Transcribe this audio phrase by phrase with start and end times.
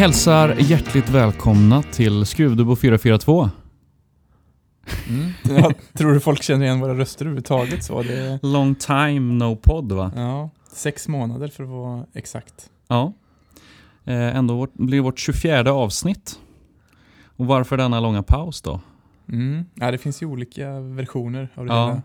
[0.00, 3.50] hälsar hjärtligt välkomna till Skruvdubbo 442.
[5.08, 5.32] Mm.
[5.62, 7.84] Jag tror du folk känner igen våra röster överhuvudtaget?
[7.84, 10.12] Så det, Long time no podd va?
[10.16, 12.70] ja, sex månader för att vara exakt.
[12.88, 13.12] Ja.
[14.04, 16.38] Eh, ändå vårt, blir vårt 24 avsnitt.
[17.36, 18.80] Och varför denna långa paus då?
[19.28, 19.64] Mm.
[19.74, 21.88] Ja, det finns ju olika versioner av det Ja.
[21.88, 22.02] hela.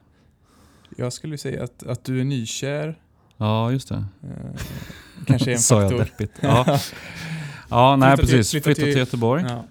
[0.98, 3.00] Jag skulle säga att, att du är nykär
[3.38, 4.05] Ja, just det.
[4.23, 4.62] eh,
[5.27, 6.05] kanske är en Sa jag faktor.
[6.05, 6.32] deppigt.
[6.41, 6.80] Ja,
[7.70, 8.52] ja nej Flytta till- precis.
[8.52, 9.44] flytta Flytta till till- Göteborg.
[9.50, 9.64] Ja.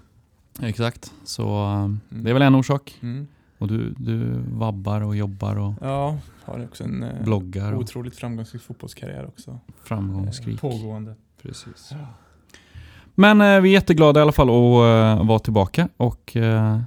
[0.67, 1.13] Exakt.
[1.25, 2.99] Så um, det är väl en orsak.
[3.03, 3.27] Mm.
[3.59, 8.17] Och du, du vabbar och jobbar och ja, har också en eh, bloggar och otroligt
[8.17, 9.51] framgångsrik fotbollskarriär också.
[9.51, 10.61] Eh, framgångsrik.
[10.61, 11.15] Pågående.
[11.43, 11.93] Precis.
[13.15, 16.81] Men eh, vi är jätteglada i alla fall att eh, vara tillbaka och eh,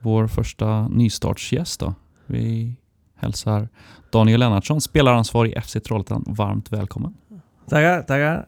[0.00, 1.94] vår första nystartsgäst då.
[2.26, 2.76] Vi
[3.16, 3.68] hälsar
[4.10, 7.14] Daniel Lennartsson, spelaransvarig i FC Trollhättan, varmt välkommen.
[7.68, 8.46] Tackar, tackar.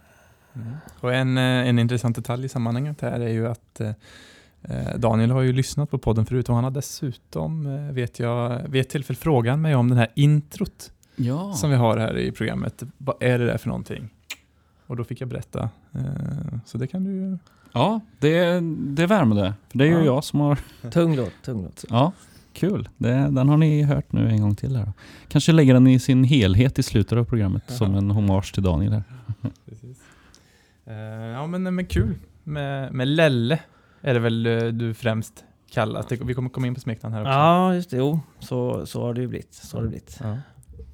[0.56, 0.74] Mm.
[1.00, 3.88] Och en, eh, en intressant detalj i sammanhanget här är ju att eh,
[4.62, 8.80] eh, Daniel har ju lyssnat på podden förut och han har dessutom, vet jag, vid
[8.80, 11.52] ett tillfälle frågat mig om den här introt Ja.
[11.52, 12.82] som vi har här i programmet.
[12.98, 14.08] Vad är det där för någonting?
[14.86, 15.70] Och då fick jag berätta.
[15.92, 16.00] Eh,
[16.66, 17.38] Så det kan du ju...
[17.72, 18.60] Ja, det,
[18.94, 19.54] det värmer det.
[19.70, 20.04] För det är ju Ja.
[20.04, 20.58] jag som har...
[20.90, 21.84] Tung låt, tung låt.
[21.88, 22.12] Ja,
[22.52, 22.88] kul.
[22.96, 24.92] Det, den har ni hört nu en gång till här.
[25.28, 27.76] Kanske lägger den i sin helhet i slutet av programmet Jaha.
[27.78, 29.02] som en hommage till Daniel här.
[29.68, 29.98] Precis.
[31.34, 32.14] Ja men, men kul.
[32.44, 33.58] Med, med Lelle
[34.00, 36.06] är det väl eh, du främst kallas.
[36.10, 37.32] Vi kommer komma in på smeknamn här också.
[37.32, 37.96] Ja, just det.
[37.96, 39.54] Jo, så, så har det ju blivit.
[39.54, 40.18] Så har det blivit.
[40.22, 40.36] Ja.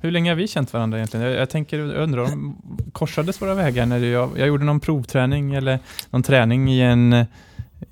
[0.01, 1.27] Hur länge har vi känt varandra egentligen?
[1.27, 2.57] Jag, jag tänker, jag undrar om
[2.93, 5.79] korsades våra vägar när jag, jag gjorde någon provträning eller
[6.11, 7.27] någon träning i en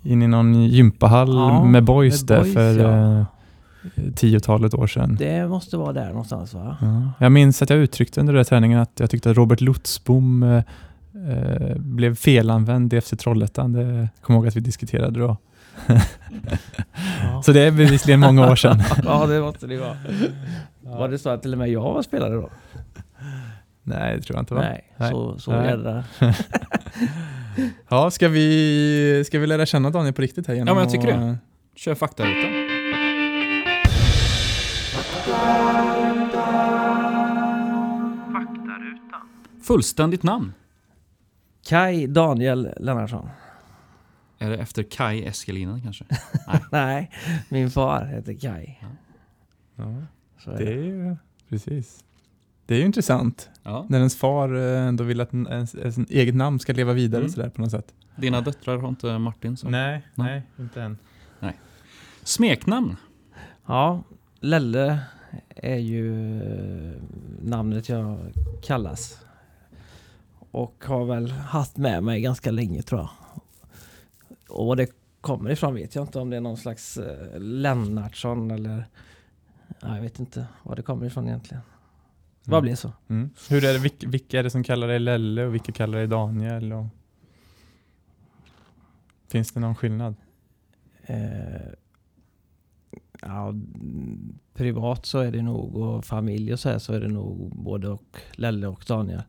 [0.02, 3.18] in i någon gympahall Ja, med boys med där boys, för ja.
[3.18, 3.24] eh,
[4.14, 5.16] tiotalet år sedan.
[5.18, 6.76] Det måste vara där någonstans va?
[6.80, 7.12] Ja.
[7.18, 10.62] Jag minns att jag uttryckte under den träningen att jag tyckte att Robert Lutzbom
[11.28, 13.72] eh, blev felanvänd i FC Trollhättan.
[13.72, 15.36] Det kommer jag ihåg att vi diskuterade då.
[17.22, 18.82] Ja, Så det är bevisligen många år sedan.
[19.04, 19.96] ja det måste det vara.
[20.80, 22.50] Var det så att till och med jag var spelare då?
[23.82, 24.60] Nej, det tror jag inte va?
[24.60, 25.10] Nej, Nej.
[25.10, 25.66] så, så Nej.
[25.70, 26.04] jädra.
[27.88, 30.54] Ja, ska vi, ska vi lära känna Daniel på riktigt här?
[30.54, 31.38] Ja, men jag tycker att- det.
[31.76, 32.50] Kör faktarutan.
[39.62, 40.52] Fullständigt namn?
[41.70, 43.28] Kai Daniel Lennartsson.
[44.38, 46.04] Är det efter Kai Eskelinen kanske?
[46.72, 47.10] Nej,
[47.48, 48.78] min far heter Kai.
[49.76, 49.84] Ja,
[50.38, 50.70] Så är det det.
[50.72, 51.16] är ju,
[51.48, 52.04] precis.
[52.66, 53.86] Det är ju intressant Ja.
[53.88, 57.20] när ens far eh, ändå vill att en- ens, ens eget namn ska leva vidare
[57.20, 57.32] Mm.
[57.32, 57.94] sådär på något sätt.
[58.16, 60.42] Dina döttrar har inte Martin som Nej, Nej.
[60.58, 60.98] inte än.
[62.22, 62.96] smeknamn?
[63.66, 64.02] Ja,
[64.40, 64.98] Lelle
[65.48, 66.04] är ju
[67.42, 68.18] namnet jag
[68.62, 69.24] kallas.
[70.50, 73.10] Och har väl haft med mig ganska länge tror jag.
[74.48, 74.86] Och vad det
[75.20, 78.84] kommer ifrån vet jag inte om det är någon slags eh, Lennartsson eller...
[79.80, 81.62] Ja, jag vet inte vad det kommer ifrån egentligen.
[82.44, 82.62] Det bara Mm.
[82.64, 82.92] blev så.
[83.08, 83.30] Mm.
[83.50, 86.06] Hur är det, vilka, vilka är det som kallar dig Lelle och vilka kallar dig
[86.06, 86.72] Daniel?
[86.72, 86.86] Och...
[89.28, 90.14] Finns det någon skillnad?
[91.02, 91.72] Eh,
[93.20, 93.54] ja,
[94.54, 97.88] privat så är det nog och familj och så här så är det nog både
[97.88, 99.22] och Lelle och Daniel.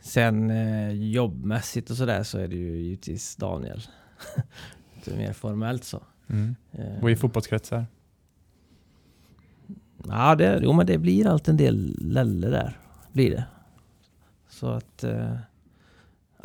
[0.00, 3.82] Sen eh, jobbmässigt och sådär så är det ju givetvis Daniel.
[5.06, 6.02] är mer formellt så.
[6.28, 6.56] Mm.
[6.72, 7.86] Eh, Och i fotbollskretsar?
[10.08, 12.78] ja, det, jo men det blir alltid en del Lelle där.
[13.12, 13.44] Blir det.
[14.48, 15.04] Så att...
[15.04, 15.36] Eh,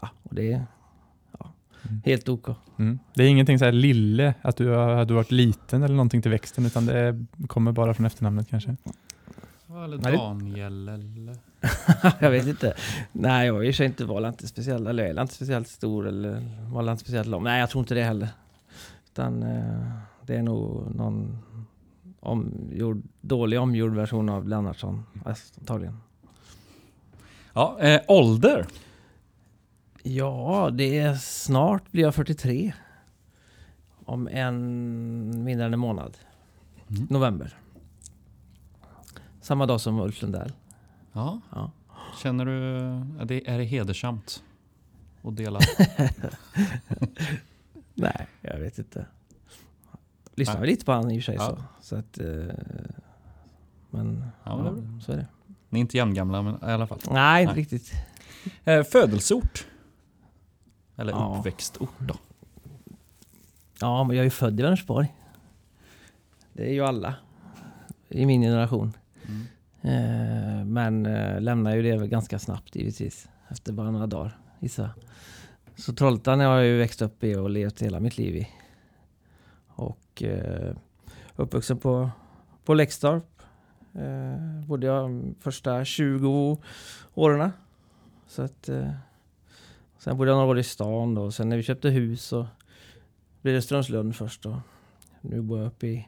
[0.02, 0.66] ja, och det är
[1.40, 1.54] ja,
[1.90, 2.02] Mm.
[2.06, 2.48] helt OK.
[2.80, 3.00] Mm.
[3.14, 6.32] Det är ingenting så här lille, att du har, du varit liten eller någonting till
[6.32, 8.76] växten, utan det kommer bara från efternamnet kanske?
[9.76, 11.38] Eller Daniel eller...
[12.20, 12.74] jag vet inte.
[13.12, 16.08] Nej, jag är i sig inte var inte speciellt, eller jag är inte speciellt stor
[16.08, 16.42] eller
[16.72, 17.44] var inte speciellt lång.
[17.44, 18.30] Nej, jag tror inte det heller.
[19.06, 19.88] Utan eh,
[20.26, 21.38] det är nog någon
[22.20, 25.04] omgjord, dålig omgjord version av Lennartsson,
[25.60, 25.98] antagligen.
[27.54, 28.66] Ja, eh, ålder?
[30.04, 32.74] Ja, det är snart blir jag 43.
[34.06, 36.18] Om en mindre än en månad.
[36.90, 37.08] Mm.
[37.10, 37.58] November.
[39.44, 40.52] Samma dag som Ulf Lundell.
[41.14, 41.40] Ja.
[41.52, 41.72] Ja.
[42.22, 42.78] Känner du...
[43.22, 44.44] Är det, är det hedersamt
[45.24, 45.60] att dela?
[47.94, 49.06] Nej, jag vet inte.
[50.36, 51.50] Lyssnar väl lite på han i och för sig Ja.
[51.50, 51.64] så.
[51.82, 52.28] så att, eh,
[53.90, 55.02] men Ja, men bra.
[55.02, 55.28] så är det.
[55.70, 57.00] Ni är inte jämngamla men i alla fall.
[57.12, 57.92] Nej, inte riktigt.
[58.64, 59.68] Eh, födelseort?
[60.96, 61.36] Eller Ja.
[61.40, 62.16] uppväxtort då?
[63.80, 65.14] Ja, men jag är ju född i Vänersborg.
[66.54, 67.16] Det är ju alla
[68.10, 68.94] i min generation.
[69.28, 69.48] Mm.
[69.82, 73.30] Eh, men eh, ju det ganska snabbt givetvis.
[73.50, 74.94] Efter bara några dagar gissar jag.
[75.76, 78.48] Så Trollhättan har jag ju växt upp i och levt hela mitt liv i.
[79.68, 80.76] Och eh,
[81.36, 82.10] uppvuxen på,
[82.66, 83.42] på Läxtorp.
[83.94, 86.58] Eh, bodde jag första 20
[87.14, 87.52] åren.
[88.28, 88.92] Så att, eh,
[89.98, 91.22] sen bodde jag några år i stan då.
[91.22, 92.48] Och sen när vi köpte hus så
[93.42, 94.44] blev det Strömslund först.
[94.44, 94.62] Då.
[95.22, 96.08] nu bor jag uppe i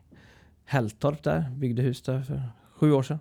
[0.65, 1.50] Hälltorp där.
[1.50, 2.41] Byggde hus där för
[2.75, 3.19] sju år sedan.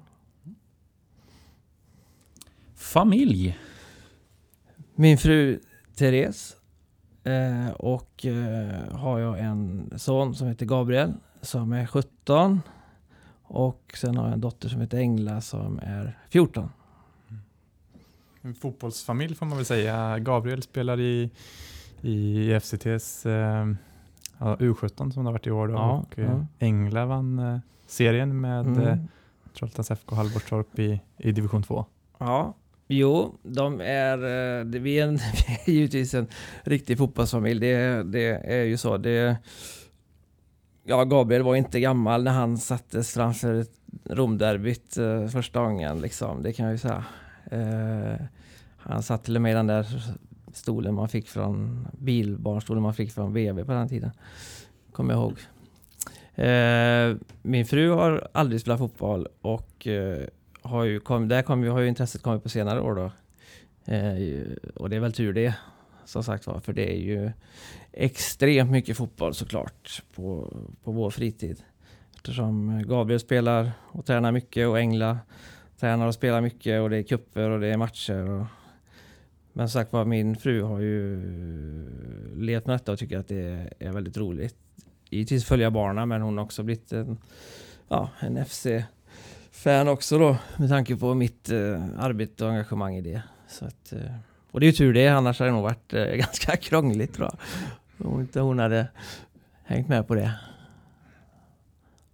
[2.74, 3.58] Familj.
[4.94, 5.60] Min fru
[5.96, 6.56] Therese
[7.24, 12.60] eh, och eh, har jag en son som heter Gabriel som är 17
[13.42, 16.70] och sen har jag en dotter som heter Engla som är 14.
[18.42, 20.18] En fotbollsfamilj får man väl säga.
[20.18, 21.30] Gabriel spelar i,
[22.00, 23.66] i FCTs eh,
[24.38, 26.46] ja, U17 som det har varit i år då, Ja, och eh, ja.
[26.58, 29.08] Engla vann eh, serien med Mm.
[29.58, 31.84] Trollhättans FK Hallborgstorp i, i division 2.
[32.18, 32.54] Ja,
[32.86, 35.16] jo, de är, eh, det, vi, är en,
[35.66, 36.26] vi är givetvis en
[36.62, 37.60] riktig fotbollsfamilj.
[37.60, 38.96] Det, det är ju så.
[38.96, 39.36] Det,
[40.84, 46.00] ja, Gabriel var inte gammal när han sattes framför ett Romderbyt eh, första gången.
[46.00, 46.42] Liksom.
[46.42, 47.04] Det kan jag ju säga.
[47.50, 48.26] Eh,
[48.76, 50.16] han satt till och med i den där
[50.52, 54.10] stolen man fick från bilbarnstolen man fick från BB på den tiden.
[54.92, 55.38] Kommer jag ihåg.
[56.34, 60.26] Eh, min fru har aldrig spelat fotboll och eh,
[60.62, 63.12] har ju kom, där kom, har ju intresset kommit på senare år då.
[63.92, 64.42] Eh,
[64.74, 65.54] och det är väl tur det,
[66.04, 66.60] som sagt var.
[66.60, 67.32] För det är ju
[67.92, 71.62] extremt mycket fotboll såklart på, på vår fritid.
[72.16, 75.18] Eftersom Gabriel spelar och tränar mycket och Engla
[75.80, 78.30] tränar och spelar mycket och det är kupper och det är matcher.
[78.30, 78.46] Och,
[79.52, 81.20] men som sagt var, min fru har ju
[82.36, 84.56] levt med detta och tycker att det är väldigt roligt.
[85.14, 87.18] Givetvis följa barnen men hon har också blivit en,
[87.88, 88.66] ja, en FC
[89.50, 93.22] fan också då med tanke på mitt eh, arbete och engagemang i det.
[93.48, 94.14] Så att, eh,
[94.50, 97.30] och det är ju tur det, annars hade det nog varit eh, ganska krångligt tror
[97.30, 98.08] jag.
[98.08, 98.88] Om inte hon hade
[99.64, 100.34] hängt med på det.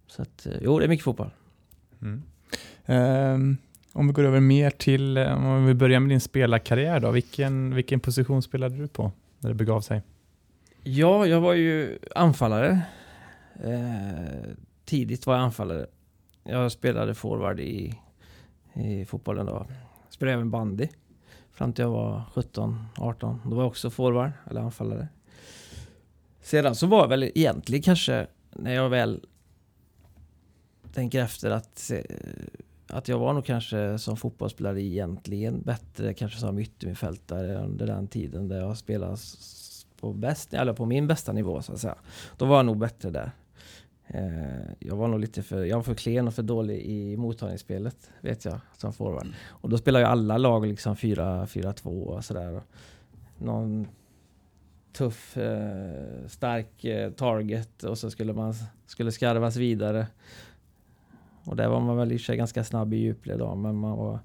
[0.07, 1.31] Så att, eh, jo, det är mycket fotboll.
[2.01, 2.23] Mm.
[2.85, 3.57] Um,
[3.93, 7.11] om vi går över mer till, eh, om vi börjar med din spelarkarriär då.
[7.11, 10.01] Vilken, vilken position spelade du på när det begav sig?
[10.83, 12.81] Ja, jag var ju anfallare.
[13.63, 14.51] Eh,
[14.85, 15.85] tidigt var jag anfallare.
[16.43, 17.99] Jag spelade forward i,
[18.73, 19.67] i fotbollen då.
[20.09, 20.87] Spelade även bandy.
[21.51, 23.41] Fram till jag var 17, 18.
[23.43, 25.07] Då var jag också forward, eller anfallare.
[26.41, 29.25] Sedan så var jag väl egentligen kanske, när jag väl
[30.93, 31.91] tänker efter att,
[32.87, 38.47] att jag var nog kanske som fotbollsspelare egentligen bättre kanske som yttermittfältare under den tiden
[38.47, 39.17] där jag spelade
[40.01, 41.95] på, bäst, eller på min bästa nivå så att säga.
[42.37, 43.31] Då var jag nog bättre där.
[44.07, 48.11] Eh, jag var nog lite för, jag var för klen och för dålig i mottagningsspelet
[48.21, 49.27] vet jag som forward.
[49.47, 52.61] Och då spelar ju alla lag liksom 4-4-2 och sådär.
[53.37, 53.87] Någon
[54.93, 58.53] tuff, eh, stark eh, target och så skulle man
[58.85, 60.07] skulle skarvas vidare.
[61.43, 63.75] Och där var man väl i och för sig ganska snabb i djupled då, men
[63.75, 64.19] man var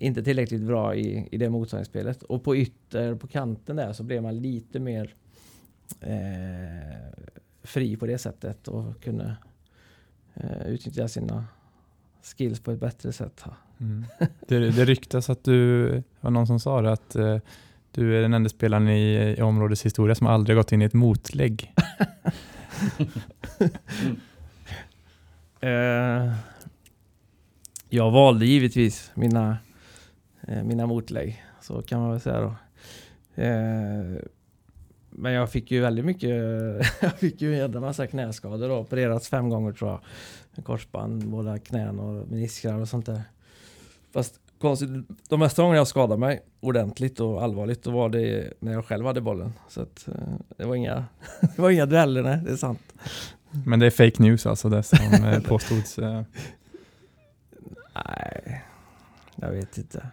[0.00, 2.22] inte tillräckligt bra i, i det mottagningsspelet.
[2.22, 5.14] Och på ytter, på kanten där, så blev man lite mer
[6.00, 7.18] eh,
[7.62, 9.36] fri på det sättet och kunde
[10.34, 11.44] eh, utnyttja sina
[12.22, 13.44] skills på ett bättre sätt.
[13.80, 14.04] Mm.
[14.48, 15.88] Det, det ryktas att du,
[16.20, 17.38] var någon som sa det, att eh,
[17.90, 20.94] du är den enda spelaren i, i områdets historia som aldrig gått in i ett
[20.94, 21.74] motlägg.
[25.60, 26.32] Eh,
[27.88, 29.58] jag valde givetvis mina,
[30.64, 32.54] mina motlägg, så kan man väl säga då.
[33.42, 34.20] Eh,
[35.10, 36.30] men jag fick ju väldigt mycket,
[37.00, 40.00] jag fick ju en jävla massa knäskador då, opererats fem gånger tror jag.
[40.64, 43.22] Korsband, båda knän och meniskrar och sånt där.
[44.12, 44.90] Fast konstigt,
[45.28, 49.06] de mesta gångerna jag skadade mig ordentligt och allvarligt, då var det när jag själv
[49.06, 49.52] hade bollen.
[49.68, 50.14] Så att, eh,
[50.56, 51.04] det var inga,
[51.56, 52.92] det var inga dueller, nej, det är sant.
[53.66, 55.98] Men det är fake news alltså, det som eh, påstods.
[55.98, 56.22] eh.
[57.94, 58.64] Nej,
[59.36, 60.06] jag vet inte.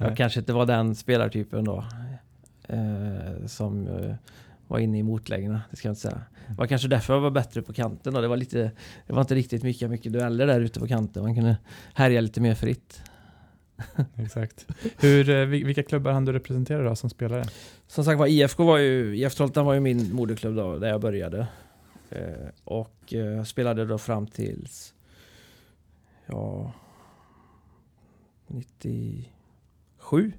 [0.00, 1.84] Jag kanske inte var den spelartypen då.
[2.68, 4.14] Eh, som eh,
[4.66, 6.20] var inne i motlägena, det ska jag inte säga.
[6.48, 8.20] Det var kanske därför jag var bättre på kanten då.
[8.20, 8.70] Det var, lite,
[9.06, 11.22] det var inte riktigt mycket, mycket dueller där ute på kanten.
[11.22, 11.56] Man kunde
[11.94, 13.02] härja lite mer fritt.
[14.16, 14.66] Exakt.
[15.00, 17.44] Hur, eh, vil- vilka klubbar hann du representera då som spelare?
[17.86, 21.00] Som sagt var, IFK var ju, IF Trollhättan var ju min moderklubb då, där jag
[21.00, 21.46] började.
[22.10, 24.94] Eh, och eh, spelade då fram tills,
[26.26, 26.72] ja,
[30.08, 30.32] sju.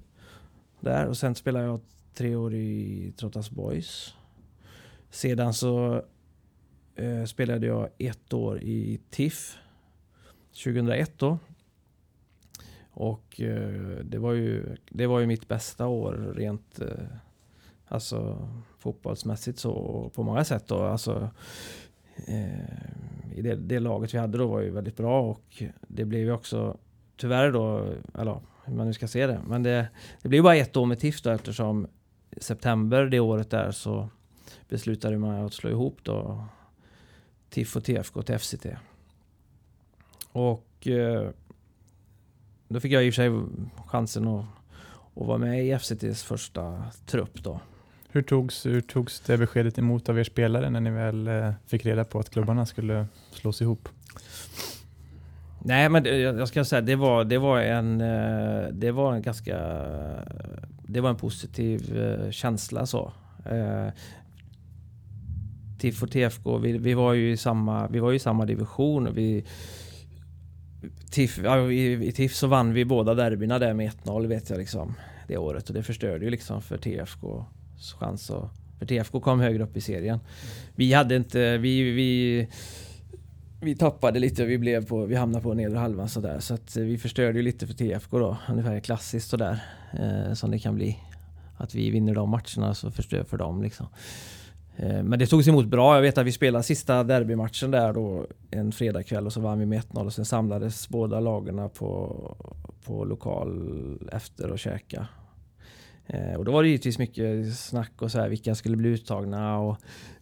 [0.80, 1.80] Där, och sen spelade jag
[2.14, 4.16] tre år i Trottas Boys.
[5.10, 6.04] Sedan så
[6.96, 9.58] eh, spelade jag ett år i TIFF
[10.64, 11.38] 2001 då.
[12.92, 16.88] Och eh, det, var ju, det var ju mitt bästa år rent eh,
[17.92, 20.84] Alltså fotbollsmässigt så på många sätt då.
[20.84, 21.30] Alltså,
[22.28, 26.22] eh, i det, det, laget vi hade då var ju väldigt bra och det blev
[26.22, 26.78] ju också
[27.18, 29.88] tyvärr då, eller hur man nu ska se det, men det,
[30.22, 31.88] det blev bara ett år med TIF då eftersom
[32.38, 34.10] september det året där så
[34.70, 36.46] beslutade man att slå ihop då
[37.50, 38.66] TIF och TFK till FCT.
[40.32, 41.30] Och eh,
[42.68, 43.32] då fick jag i och för sig
[43.88, 44.46] chansen att,
[45.16, 47.62] att vara med i FCTs första trupp då.
[48.12, 51.86] Hur togs, hur togs det beskedet emot av er spelare när ni väl eh, fick
[51.86, 53.90] reda på att klubbarna skulle slås ihop?
[55.62, 59.58] Nej, men jag ska säga det var, det var en, eh, det var en ganska,
[60.88, 63.14] det var en positiv eh, känsla så.
[63.46, 63.88] Eh,
[65.80, 69.14] TIF och TFK, vi, vi, var ju i samma, vi var i samma division.
[69.14, 69.46] Vi,
[71.12, 74.60] TIF, ja, i, I TIF så vann vi båda derbyna där med 1-0 vet jag
[74.60, 74.94] liksom.
[75.28, 77.46] Det året och det förstörde ju liksom för TFK
[78.00, 78.52] chans att...
[78.80, 80.20] För TFK kom högre upp i serien.
[80.76, 81.58] Vi hade inte...
[81.58, 82.48] Vi, vi,
[83.62, 86.40] vi tappade lite, vi, blev på, vi hamnade på nedre halvan sådär.
[86.40, 88.38] Så att eh, vi förstörde ju lite för TFK då.
[88.50, 89.64] Ungefär klassiskt sådär.
[89.94, 91.00] Eh, som det kan bli.
[91.58, 93.88] Att vi vinner de matcherna så förstör för dem liksom.
[94.76, 95.96] Eh, men det togs emot bra.
[95.96, 99.66] Jag vet att vi spelade sista derbymatchen där då en fredagkväll och så vann vi
[99.66, 102.16] med 1-0 och sen samlades båda lagarna på,
[102.86, 105.08] på lokal efter och käka.
[106.06, 109.60] Eh, och då var det givetvis mycket snack och så här, vilka skulle bli uttagna
[109.60, 109.78] och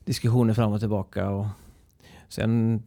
[0.05, 1.29] diskussioner fram och tillbaka.
[1.29, 1.45] Och
[2.29, 2.83] sen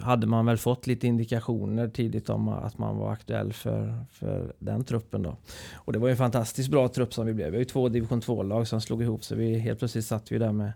[0.00, 4.84] hade man väl fått lite indikationer tidigt om att man var aktuell för, för den
[4.84, 5.36] truppen då.
[5.74, 7.46] Och det var ju en fantastiskt bra trupp som vi blev.
[7.46, 10.38] Vi var ju två division 2-lag som slog ihop så vi helt plötsligt satt vi
[10.38, 10.72] där med,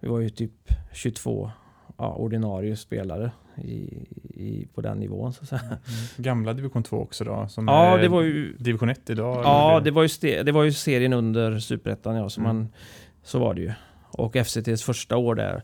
[0.00, 0.52] vi var ju typ
[0.92, 1.50] 22
[1.96, 5.32] ja, ordinarie spelare i, i, på den nivån.
[5.32, 5.62] Så att säga.
[5.62, 5.78] Mm.
[6.16, 7.46] Gamla division 2 också då?
[7.48, 9.44] Som ja, det var ju, division 1 idag?
[9.44, 12.56] Ja, det var, ju det var ju serien under superettan ja, så, mm.
[12.56, 12.68] man,
[13.22, 13.72] så var det ju.
[14.12, 15.62] Och FCTs första år där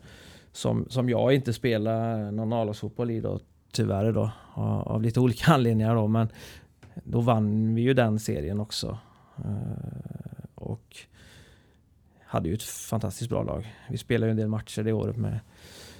[0.57, 3.39] som, som jag inte spelade någon A-lagsfotboll i då,
[3.71, 6.29] tyvärr då, av, av, lite olika anledningar då, men
[7.03, 8.97] då vann vi ju den serien också.
[9.37, 10.97] Eh, och
[12.19, 13.75] hade ju ett fantastiskt bra lag.
[13.89, 15.39] Vi spelade ju en del matcher det året med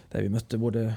[0.10, 0.96] där vi mötte både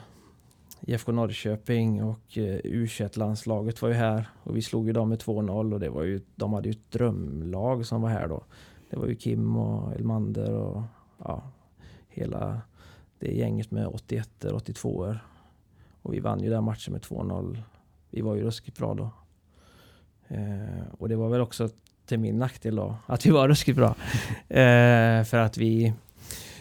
[0.81, 5.73] IFK Norrköping och eh, U21-landslaget var ju här och vi slog ju dem med 2-0
[5.73, 8.45] och det var ju, de hade ju ett drömlag som var här då.
[8.91, 10.83] Det var ju Kim och Elmander och
[11.19, 11.43] ja,
[12.09, 12.63] hela
[13.21, 15.25] det gänget med 81 82 er
[16.03, 17.63] Och vi vann ju den matchen med 2-0.
[18.11, 19.11] Vi var ju ruskigt bra då.
[20.29, 21.69] Eh, och det var väl också
[22.07, 23.95] till min nackdel då, att vi var ruskigt bra.
[24.49, 25.95] Eh, för att vi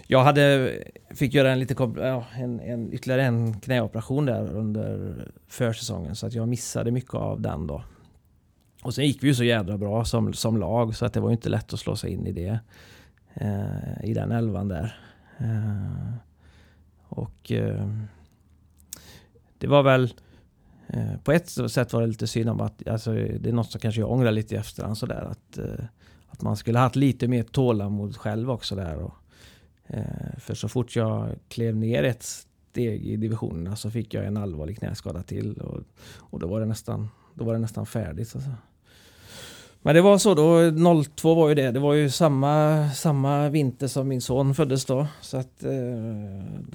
[0.07, 0.73] jag hade,
[1.09, 5.15] fick göra en, lite, ja, en, en, ytterligare en knäoperation där under
[5.47, 7.83] försäsongen så att jag missade mycket av den då.
[8.83, 11.31] Och sen gick vi ju så jädra bra som, som lag så att det var
[11.31, 12.59] inte lätt att slå sig in i det.
[13.33, 14.99] Eh, I den elvan där.
[15.37, 16.13] Eh,
[17.09, 17.89] och eh,
[19.57, 20.13] det var väl
[20.87, 23.81] eh, på ett sätt var det lite synd om att alltså, det är något som
[23.81, 25.85] kanske jag ångrar lite i efterhand sådär att, eh,
[26.27, 28.95] att man skulle haft lite mer tålamod själv också där.
[28.95, 29.13] Och,
[29.87, 34.37] eh, för så fort jag klev ner ett steg i divisionerna så fick jag en
[34.37, 35.53] allvarlig knäskada till.
[35.53, 35.81] Och,
[36.15, 38.27] och då, var det nästan, då var det nästan färdigt.
[38.27, 38.39] Så
[39.81, 41.71] men det var så då, 02 var ju det.
[41.71, 45.07] Det var ju samma, samma vinter som min son föddes då.
[45.21, 45.71] Så att eh,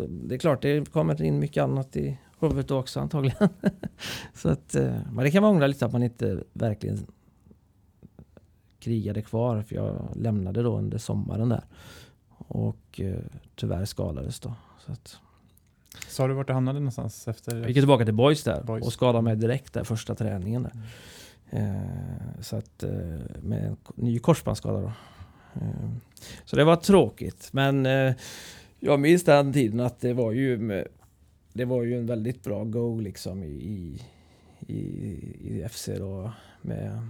[0.09, 3.49] det är klart, det kommer in mycket annat i huvudet också antagligen.
[4.35, 7.07] så att, eh, men det kan man ångra lite att man inte verkligen
[8.81, 9.63] krigade kvar.
[9.63, 11.65] För jag lämnade då under sommaren där.
[12.39, 13.19] Och eh,
[13.55, 14.55] tyvärr skadades då.
[14.87, 15.17] Så att,
[16.09, 17.57] Sa du vart du hamnade någonstans efter?
[17.57, 18.87] Jag gick tillbaka till Boys där Boys.
[18.87, 20.63] och skadade mig direkt där första träningen.
[20.63, 20.71] Där.
[20.71, 20.87] Mm.
[21.51, 22.91] Eh, så att, eh,
[23.43, 24.93] med en ny korsbandsskada då.
[25.55, 25.91] Eh,
[26.45, 27.49] så det var tråkigt.
[27.53, 28.15] Men eh,
[28.81, 30.87] jag minns den tiden att det var ju med,
[31.53, 34.01] det var ju en väldigt bra go liksom i,
[34.67, 34.77] i,
[35.41, 36.33] i FC då.
[36.63, 37.09] Med,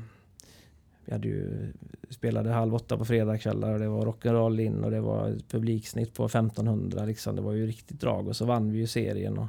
[1.04, 1.72] vi hade ju
[2.10, 6.24] spelade halv åtta på fredagskvällar och det var rock'n'roll in och det var publiksnitt på
[6.24, 7.36] 1500 liksom.
[7.36, 9.38] Det var ju riktigt drag och så vann vi ju serien.
[9.38, 9.48] Och,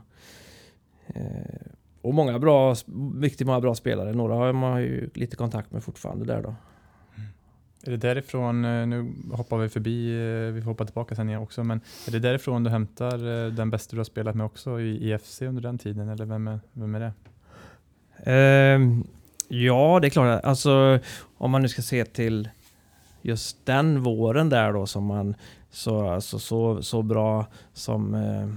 [1.07, 1.71] eh,
[2.07, 2.75] och många bra,
[3.13, 4.13] mycket många bra spelare.
[4.13, 6.55] Några har man ju lite kontakt med fortfarande där då.
[7.15, 7.29] Mm.
[7.85, 11.41] Är det därifrån, eh, nu hoppar vi förbi, eh, vi får hoppa tillbaka sen igen
[11.41, 14.79] också, men är det därifrån du hämtar eh, den bästa du har spelat med också
[14.79, 17.13] i EFC under den tiden, eller vem är, vem är det?
[18.75, 19.07] Um,
[19.47, 20.43] Ja, det är klart.
[20.43, 20.99] Alltså,
[21.37, 22.49] om man nu ska se till
[23.21, 25.35] just den våren där då som man
[25.71, 28.47] så, alltså, så, så bra som, eh,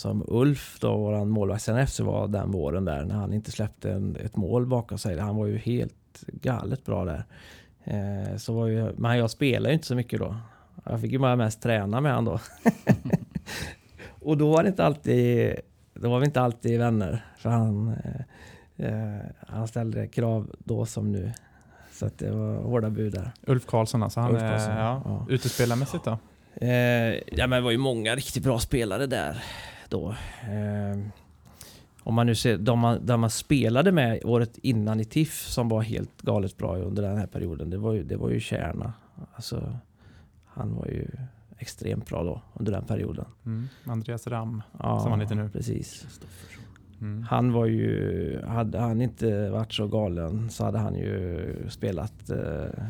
[0.00, 3.92] som Ulf, då, vår målvakt sen efter var den våren där när han inte släppte
[3.92, 5.18] en, ett mål bakom sig.
[5.18, 7.24] Han var ju helt galet bra där.
[7.84, 10.36] Eh, så var ju, men jag spelade inte så mycket då.
[10.84, 12.70] Jag fick ju bara mest träna med honom då.
[14.20, 15.54] och då var det inte alltid,
[15.94, 17.24] då var vi inte alltid vänner.
[17.38, 21.32] För han, eh, eh, han ställde krav då som nu.
[21.92, 23.30] Så att det var hårda bud där.
[23.46, 25.26] Ulf Karlsson alltså, han Ulf Karlsson, är ja, ja.
[25.28, 26.18] utespelarmässigt då?
[26.54, 26.68] Eh,
[27.26, 29.42] ja men det var ju många riktigt bra spelare där
[29.90, 30.08] då.
[30.42, 30.98] Eh,
[32.02, 35.68] om man nu ser de man, de man spelade med året innan i TIFF som
[35.68, 37.70] var helt galet bra under den här perioden.
[37.70, 38.92] Det var ju, det var ju Kärna.
[39.34, 39.76] Alltså,
[40.44, 41.06] han var ju
[41.58, 43.24] extremt bra då under den perioden.
[43.46, 43.68] Mm.
[43.84, 44.62] Andreas Ram.
[44.78, 45.48] Ja, Som han heter nu.
[45.48, 46.06] Precis.
[47.00, 47.22] Mm.
[47.22, 52.84] Han var ju, hade han inte varit så galen så hade han ju spelat eh,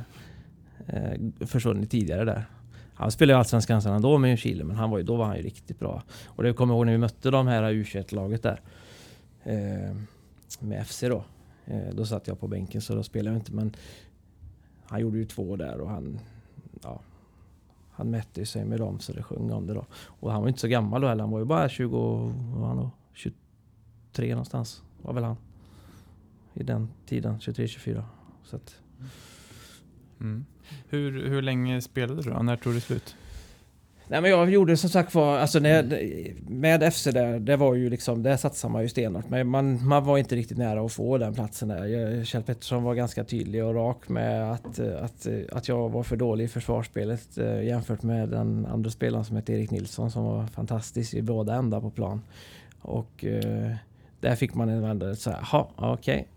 [0.86, 2.44] eh, försvunnit tidigare där.
[3.00, 5.36] Han spelade ju Allsvenskan sen ändå med Chile men han var ju, då var han
[5.36, 6.02] ju riktigt bra.
[6.26, 8.60] Och det kommer jag ihåg när vi mötte de här U21-laget där.
[9.42, 9.96] Eh,
[10.60, 11.24] med FC då.
[11.64, 13.76] Eh, då satt jag på bänken så då spelade jag inte men
[14.84, 16.18] han gjorde ju två där och han
[16.82, 17.00] ja,
[17.90, 19.86] han mätte ju sig med dem så det sjöng om det då.
[20.04, 21.22] Och han var inte så gammal då heller.
[21.22, 21.98] Han var ju bara 20,
[22.54, 22.90] var han då?
[23.12, 25.36] 23 någonstans var väl han.
[26.54, 28.02] I den tiden, 23-24.
[28.44, 28.76] Så att,
[30.20, 30.44] Mm.
[30.88, 32.42] Hur, hur länge spelade du då?
[32.42, 33.16] När tog det slut?
[34.08, 35.82] Nej men jag gjorde som sagt var, alltså när,
[36.50, 39.28] med FC där, det var ju liksom, där satsade man ju stenhårt.
[39.28, 42.24] Men man, man var inte riktigt nära att få den platsen där.
[42.24, 46.44] Kjell Pettersson var ganska tydlig och rak med att, att, att jag var för dålig
[46.44, 51.14] i försvarsspelet eh, jämfört med den andra spelaren som hette Erik Nilsson som var fantastisk
[51.14, 52.22] i båda ändar på plan.
[52.80, 53.72] Och eh,
[54.20, 56.28] där fick man en vända så här, "Jaha, okej.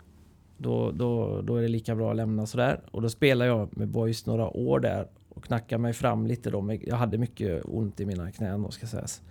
[0.63, 2.81] Då, då, då är det lika bra att lämna sådär.
[2.91, 6.77] Och då spelade jag med boys några år där och knackade mig fram lite då.
[6.81, 9.21] Jag hade mycket ont i mina knän då ska sägas.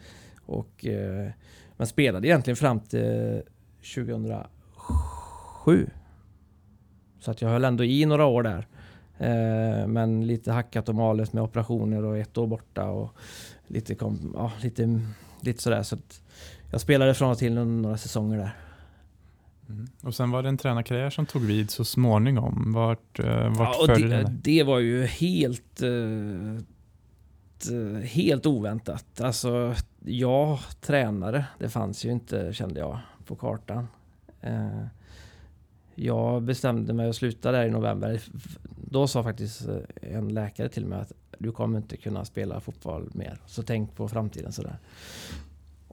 [0.47, 1.31] Och, eh,
[1.77, 3.43] men spelade egentligen fram till
[3.95, 4.47] 2007.
[7.21, 8.67] Så att jag höll ändå i några år där.
[9.19, 13.11] Eh, men lite hackat och malet med operationer och ett år borta och
[13.67, 15.01] lite, kom, ja, lite,
[15.41, 15.83] lite sådär.
[15.83, 16.23] Så att
[16.71, 18.57] jag spelade från och till under några säsonger där.
[19.73, 19.87] Mm.
[20.03, 22.73] Och sen var det en tränarkarriär som tog vid så småningom.
[22.73, 24.41] Vart, eh, vart Ja, följde det, den?
[24.43, 26.59] det var ju helt, eh,
[28.03, 29.21] helt oväntat.
[29.21, 33.87] Alltså, jag tränare, det fanns ju inte kände jag på kartan.
[34.41, 34.85] Eh,
[35.95, 38.21] jag bestämde mig att sluta där i november.
[38.91, 39.77] Då sa faktiskt eh,
[40.17, 43.39] en läkare till mig att du kommer inte kunna spela fotboll mer.
[43.47, 44.79] Så tänk på framtiden sådär.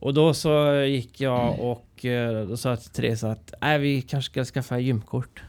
[0.01, 4.01] Och då så gick jag och eh, då sa jag till Therese att Nej, vi
[4.01, 5.43] kanske ska skaffa gymkort.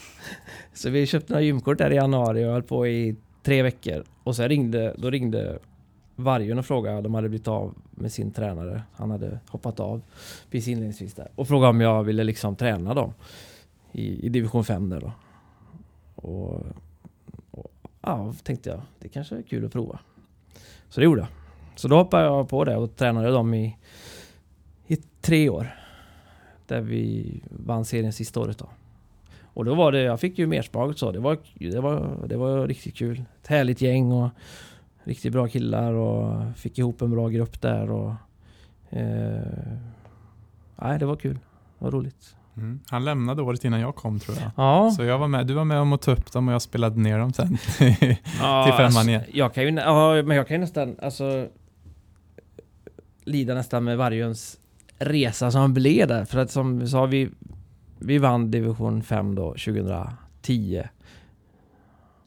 [0.72, 4.04] Så vi köpte några gymkort där i januari och höll på i tre veckor.
[4.22, 5.58] Och sen ringde, då ringde
[6.16, 8.82] Vargen och frågade, de hade blivit av med sin tränare.
[8.92, 10.02] Han hade hoppat av
[10.50, 11.28] precis inledningsvis där.
[11.34, 13.14] Och frågade om jag ville liksom träna dem
[13.92, 15.12] i, i division 5 där då.
[16.14, 16.62] Och,
[17.50, 19.98] och ja, tänkte jag, det kanske är kul att prova.
[20.88, 21.39] Så det gjorde jag.
[21.80, 23.76] Så då hoppade jag på det och tränade dem i,
[24.86, 25.74] i tre år.
[26.66, 28.68] Där vi vann serien sista året då.
[29.44, 31.12] Och då var det, jag fick ju mersmak så.
[31.12, 33.24] Det var, det var, det var riktigt kul.
[33.42, 34.28] Ett härligt gäng och
[35.04, 38.12] riktigt bra killar och fick ihop en bra grupp där och...
[38.90, 39.42] Eh,
[40.76, 41.38] nej, det var kul.
[41.78, 42.36] Det var roligt.
[42.56, 42.80] Mm.
[42.90, 44.50] Han lämnade året innan jag kom tror jag.
[44.56, 44.90] Ja.
[44.90, 47.00] Så jag var med, du var med om att ta upp dem och jag spelade
[47.00, 47.58] ner dem sen.
[48.40, 49.22] ja till femman alltså, igen.
[49.32, 51.48] Jag kan ju, ja, men jag kan ju nästan, alltså...
[53.30, 54.58] Lida nästan med Vargöns
[54.98, 56.24] resa som blev där.
[56.24, 57.30] För att som vi sa, vi,
[57.98, 60.82] vi vann division 5 då 2010.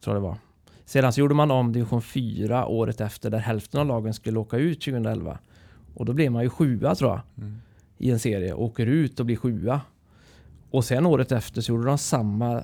[0.03, 0.37] Tror det var.
[0.85, 4.57] Sedan så gjorde man om division 4 året efter där hälften av lagen skulle åka
[4.57, 5.39] ut 2011.
[5.95, 7.57] Och då blev man ju sjua tror jag Mm.
[7.97, 8.53] i en serie.
[8.53, 9.81] Åker ut och blir sjua.
[10.71, 12.63] Och sen året efter så gjorde de samma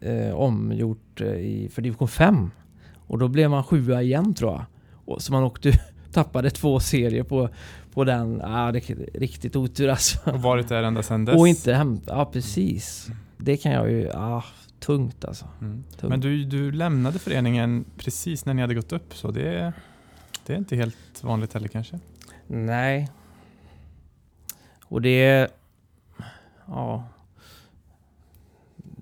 [0.00, 2.50] eh, omgjort eh, i, för division 5.
[2.96, 4.64] Och då blev man sjua igen tror jag.
[5.04, 5.72] Och, så man åkte,
[6.12, 7.48] tappade två serier på,
[7.94, 8.40] på den.
[8.44, 10.30] Ah, det är riktigt otur alltså.
[10.30, 11.36] Och varit där ända sedan dess.
[11.36, 13.08] Och inte hämta, ja precis.
[13.36, 14.44] Det kan jag ju, ah,
[14.80, 15.48] tungt alltså.
[15.60, 15.84] Mm.
[15.96, 16.10] Tungt.
[16.10, 19.72] Men du, du lämnade föreningen precis när ni hade gått upp så det,
[20.46, 21.98] det är inte helt vanligt heller kanske?
[22.46, 23.08] Nej.
[24.84, 25.48] Och det...
[26.66, 27.04] Ja.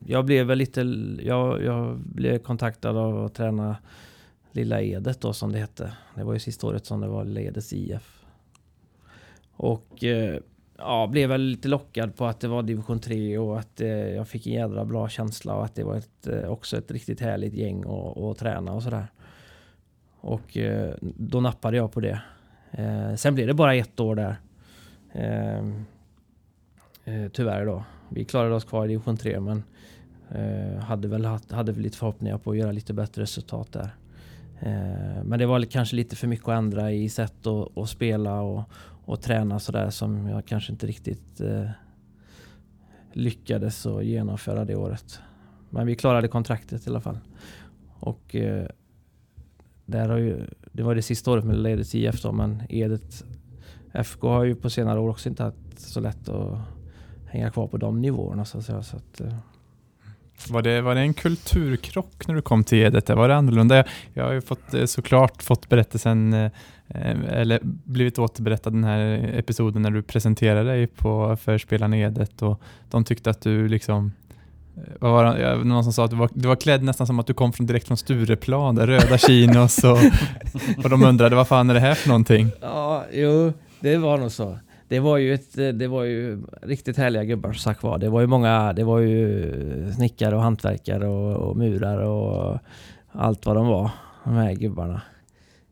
[0.07, 0.81] Jag blev väl lite...
[1.23, 3.77] Jag, jag blev kontaktad av att träna
[4.59, 5.92] Lilla Edet då som det hette.
[6.14, 8.25] Det var ju sista året som det var Lilla Edets IF.
[9.53, 10.40] Och eh,
[10.79, 14.29] ja, blev väl lite lockad på att det var division 3 och att eh, jag
[14.29, 17.55] fick en jädra bra känsla och att det var ett, eh, också ett riktigt härligt
[17.55, 17.85] gäng
[18.16, 19.07] att, träna och sådär.
[20.21, 22.21] Och eh, då nappade jag på det.
[22.71, 24.37] Eh, sen blev det bara ett år där.
[25.12, 25.59] Eh,
[27.05, 27.85] eh, tyvärr då.
[28.09, 29.62] Vi klarade oss kvar i division 3 men
[30.31, 33.90] eh, hade, väl haft, hade väl lite förhoppningar på att göra lite bättre resultat där.
[34.61, 38.40] Eh, men det var kanske lite för mycket att ändra i sätt att, att spela
[38.40, 38.62] och,
[39.05, 41.71] och träna sådär som jag kanske inte riktigt eh,
[43.12, 45.21] lyckades att genomföra det året.
[45.71, 47.18] Men vi klarade kontraktet i alla fall.
[48.01, 48.68] Och eh,
[49.87, 53.25] där har ju, det var det sista året med Ledet IF då, men Edet
[53.92, 56.59] FK har ju på senare år också inte haft så lätt att
[57.27, 58.83] hänga kvar på de nivåerna så att säga.
[58.83, 59.35] Så att, eh,
[60.48, 63.09] var det, var det en kulturkrock när du kom till Edet?
[63.09, 63.85] Var det annorlunda?
[64.14, 66.51] Jag har ju fått, eh, såklart fått berättelsen, eh,
[67.29, 72.42] eller blivit återberättad den här episoden när du presenterade dig på, för spelarna i Edet
[72.42, 74.12] och de tyckte att du liksom
[74.77, 77.18] eh, vad var det, någon som sa att du var, du var klädd nästan som
[77.18, 79.98] att du kom från, direkt från Stureplan, där röda chinos och,
[80.85, 82.51] och de undrade vad fan är det här för någonting?
[82.61, 86.96] Ja, jo, det var nog så det var ju, ett, eh, det var ju riktigt
[86.96, 87.98] härliga gubbar som sagt var.
[87.98, 89.44] Det var ju många, det var ju
[89.87, 92.59] eh, snickare och hantverkare och, och murar och
[93.12, 93.90] allt vad de var,
[94.24, 95.03] de här gubbarna.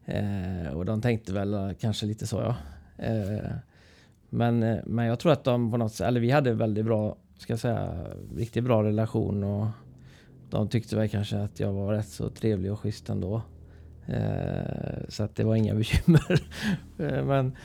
[0.05, 2.55] Eh, och de tänkte väl eh, kanske lite så ja.
[3.05, 3.51] Eh,
[4.31, 7.53] men, men jag tror att de på något sätt, eller vi hade väldigt bra, ska
[7.53, 9.67] jag säga, riktigt bra relation och
[10.51, 13.43] de tyckte väl kanske att jag var rätt så trevlig och schysst ändå.
[14.07, 16.43] Eh, så att det var inga bekymmer.
[17.25, 17.57] Men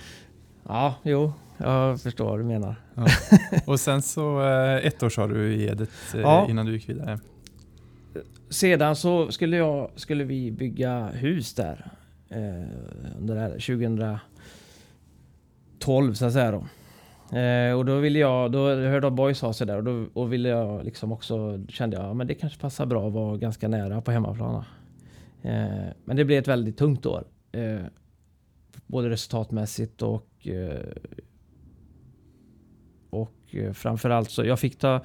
[0.72, 2.76] Ja, jo, jag förstår vad du menar.
[2.96, 3.08] Ja.
[3.66, 6.48] Och sen så eh, ett år sa du i Edet eh, ja.
[6.50, 7.20] innan du gick vidare.
[8.50, 11.92] Sedan så skulle, jag, skulle vi bygga hus där
[12.30, 12.68] eh,
[13.20, 13.50] under det här
[15.80, 16.66] 2012 så att säga då.
[17.78, 20.50] Och då ville jag, då hörde jag boys ha sig där och då och ville
[20.50, 24.12] jag liksom också, kände jag, men det kanske passar bra att vara ganska nära på
[24.12, 24.64] hemmaplan.
[26.06, 27.24] Men det blev ett väldigt tungt år.
[28.88, 30.31] Både resultatmässigt och
[33.10, 35.02] och eh, eh, framförallt så jag fick ta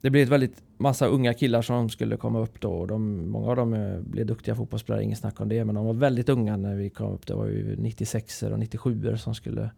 [0.00, 2.72] det blev ett väldigt massa unga killar som skulle komma upp då.
[2.72, 5.64] Och de, många av dem eh, blev duktiga fotbollsspelare, inget snack om det.
[5.64, 7.26] Men de var väldigt unga när vi kom upp.
[7.26, 9.70] Det var ju 96 och 97 som skulle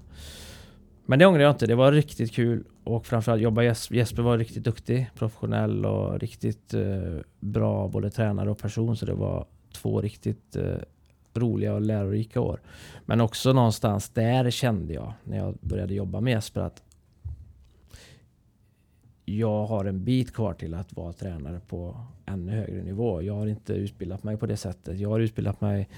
[1.07, 4.65] Men det ångrar jag inte, det var riktigt kul och framförallt jobba Jesper var riktigt
[4.65, 10.57] duktig, professionell och riktigt eh, bra både tränare och person så det var två riktigt
[10.57, 10.77] eh,
[11.35, 12.61] roliga och lärorika år.
[13.05, 16.83] Men också någonstans där kände jag när jag började jobba med Jesper att
[19.25, 23.23] jag har en bit kvar till att vara tränare på ännu högre nivå.
[23.23, 24.99] Jag har inte utbildat mig på det sättet.
[24.99, 25.89] Jag har utbildat mig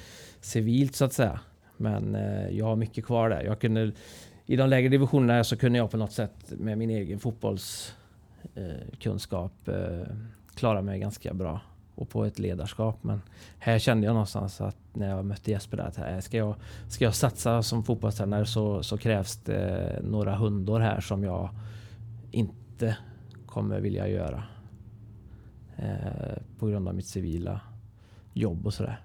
[0.41, 1.41] civilt så att säga.
[1.77, 3.45] Men eh, jag har mycket kvar där.
[3.45, 3.93] Jag kunde,
[4.47, 9.75] I de lägre divisionerna så kunde jag på något sätt med min egen fotbollskunskap eh,
[9.75, 10.07] eh,
[10.55, 11.61] klara mig ganska bra
[11.95, 12.99] och på ett ledarskap.
[13.03, 13.23] Men
[13.59, 16.55] här kände jag någonstans att när jag mötte Jesper där att här, ska, jag,
[16.89, 21.51] ska jag satsa som fotbollstränare så, så krävs det eh, några hundor här som jag
[22.31, 22.97] inte
[23.57, 24.42] kommer vilja göra.
[25.77, 27.61] Eh, på grund av mitt civila
[28.33, 29.01] jobb och sådär.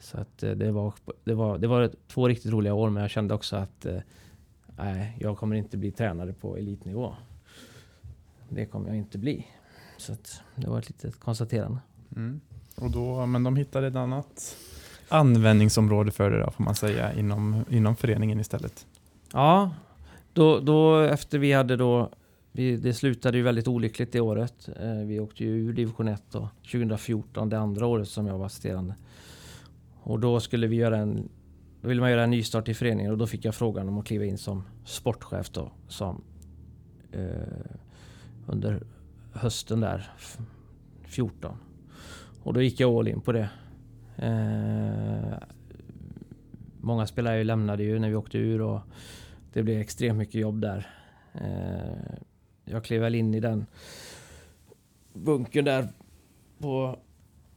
[0.00, 3.10] Så att eh, det var, det, var, det var två riktigt roliga år men jag
[3.10, 7.14] kände också att eh, jag kommer inte bli tränare på elitnivå.
[8.48, 9.46] Det kommer jag inte bli.
[9.96, 10.16] Så
[10.54, 11.78] det var ett litet konstaterande.
[12.16, 12.40] Mm.
[12.76, 14.56] Och då, men de hittade ett annat
[15.08, 18.86] användningsområde för det då, får man säga, inom, inom föreningen istället.
[19.32, 19.70] Ja,
[20.32, 22.10] då, då efter vi hade då
[22.56, 24.68] vi, det slutade ju väldigt olyckligt det året.
[24.80, 28.46] Eh, vi åkte ju ur division 1 då, 2014, det andra året som jag var
[28.46, 28.94] assisterande.
[30.02, 31.28] Och då skulle vi göra en
[31.84, 34.06] då ville man göra en nystart i föreningen och då fick jag frågan om att
[34.06, 35.72] kliva in som sportchef då.
[35.88, 36.22] Som,
[37.12, 37.70] eh,
[38.46, 38.82] under
[39.32, 40.10] hösten där,
[41.02, 41.56] 14.
[42.42, 43.50] Och då gick jag all in på det.
[44.16, 45.38] Eh,
[46.80, 48.80] många spelare lämnade ju när vi åkte ur och
[49.52, 50.86] det blev extremt mycket jobb där.
[51.34, 52.18] Eh,
[52.64, 53.66] jag klev väl in i den
[55.12, 55.88] bunkern där
[56.58, 56.98] på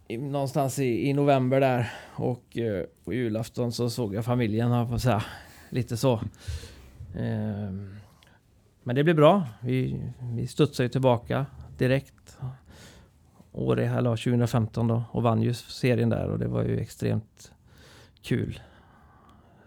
[0.07, 4.85] i, någonstans i, i, november där och eh, på julafton så såg jag familjen, har
[4.85, 5.23] på säga.
[5.69, 6.13] Lite så.
[7.15, 7.71] Eh,
[8.83, 9.47] men det blev bra.
[9.61, 10.01] Vi,
[10.33, 11.45] vi studsade tillbaka
[11.77, 12.37] direkt.
[13.51, 17.51] Åre eller 2015 då och vann ju serien där och det var ju extremt
[18.21, 18.59] kul.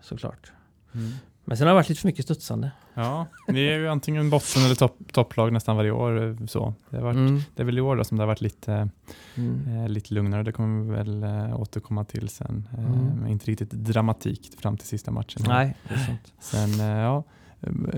[0.00, 0.52] Såklart.
[0.94, 1.10] Mm.
[1.44, 2.70] Men sen har det varit lite för mycket studsande.
[2.94, 6.38] Ja, ni är ju antingen botten eller topp, topplag nästan varje år.
[6.46, 6.74] Så.
[6.90, 7.40] Det, har varit, mm.
[7.54, 8.88] det är väl i år då som det har varit lite,
[9.34, 9.82] mm.
[9.82, 10.42] eh, lite lugnare.
[10.42, 12.68] Det kommer vi väl eh, återkomma till sen.
[12.72, 13.26] Eh, mm.
[13.26, 15.44] inte riktigt dramatik fram till sista matchen.
[15.48, 15.76] Nej.
[16.40, 17.24] Sen, eh, ja,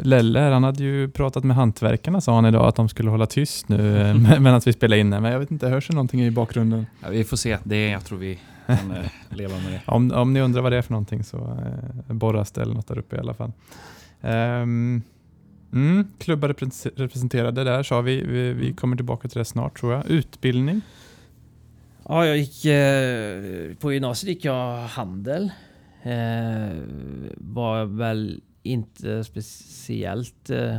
[0.03, 3.69] Lelle han hade ju pratat med hantverkarna sa han idag att de skulle hålla tyst
[3.69, 5.09] nu eh, medan vi spelar in.
[5.09, 6.87] Men jag vet inte, hörs det någonting i bakgrunden?
[7.03, 7.59] Ja, vi får se.
[7.65, 9.05] Det är, jag tror vi kan eh,
[9.37, 9.81] leva med det.
[9.87, 11.37] om, om ni undrar vad det är för någonting så
[12.09, 13.53] eh, borras det eller något där uppe i alla fall.
[14.21, 15.03] Um,
[15.73, 16.49] mm, klubbar
[16.97, 18.25] representerade där sa vi.
[18.25, 18.53] vi.
[18.53, 20.11] Vi kommer tillbaka till det snart tror jag.
[20.11, 20.81] Utbildning?
[22.09, 25.51] Ja, jag gick, eh, på gymnasiet gick jag handel.
[26.03, 26.79] Eh,
[27.37, 30.77] var väl inte speciellt eh,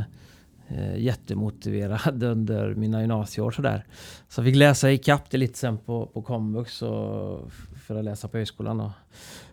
[0.68, 3.84] eh jättemotiverad under mina gymnasieår sådär.
[4.28, 7.52] Så jag fick läsa ikapp det lite sen på, på komvux och
[7.86, 8.80] för att läsa på högskolan.
[8.80, 8.90] Och.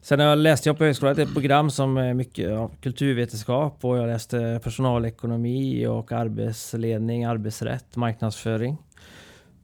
[0.01, 4.07] Sen jag läste jag på högskolan ett program som är mycket ja, kulturvetenskap och jag
[4.07, 8.77] läste personalekonomi och arbetsledning, arbetsrätt, marknadsföring.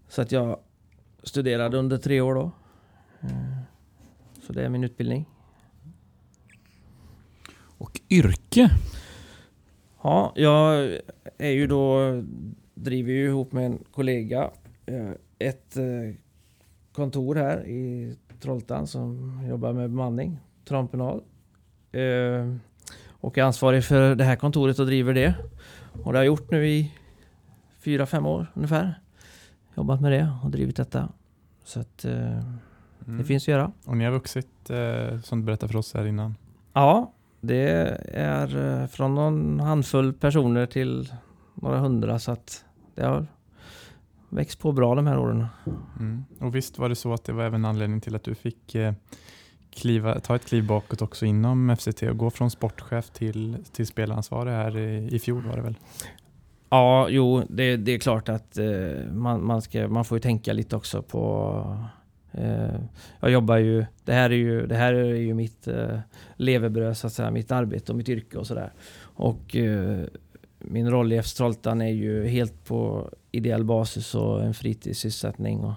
[0.10, 0.60] Så att jag
[1.23, 2.51] studerade under tre år då.
[3.21, 3.58] Eh,
[4.47, 5.25] så det är min utbildning.
[7.78, 8.72] Och yrke?
[10.04, 10.98] Ja, jag
[11.38, 12.00] är ju då,
[12.74, 14.52] driver ju ihop med en kollega
[14.86, 16.16] eh, ett eh,
[16.92, 21.24] kontor här i Trollhättan som jobbar med bemanning, Trampenal.
[21.92, 22.56] Eh,
[23.10, 25.36] och är ansvarig för det här kontoret och driver det.
[25.92, 26.94] Och det har jag gjort nu i
[27.80, 29.02] fyra, fem år ungefär.
[29.76, 31.10] Jobbat med det och drivit detta.
[31.63, 33.18] Så att mm.
[33.18, 33.72] det finns att göra.
[33.86, 34.48] Och ni har vuxit
[35.24, 36.36] som du berättade för oss här innan.
[36.74, 41.13] Ja, det är eh, från någon handfull personer till
[41.54, 43.28] några hundra så att det har
[44.30, 45.45] växt på bra de här åren.
[46.00, 46.26] Mm.
[46.39, 48.93] Och visst var det så att det var även anledning till att du fick eh,
[49.71, 54.52] kliva, ta ett kliv bakåt också inom FCT och gå från sportchef till, till spelansvarig
[54.52, 55.78] här i, i fjol var det väl?
[56.69, 60.54] Ja, jo, det, det är klart att eh, man, man, ska, man får ju tänka
[60.54, 61.88] lite också på
[62.32, 62.80] Eh,
[63.20, 66.00] jag jobbar ju, det här är ju, det här är ju mitt eh,
[66.36, 68.74] levebröd så att säga, mitt arbete och mitt yrke och sådär.
[69.00, 70.06] Och eh,
[70.60, 75.60] min roll i F-Stroltan är ju helt på ideell basis och en fritidssysselsättning.
[75.60, 75.74] Och,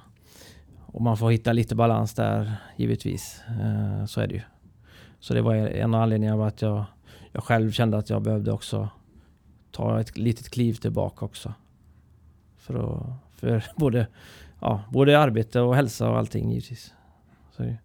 [0.76, 3.42] och man får hitta lite balans där givetvis.
[3.48, 4.42] Eh, så är det ju.
[5.20, 6.84] Så det var en av anledningarna att jag,
[7.32, 8.88] jag själv kände att jag behövde också
[9.70, 11.54] ta ett litet kliv tillbaka också.
[12.56, 13.06] För, att,
[13.40, 14.06] för både
[14.60, 16.94] ja, både arbete och hälsa och allting givetvis.
[17.50, 17.76] Så.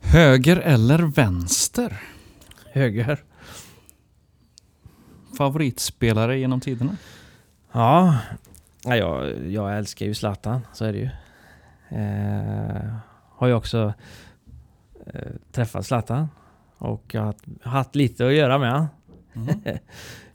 [0.00, 2.00] Höger eller vänster?
[2.72, 3.24] Höger.
[5.38, 6.96] Favoritspelare genom tiderna?
[7.72, 8.18] Ja,
[8.82, 11.10] jag, jag älskar ju Zlatan, så är det ju.
[11.98, 12.94] Eh,
[13.30, 13.94] har ju också
[15.06, 16.28] eh, träffat Zlatan
[16.78, 17.34] och jag har
[17.70, 18.86] haft lite att göra med
[19.34, 19.48] mm.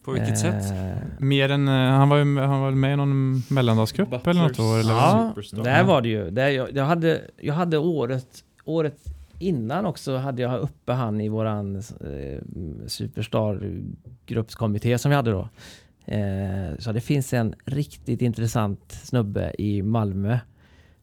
[0.04, 0.72] På vilket sätt?
[0.72, 4.28] Eh, Mer än, eh, han var ju han var med i någon mellandagscup Butlers.
[4.28, 4.80] eller något år?
[4.80, 6.30] Eller ja, där var det ju.
[6.30, 8.98] Där jag, jag, hade, jag hade året, året
[9.40, 11.82] innan också hade jag uppe han i våran eh,
[12.88, 15.50] Superstar-gruppskommitté som vi hade då.
[16.06, 20.40] Eh, så det finns en riktigt intressant snubbe i Malmö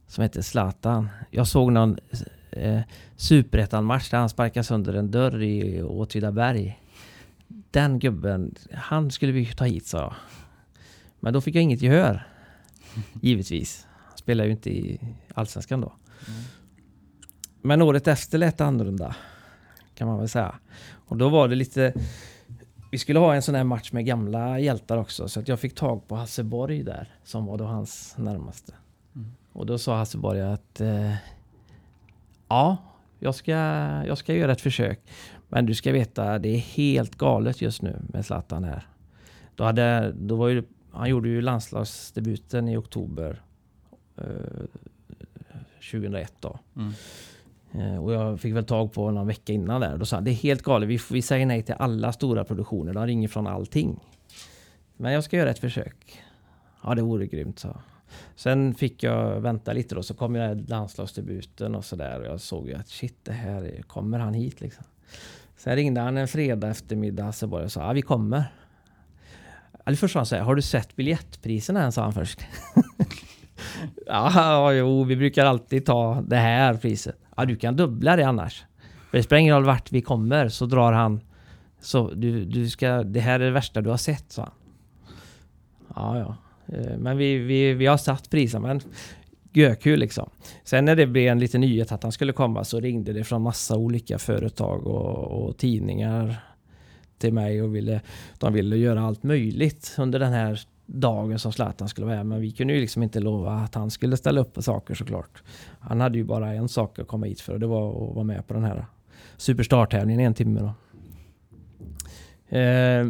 [0.07, 1.09] som heter Zlatan.
[1.31, 1.99] Jag såg någon
[2.51, 2.81] eh,
[3.17, 6.80] superettan-match där han sparkade sönder en dörr i Åtvidaberg
[7.71, 10.15] den gubben, han skulle vi ta hit sa jag.
[11.21, 12.27] Men då fick jag inget gehör.
[13.23, 13.87] Givetvis.
[14.09, 15.01] Han spelar ju inte i
[15.35, 15.93] Allsvenskan då.
[16.29, 16.41] Mm.
[17.63, 19.17] Men året efter lät det annorlunda.
[19.95, 20.55] Kan man väl säga.
[21.07, 21.95] Och då var det lite...
[22.91, 25.29] Vi skulle ha en sån här match med gamla hjältar också.
[25.29, 27.09] Så att jag fick tag på Hasse Borg där.
[27.25, 28.73] Som var då hans närmaste.
[29.15, 29.33] Mm.
[29.53, 30.81] Och då sa Hasse Borg att...
[30.81, 31.15] Eh,
[32.49, 32.77] ja,
[33.19, 33.53] jag ska,
[34.07, 35.01] jag ska göra ett försök.
[35.51, 38.87] Men du ska veta, det är helt galet just nu med Zlatan här.
[39.55, 43.43] Då hade, då var ju, han gjorde ju landslagsdebuten i oktober
[44.17, 44.25] eh,
[45.93, 46.59] 2001 då.
[46.77, 46.93] Mm.
[47.73, 49.97] Eh, och jag fick väl tag på någon vecka innan där.
[49.97, 52.93] Då sa han, det är helt galet, vi, vi säger nej till alla stora produktioner.
[52.93, 54.01] De ringer från allting.
[54.97, 56.23] Men jag ska göra ett försök.
[56.83, 57.77] Ja, det vore grymt, så.
[58.37, 62.21] Sen fick jag vänta lite då, så kom ju landslagsdebuten och sådär.
[62.21, 64.85] Och jag såg ju att shit, det här, kommer han hit liksom?
[65.61, 68.45] Sen ringde han en fredag eftermiddag Hasselborg och sa, ja vi kommer.
[69.87, 71.93] Eller först sa han så här, har du sett biljettpriserna än?
[71.93, 72.41] sa han först.
[74.07, 77.17] ja, jo, vi brukar alltid ta det här priset.
[77.37, 78.65] Ja, du kan dubbla det annars.
[79.11, 81.21] För det spelar ingen roll vart vi kommer så drar han.
[81.81, 84.53] Så du, du ska, det här är det värsta du har sett, sa han.
[85.95, 86.37] Ja, ja.
[86.77, 88.69] Eh, men vi, vi, vi har satt priserna.
[88.69, 88.81] Men
[89.53, 90.31] Gökul liksom.
[90.65, 93.43] Sen när det blev en liten nyhet att han skulle komma så ringde det från
[93.43, 96.37] massa olika företag och, och tidningar
[97.19, 98.01] till mig och ville,
[98.39, 102.25] de ville göra allt möjligt under den här dagen som Zlatan skulle vara här.
[102.25, 105.43] Men vi kunde ju liksom inte lova att han skulle ställa upp på saker såklart.
[105.81, 108.25] Han hade ju bara en sak att komma hit för och det var att vara
[108.25, 108.87] med på den här
[109.37, 110.61] Superstar-tävlingen en timme.
[110.61, 110.73] Då.
[112.57, 113.09] Eh,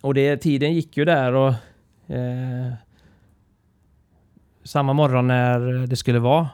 [0.00, 1.54] och det, tiden gick ju där och
[2.14, 2.72] eh,
[4.68, 6.48] samma morgon när det skulle vara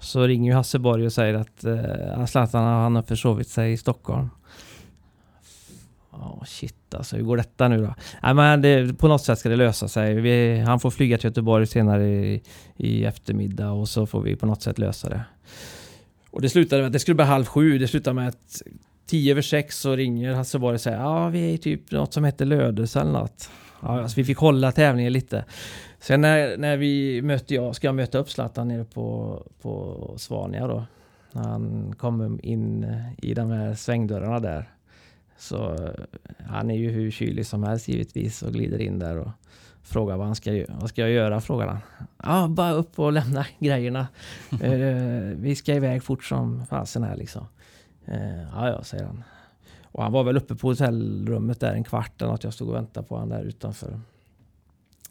[0.00, 4.30] så ringer ju Hasseborg och säger att eh, Zlatan han har försovit sig i Stockholm.
[6.10, 7.94] Oh, shit alltså, hur går detta nu då?
[8.22, 10.14] Nej, men det, på något sätt ska det lösa sig.
[10.14, 12.42] Vi, han får flyga till Göteborg senare i,
[12.76, 15.20] i eftermiddag och så får vi på något sätt lösa det.
[16.30, 17.78] Och det slutade med att det skulle bli halv sju.
[17.78, 18.62] Det slutade med att
[19.06, 22.24] tio över sex så ringer Hasselborg och säger ja, vi är i typ något som
[22.24, 23.50] heter Lödöse eller något.
[23.82, 25.44] Ja, alltså vi fick hålla tävlingen lite.
[26.06, 30.66] Sen när, när vi mötte jag, ska jag möta upp Zlatan nere på, på Svania
[30.66, 30.84] då.
[31.32, 34.70] När han kommer in i de här svängdörrarna där.
[35.38, 35.90] Så eh,
[36.46, 39.28] han är ju hur kylig som helst givetvis och glider in där och
[39.82, 40.76] frågar vad han ska göra.
[40.80, 41.40] Vad ska jag göra?
[41.40, 41.78] frågar han.
[42.22, 44.08] Ja, bara upp och lämna grejerna.
[44.52, 47.46] uh, vi ska iväg fort som fasen här liksom.
[48.08, 49.24] Uh, ja, ja, säger han.
[49.82, 52.44] Och han var väl uppe på hotellrummet där en kvart eller något.
[52.44, 54.00] Jag stod och väntade på honom där utanför.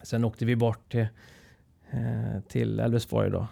[0.06, 1.08] Sen åkte vi bort till,
[1.94, 3.48] uh, till Elfsborg då.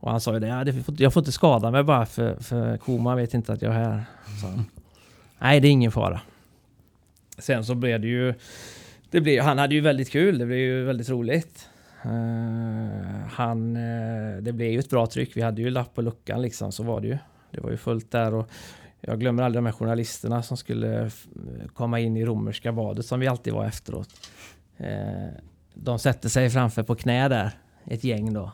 [0.00, 0.64] Och han sa ju det, ja,
[0.98, 4.04] jag får inte skada mig bara för, för Koma vet inte att jag är här.
[4.40, 4.62] Så.
[5.38, 6.20] Nej, det är ingen fara.
[7.38, 8.34] Sen så blev det ju...
[9.10, 11.68] Det blev, han hade ju väldigt kul, det blev ju väldigt roligt.
[12.06, 12.10] Uh,
[13.30, 15.36] han, uh, det blev ju ett bra tryck.
[15.36, 17.18] Vi hade ju lapp på luckan liksom, så var det ju.
[17.50, 18.50] Det var ju fullt där och
[19.00, 21.10] jag glömmer aldrig de här journalisterna som skulle
[21.74, 24.08] komma in i romerska badet som vi alltid var efteråt.
[24.80, 25.28] Uh,
[25.82, 27.50] de sätter sig framför på knä där,
[27.86, 28.52] ett gäng då.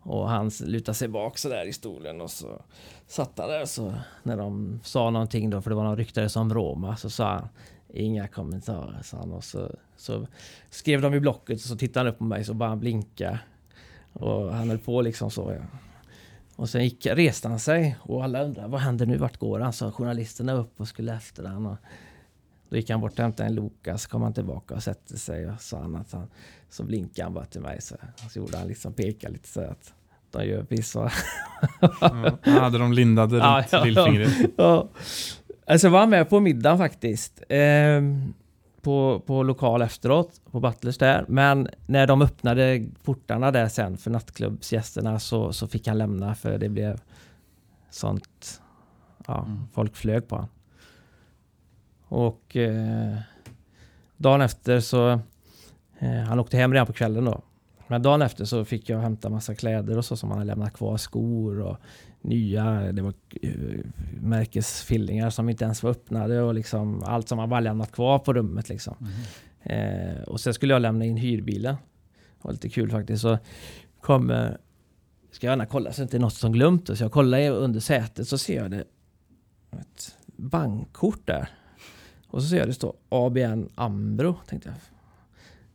[0.00, 2.62] Och han lutade sig bak så där i stolen och så
[3.06, 6.54] satt han där så när de sa någonting då, för det var någon ryktare som
[6.54, 7.48] Roma, så sa han
[7.92, 9.32] inga kommentarer, sa han.
[9.32, 10.26] Och så, så
[10.70, 13.38] skrev de i blocket och så tittade han upp på mig så bara han blinka.
[14.12, 15.52] Och han höll på liksom så.
[15.52, 15.78] Ja.
[16.56, 19.72] Och sen gick, reste han sig och alla undrade vad händer nu, vart går han?
[19.72, 21.76] Så journalisterna upp och skulle efter honom.
[22.74, 25.50] Då gick han bort och hämtade en Loka, så kom han tillbaka och sätter sig
[25.50, 26.28] och sa han att han,
[26.68, 27.96] så blinkade han bara till mig så,
[28.30, 29.94] så gjorde han liksom peka lite så att
[30.30, 31.10] de gör piss va?
[31.80, 34.32] ja, hade de lindade runt ja, ja, lillfingret.
[34.56, 34.88] Ja.
[35.66, 37.42] Alltså var han med på middagen faktiskt.
[37.48, 38.02] Eh,
[38.82, 41.24] på, på lokal efteråt, på Butlers där.
[41.28, 46.58] Men när de öppnade portarna där sen för nattklubbsgästerna så, så fick han lämna för
[46.58, 47.00] det blev
[47.90, 48.62] sånt,
[49.26, 49.62] ja, mm.
[49.72, 50.50] folk flög på honom.
[52.08, 53.16] Och eh,
[54.16, 55.10] dagen efter så,
[55.98, 57.42] eh, han åkte hem redan på kvällen då.
[57.86, 60.72] Men dagen efter så fick jag hämta massa kläder och så som han hade lämnat
[60.72, 60.96] kvar.
[60.96, 61.76] Skor och
[62.20, 63.14] nya, det var
[63.44, 63.80] uh,
[64.20, 68.32] märkesfillingar som inte ens var öppnade och liksom allt som man bara lämnat kvar på
[68.32, 68.96] rummet liksom.
[69.00, 69.12] Mm.
[69.62, 71.74] Eh, och sen skulle jag lämna in hyrbilen.
[72.14, 73.22] Det var lite kul faktiskt.
[73.22, 73.38] Så
[74.00, 74.48] kom, eh,
[75.30, 76.98] ska jag gärna kolla så det inte är något som glömt.
[76.98, 78.84] Så jag kollar under sätet så ser jag det
[79.72, 81.48] ett bankkort där.
[82.34, 84.36] Och så ser jag det står ABN Ambro.
[84.48, 84.76] Tänkte jag.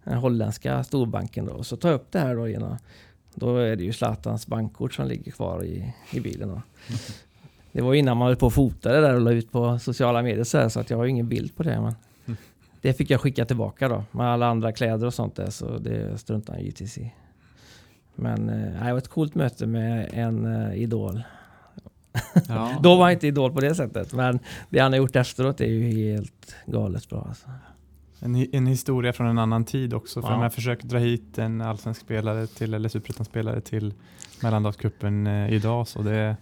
[0.03, 1.63] Den holländska storbanken då.
[1.63, 2.77] Så tar jag upp det här då genom
[3.35, 6.49] då är det ju Zlatans bankkort som ligger kvar i, i bilen.
[6.49, 6.61] Då.
[7.71, 10.21] Det var innan man höll på att fota det där och la ut på sociala
[10.21, 11.81] medier så, här, så att jag har ingen bild på det.
[11.81, 11.95] Men
[12.81, 16.17] det fick jag skicka tillbaka då med alla andra kläder och sånt där så det
[16.17, 17.13] struntar han givetvis i.
[18.15, 21.23] Men eh, det var ett coolt möte med en uh, idol.
[22.47, 22.79] Ja.
[22.83, 24.39] Då var han inte idol på det sättet men
[24.69, 27.25] det han har gjort efteråt är ju helt galet bra.
[27.29, 27.47] Alltså.
[28.19, 30.21] En, en historia från en annan tid också.
[30.21, 30.43] För ja.
[30.43, 33.93] jag försöker dra hit en allsvensk spelare till, eller superettan-spelare till
[34.43, 35.87] mellandagscupen eh, idag.
[35.87, 36.37] Så det,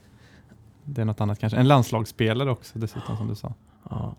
[0.83, 1.59] det är något annat kanske.
[1.59, 3.53] En landslagsspelare också dessutom som du sa.
[3.89, 4.15] Ja.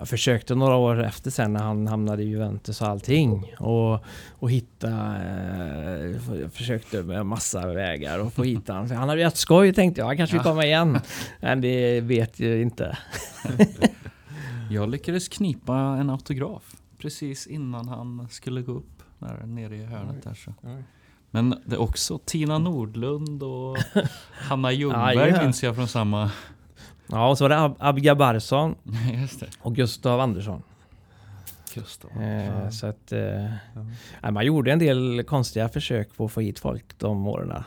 [0.00, 3.54] Jag försökte några år efter sen när han hamnade i Juventus och allting.
[3.58, 4.88] Och, och hitta...
[4.88, 8.88] Eh, jag försökte med massa vägar och få hit han.
[8.88, 10.06] För han hade rätt skoj tänkte jag.
[10.06, 10.98] Han kanske vill komma igen.
[11.40, 12.98] Men det vet jag inte.
[14.70, 20.22] Jag lyckades knipa en autograf precis innan han skulle gå upp där nere i hörnet
[20.22, 20.34] där.
[20.34, 20.54] Så.
[21.30, 23.76] Men det är också Tina Nordlund och
[24.30, 25.42] Hanna Ljungberg Ah, ja.
[25.42, 26.30] minns jag från samma...
[27.10, 28.74] Ja, och så var det Ab Abga Barsson
[29.62, 30.62] och Gustav Andersson.
[31.74, 32.22] Gustav.
[32.22, 32.70] Eh.
[32.70, 33.12] Så att...
[33.12, 33.44] Eh,
[34.22, 34.30] Ja.
[34.30, 37.62] man gjorde en del konstiga försök på att få hit folk de åren.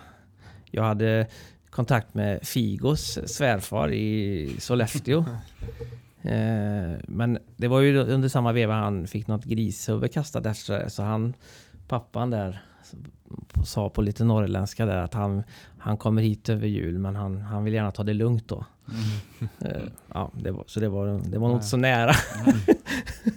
[0.72, 1.28] Jag hade
[1.70, 5.26] kontakt med Figos svärfar i Sollefteå.
[6.26, 10.92] Eh, men det var ju under samma veva han fick något grishuvud kastat efter sig.
[10.92, 11.34] Så han,
[11.88, 12.62] pappan där,
[13.66, 15.44] sa på lite norrländska där att han,
[15.78, 18.66] han kommer hit över jul men han, han vill gärna ta det lugnt då.
[18.90, 19.50] Mm.
[19.60, 22.12] Eh, ja, det var, så det var, det var inte så nära.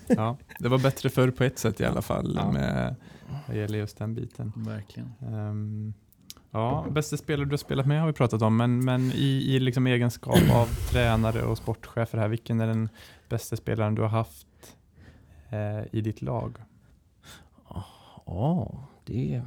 [0.07, 2.53] Ja, det var bättre förr på ett sätt i alla fall Ja.
[2.53, 2.95] med
[3.49, 4.53] vad gäller just den biten.
[4.57, 5.13] Verkligen.
[5.21, 5.95] Ehm,
[6.51, 9.61] ja, bästa spelare du har spelat med har vi pratat om, men, men i, i
[9.61, 12.89] liksom egenskap av tränare och sportchefer här, vilken är den
[13.29, 14.77] bästa spelaren du har haft
[15.51, 16.57] eh, i ditt lag?
[18.27, 19.43] Ja, det...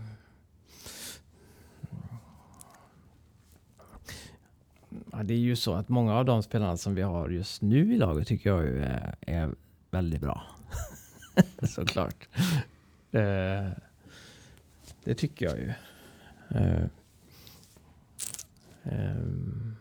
[5.11, 7.93] Ja, det är ju så att många av de spelarna som vi har just nu
[7.93, 9.51] i laget tycker jag ju är, är
[9.91, 10.43] väldigt bra.
[11.63, 12.27] Såklart.
[13.11, 13.71] Det,
[15.03, 15.73] det tycker jag ju.
[16.49, 16.83] Eh,
[18.83, 19.75] ehm,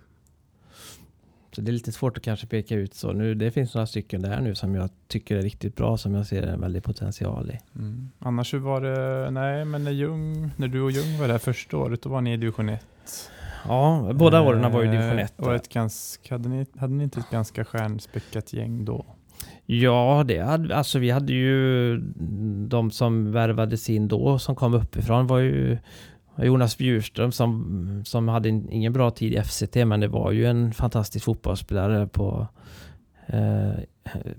[1.50, 3.12] så det är lite svårt att kanske peka ut så.
[3.12, 6.26] Nu, det finns några stycken där nu som jag tycker är riktigt bra, som jag
[6.26, 7.78] ser en väldig potential i.
[7.78, 8.10] Mm.
[8.18, 11.76] Annars hur var det, nej men när, Ljung, när du och Ljung var där första
[11.76, 12.86] året, då var ni i division 1.
[13.68, 15.34] Ja, båda åren var ju division 1.
[15.40, 19.06] Och ett ganska, hade, ni, hade ni inte ett ganska stjärnspäckat gäng då?
[19.66, 21.96] Ja, det hade, alltså vi hade ju
[22.68, 25.78] de som värvades in då som kom uppifrån var ju
[26.42, 30.46] Jonas Bjurström som, som hade en- ingen bra tid i FCT men det var ju
[30.46, 32.46] en fantastisk fotbollsspelare på,
[33.26, 33.70] eh,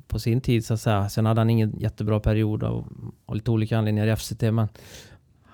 [0.07, 1.09] på sin tid så att säga.
[1.09, 2.87] Sen hade han ingen jättebra period av,
[3.25, 4.67] av lite olika anledningar i FCT men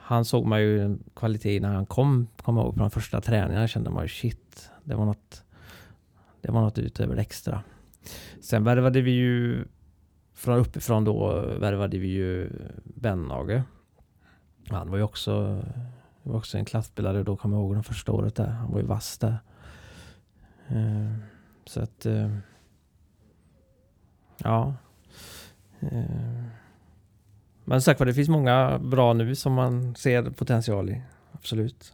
[0.07, 3.67] han såg man ju kvalitet när han kom, kom jag ihåg på de första träningarna
[3.67, 5.43] kände man ju shit, det var något,
[6.41, 7.63] det var något utöver det extra.
[8.41, 9.65] Sen värvade vi ju
[10.33, 12.49] från uppifrån då värvade vi ju
[12.83, 13.61] Bennage.
[14.69, 15.63] Han var ju också,
[16.23, 18.47] var också en klasspelare då kommer jag ihåg Det första året där.
[18.47, 19.37] Han var ju vass där.
[20.67, 21.17] Eh,
[21.65, 22.05] så att...
[22.05, 22.37] Eh,
[24.37, 24.73] ja.
[25.79, 26.64] Eh,
[27.65, 31.01] men sagt var det finns många bra nu som man ser potential i.
[31.31, 31.93] Absolut.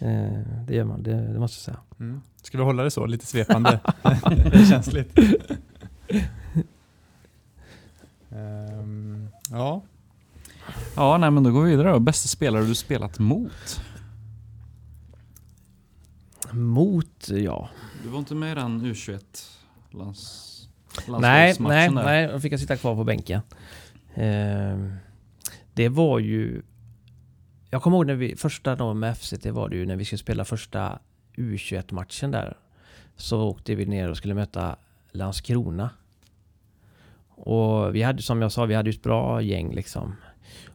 [0.00, 1.80] Eh, Det gör man, det, det måste jag säga.
[2.00, 2.20] Mm.
[2.42, 3.80] Ska vi hålla det så, lite svepande?
[4.02, 5.18] det är känsligt.
[8.30, 9.82] Ehm, ja,
[10.96, 11.98] Ja, nej men då går vi vidare då.
[11.98, 13.80] Bästa spelare du spelat mot?
[16.52, 17.68] Mot, ja.
[18.02, 19.20] Du var inte med i den U21
[19.90, 20.50] lands...
[21.08, 21.94] Nej, nej, där?
[21.94, 23.40] nej, då fick jag sitta kvar på bänken.
[24.14, 24.92] Ehm,
[25.74, 26.62] det var ju...
[27.70, 30.18] Jag kommer ihåg när vi, första dagen med FCT var det ju när vi skulle
[30.18, 30.98] spela första
[31.36, 32.56] U21-matchen där.
[33.16, 34.76] Så åkte vi ner och skulle möta
[35.12, 35.90] Landskrona.
[37.28, 40.16] Och vi hade, som jag sa, vi hade ju ett bra gäng liksom.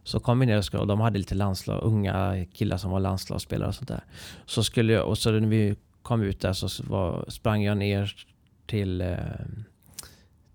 [0.03, 2.99] Så kom vi ner och, skulle, och de hade lite landslag, unga killar som var
[2.99, 4.03] landslagsspelare och sånt där.
[4.45, 8.15] Så skulle jag, och så när vi kom ut där så var, sprang jag ner
[8.65, 9.17] till eh,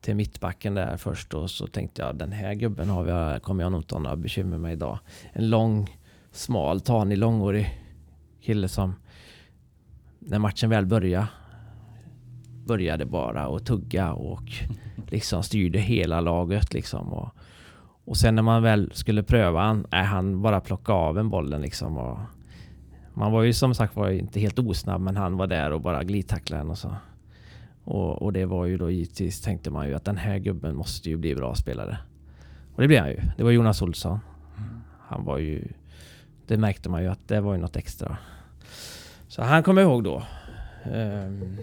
[0.04, 3.72] till mittbacken där först och så tänkte jag den här gubben har jag, kommer jag
[3.72, 4.98] nog inte ha några bekymmer med idag.
[5.32, 5.96] En lång,
[6.32, 7.80] smal, tanig, långhårig
[8.40, 8.94] kille som
[10.18, 11.26] när matchen väl började
[12.66, 14.52] började bara och tugga och
[15.10, 17.12] liksom styrde hela laget liksom.
[17.12, 17.28] Och,
[18.04, 21.60] och sen när man väl skulle pröva han, nej, han bara plockade av en bollen
[21.60, 21.98] liksom.
[21.98, 22.18] Och
[23.14, 26.04] man var ju som sagt var inte helt osnabb men han var där och bara
[26.04, 26.96] glidtacklade och så.
[27.84, 31.10] Och, och det var ju då givetvis tänkte man ju att den här gubben måste
[31.10, 31.98] ju bli bra spelare.
[32.74, 33.20] Och det blev han ju.
[33.36, 34.18] Det var Jonas Olsson.
[34.98, 35.68] Han var ju...
[36.46, 38.18] Det märkte man ju att det var ju något extra.
[39.28, 40.22] Så han kommer jag ihåg då.
[40.84, 41.58] Ehm,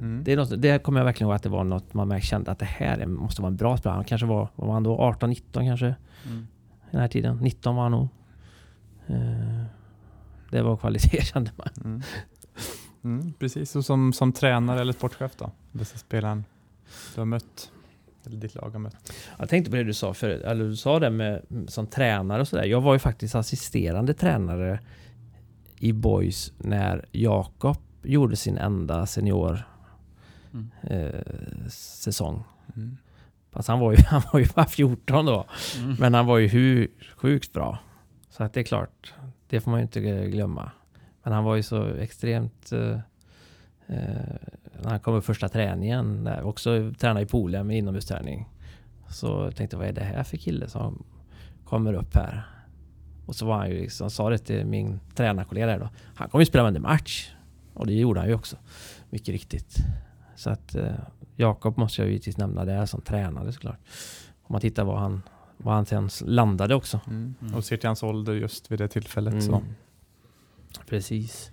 [0.00, 0.24] mm.
[0.24, 2.58] det, är något, det kommer jag verkligen ihåg att det var något man kände att
[2.58, 3.96] det här är, måste vara en bra spelare.
[3.96, 4.98] Han kanske var, var han då?
[4.98, 5.94] 18-19 kanske?
[6.26, 6.46] Mm.
[6.90, 7.36] Den här tiden.
[7.36, 8.08] 19 var han nog.
[9.06, 9.64] Ehm,
[10.50, 11.68] det var kvalitet kände man.
[11.84, 12.02] Mm.
[13.04, 15.50] Mm, precis, och som, som tränare eller sportchef då?
[15.72, 16.44] Bästa spelaren
[17.14, 17.70] du har mött?
[18.26, 19.12] Eller ditt lag har mött?
[19.38, 22.48] Jag tänkte på det du sa förut, eller du sa det med som tränare och
[22.48, 22.64] sådär.
[22.64, 24.80] Jag var ju faktiskt assisterande tränare
[25.78, 29.62] i Boys när Jakob gjorde sin enda senior
[30.54, 30.70] Mm.
[30.82, 31.20] eh,
[31.70, 32.42] säsong.
[32.76, 32.96] Mm.
[33.50, 35.46] Fast han var, ju, han var ju bara 14 då.
[35.78, 35.96] Mm.
[35.98, 37.78] Men han var ju hu, sjukt bra.
[38.30, 39.14] Så att det är klart,
[39.48, 40.70] det får man ju inte glömma.
[41.22, 42.72] Men han var ju så extremt...
[42.72, 42.98] Eh,
[43.86, 44.36] eh,
[44.82, 48.48] när han kom upp första träningen, där, också tränade i poolen med inomhusträning.
[49.08, 51.04] Så jag tänkte vad är det här för kille som
[51.64, 52.42] kommer upp här?
[53.26, 55.88] Och så var han ju liksom, sa det till min tränarkollega där då.
[56.14, 57.32] Han kommer ju spela varje match.
[57.74, 58.56] Och det gjorde han ju också.
[59.10, 59.76] Mycket riktigt.
[60.36, 60.94] Så att eh,
[61.36, 63.78] Jakob måste jag ju givetvis nämna där som tränare såklart.
[64.42, 65.22] Om man tittar vad han,
[65.56, 67.00] vad han sen landade också.
[67.06, 67.34] Mm.
[67.40, 67.54] Mm.
[67.54, 69.44] Och ser till hans ålder just vid det tillfället.
[69.44, 69.62] Så.
[70.86, 71.50] Precis.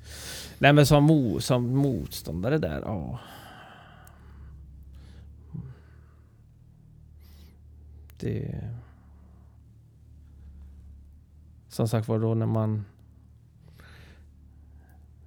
[0.60, 3.20] Nej men som, mo, som motståndare där, ja.
[8.20, 8.64] Det...
[11.68, 12.86] Som sagt var då när man...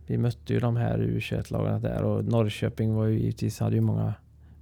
[0.07, 4.14] Vi mötte ju de här U21-lagarna där och Norrköping var ju givetvis, hade ju många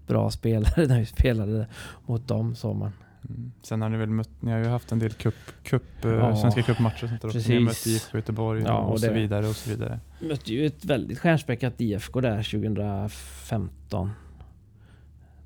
[0.07, 1.67] bra spelare när vi spelade
[2.07, 2.93] mot dem sa man.
[3.29, 3.53] Mm.
[3.63, 6.37] Sen har ni väl mött, ni har ju haft en del cup, cup, eh, Ja,
[6.37, 7.49] svenska cupmatcher sånt där också.
[7.49, 7.87] Ni har mött.
[7.87, 10.01] IFK Göteborg Ja, och, och så vidare och så vidare.
[10.21, 14.11] mötte ju ett väldigt stjärnspäckat IFK där 2015.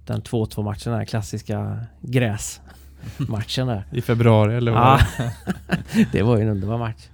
[0.06, 3.84] Den 2-2 matchen, den här klassiska gräsmatchen där.
[3.92, 5.00] I februari eller vad Ja,
[6.12, 6.22] det?
[6.22, 7.08] var ju en underbar match.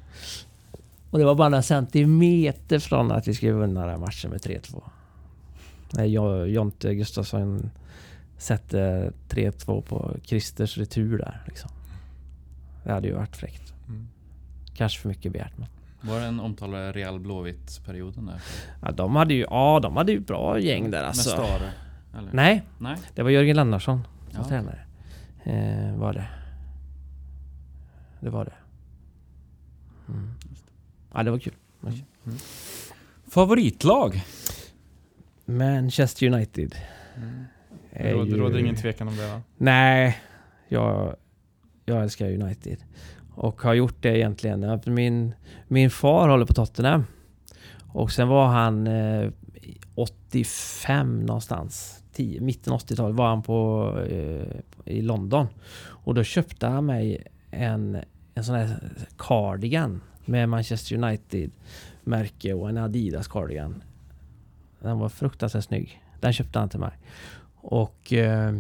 [1.11, 4.83] Och det var bara några centimeter från att vi skulle vinna den matchen med 3-2.
[5.93, 7.71] När Jo- Jonte Gustafsson
[8.41, 11.43] sätter 3-2 på Christers retur där.
[11.47, 11.71] Liksom.
[12.85, 13.75] Det hade ju varit fräckt.
[13.89, 14.09] Mm.
[14.75, 15.69] Kanske för mycket begärt men.
[16.01, 18.41] Var det en omtalad Real Blåvitt-perioden där?
[18.83, 21.37] Ja, de hade ju, ja, de hade ju bra gäng där alltså.
[21.41, 21.71] Med Stare?
[22.19, 22.33] Eller?
[22.33, 22.97] Nej, Nej?
[23.15, 24.49] Det var Jörgen Lennartsson som Ja.
[24.49, 24.81] tränare.
[25.45, 26.29] Eh, var det.
[28.21, 28.53] Det var det.
[30.09, 30.31] Mm.
[31.15, 31.55] Ja, det var kul.
[31.83, 32.39] Mm.
[33.29, 34.23] Favoritlag?
[35.45, 36.75] Manchester United.
[37.93, 39.43] Det råder, ju- råder ingen tvekan om det va?
[39.57, 40.19] Nej,
[40.69, 41.17] jag,
[41.85, 42.79] jag älskar United.
[43.35, 44.81] Och har gjort det egentligen.
[44.87, 45.35] Min,
[45.69, 47.05] min far håller på Tottenham.
[47.93, 49.31] Och sen var han eh,
[49.95, 52.03] 85 någonstans.
[52.13, 55.47] 10, mitten 80-talet var han på, eh, i London.
[55.83, 57.99] Och då köpte han mig en,
[58.35, 58.79] en sån här
[59.19, 61.51] cardigan med Manchester United
[62.05, 63.83] märke och en Adidas cardigan.
[64.81, 66.03] Den var fruktansvärt snygg.
[66.21, 66.93] Den köpte han till mig.
[67.63, 68.53] Och eh,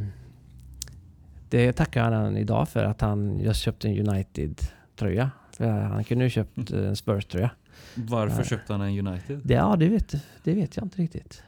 [1.48, 5.30] det tackar han idag för att han just köpte en United-tröja.
[5.56, 7.50] För Han kunde ju köpt en Spurs-tröja.
[7.94, 8.46] Varför Nej.
[8.46, 9.40] köpte han en United?
[9.44, 11.42] Det, ja, det vet, det vet jag inte riktigt.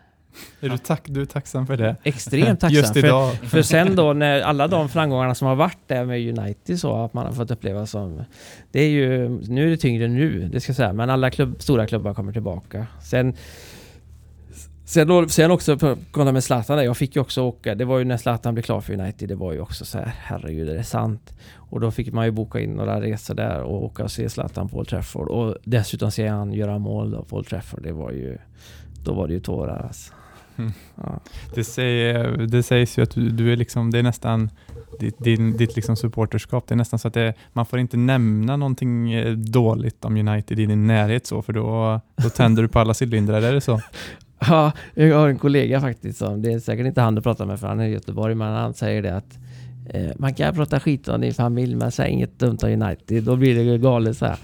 [0.61, 1.97] Är du, tack, du är tacksam för det?
[2.03, 2.77] Extremt tacksam.
[2.77, 3.35] Just för, idag.
[3.35, 7.15] för sen då när alla de framgångarna som har varit där med United så att
[7.15, 8.25] man har fått uppleva som...
[8.71, 9.29] Det är ju...
[9.29, 10.93] Nu är det tyngre nu, det ska jag säga.
[10.93, 12.87] Men alla klubb, stora klubbar kommer tillbaka.
[13.03, 13.35] Sen...
[14.93, 15.79] Sen, då, sen också
[16.11, 16.85] kolla med Zlatan där.
[16.85, 17.75] Jag fick ju också åka.
[17.75, 19.29] Det var ju när Zlatan blev klar för United.
[19.29, 21.35] Det var ju också så här, herregud är det sant?
[21.55, 24.69] Och då fick man ju boka in några resor där och åka och se Zlatan
[24.69, 25.29] på Old Trafford.
[25.29, 27.83] Och dessutom se han göra mål då på Old Trafford.
[27.83, 28.39] Det var ju...
[29.05, 30.13] Då var det ju tårar alltså.
[30.57, 30.73] Mm.
[30.95, 31.21] Ja.
[31.55, 34.51] Det, säger, det sägs ju att du, du är liksom, det är nästan
[35.01, 36.67] ditt, din, ditt liksom supporterskap.
[36.67, 40.59] Det är nästan så att det, man får inte nämna någonting eh, dåligt om United
[40.59, 43.43] i din närhet så, för då, då tänder du på alla cylindrar.
[43.43, 43.81] Är det så?
[44.49, 47.61] Ja, jag har en kollega faktiskt som, det är säkert inte han du pratar med
[47.61, 49.39] för han är i Göteborg, men han säger det att
[49.89, 53.37] eh, man kan prata skit om din familj men säg inget dumt om United, då
[53.37, 54.39] blir det galet så här.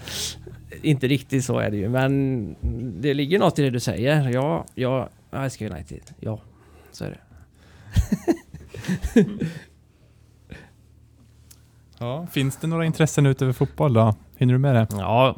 [0.81, 2.55] Inte riktigt så är det ju, men
[3.01, 4.29] det ligger något i det du säger.
[4.29, 6.01] Ja, ja jag älskar United.
[6.19, 6.39] Ja,
[6.91, 7.19] så är det.
[12.01, 12.27] Ja.
[12.31, 14.15] Finns det några intressen utöver fotboll då?
[14.37, 14.87] Hinner du med det?
[14.91, 15.37] Ja,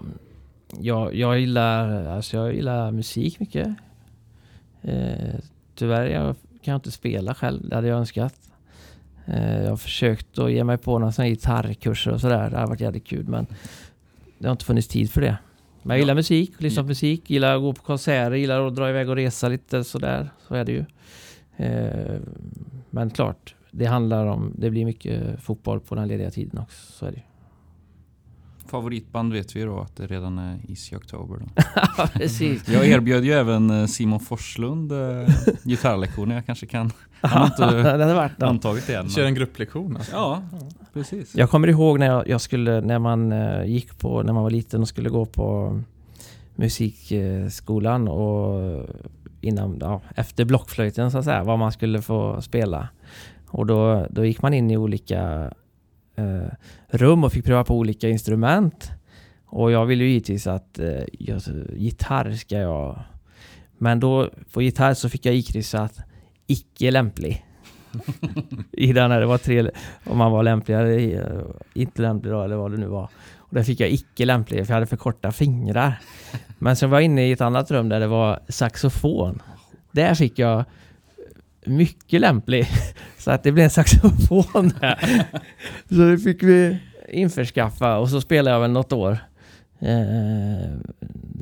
[0.80, 3.68] jag, jag gillar, alltså jag gillar musik mycket.
[4.82, 5.36] Eh,
[5.76, 8.36] tyvärr jag kan jag inte spela själv, det hade jag önskat.
[9.26, 12.68] Eh, jag har försökt att ge mig på några sådana gitarrkurser och sådär, det har
[12.68, 13.46] varit jävligt kul men
[14.38, 15.38] det har inte funnits tid för det.
[15.84, 18.90] Men jag gillar musik, lyssna på musik, gillar att gå på konserter, gillar att dra
[18.90, 20.30] iväg och resa lite sådär.
[20.48, 20.86] Så är det ju.
[21.58, 22.20] Eh,
[22.90, 26.92] men klart, det handlar om, det blir mycket fotboll på den lediga tiden också.
[26.92, 27.24] Så är det ju.
[28.72, 31.38] Favoritband vet vi då att det redan är Easy October.
[31.40, 31.46] Då.
[31.98, 32.68] Ja, precis.
[32.70, 34.98] Jag erbjöd ju även eh, Simon Forslund eh,
[35.64, 36.36] gitarrlektioner.
[36.36, 36.92] Jag kanske kan...
[37.22, 38.50] Han har inte det hade varit något.
[38.50, 39.10] antagit det än.
[39.10, 40.12] Kör en grupplektion alltså.
[40.12, 40.44] Ja,
[40.94, 41.36] precis.
[41.36, 44.50] Jag kommer ihåg när jag, jag skulle, när man eh, gick på, när man var
[44.50, 45.80] liten och skulle gå på
[46.56, 48.86] musikskolan och
[49.42, 52.88] innan, ja, efter blockflöjten så att säga, vad man skulle få spela.
[53.48, 55.52] Och då, då gick man in i olika
[56.22, 56.48] eh,
[56.88, 58.92] rum och fick pröva på olika instrument.
[59.46, 61.42] Och jag ville ju givetvis att eh, jag,
[61.76, 63.00] gitarr ska jag...
[63.78, 66.00] Men då på gitarr så fick jag ikryssa att
[66.48, 67.46] icke lämplig.
[68.72, 69.70] I den här, det var tre,
[70.06, 73.10] om man var lämplig eller inte lämplig då, eller vad det nu var.
[73.38, 76.00] Och där fick jag icke lämplig, för jag hade för korta fingrar.
[76.60, 79.42] Men sen var jag inne i ett annat rum där det var saxofon.
[79.92, 80.66] Där fick jag
[81.66, 82.68] mycket lämplig.
[83.18, 84.72] Så att det blev en saxofon.
[85.90, 86.78] Så det fick vi
[87.10, 89.18] införskaffa och så spelade jag väl något år.
[89.80, 90.70] Eh,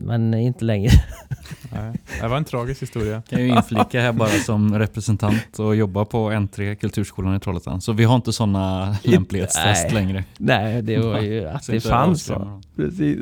[0.02, 0.92] men inte längre.
[1.72, 3.22] Nej, det var en tragisk historia.
[3.30, 7.82] Kan ju inflika här bara som representant och jobba på N3 Kulturskolan i Trollhättan.
[7.82, 9.94] Så vi har inte sådana lämplighetstest Nej.
[9.94, 10.24] längre.
[10.38, 12.32] Nej, det var ju att Så det fanns.
[12.76, 13.20] Precis.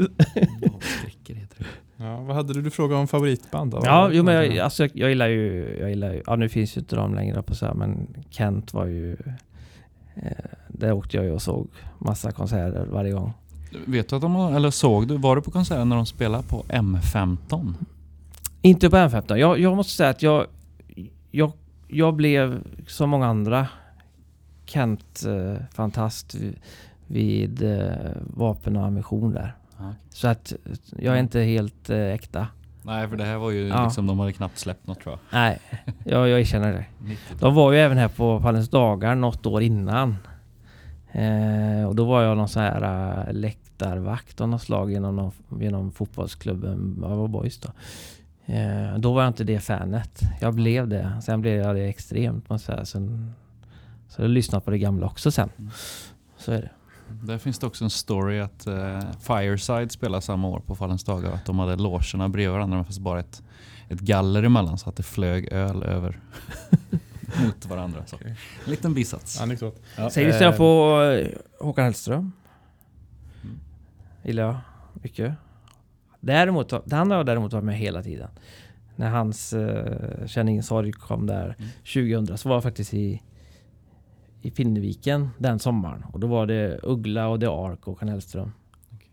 [0.74, 1.66] Avskräcker heter det.
[1.98, 3.82] Ja, vad hade du, du frågat om favoritband då?
[3.84, 6.78] Ja, jo, men jag, alltså, jag, jag gillar ju, jag gillar ju, ja nu finns
[6.78, 9.18] ju inte de längre på så här, men Kent var ju,
[10.16, 10.32] eh,
[10.68, 11.68] där åkte jag ju och såg
[11.98, 13.34] massa konserter varje gång.
[13.86, 16.44] Vet du att de har, eller såg du, var du på konserten när de spelade
[16.44, 17.74] på M15?
[18.62, 19.36] Inte på M15.
[19.36, 20.46] Jag, jag måste säga att jag,
[21.32, 21.52] jag,
[21.88, 23.68] jag blev som många andra
[24.66, 26.56] Kent-fantast vid,
[27.08, 29.56] vid eh, vapen och ammunition där.
[29.80, 29.94] Ja.
[30.10, 30.54] Så att
[30.98, 32.48] jag är inte helt eh, äkta.
[32.82, 33.84] Nej, för det här var ju Ja.
[33.84, 35.40] liksom, de hade knappt släppt något tror jag.
[35.40, 35.60] Nej,
[36.06, 36.86] jag, jag erkänner det.
[37.00, 40.16] 90 De var ju även här på Pallens dagar något år innan.
[41.12, 42.82] Eh, och då var jag någon sån här
[43.28, 47.70] äh, läktarvakt av något slag genom, någon, genom fotbollsklubben Ava Boys då.
[48.54, 50.22] Eh, då var jag inte det fanet.
[50.42, 51.22] Jag blev det.
[51.26, 52.86] Sen blev jag det extremt jag säga.
[52.86, 53.34] Sen,
[54.08, 55.50] så jag har lyssnat på det gamla också sen.
[55.58, 55.72] Mm.
[56.38, 56.70] Så är det.
[57.24, 61.32] Där finns det också en story att eh, Fireside spelade samma år på Fallens dagar.
[61.32, 63.44] Att de hade logerna bredvid varandra men fast bara ett,
[63.90, 66.20] ett galler emellan så att det flög öl över
[67.46, 68.06] mot varandra.
[68.06, 68.16] Så.
[68.16, 68.36] Okej.
[68.66, 69.42] En liten bisats.
[69.42, 69.82] Anekdot.
[69.98, 70.10] Ja.
[70.10, 71.28] Sen lyssnade jag på eh,
[71.66, 72.32] Håkan Hellström.
[73.44, 73.60] Mm.
[74.24, 74.58] Gillar jag
[74.94, 75.34] mycket.
[76.20, 78.30] Däremot, han har jag däremot varit med hela tiden.
[78.96, 81.70] När hans uh, Känn ingen sorg kom där Mm.
[82.20, 83.22] 2000 så var jag faktiskt i,
[84.48, 86.04] i Finneviken den sommaren.
[86.04, 88.52] Och då var det Uggla och The Ark och Håkan Hellström.
[88.94, 89.10] Okej.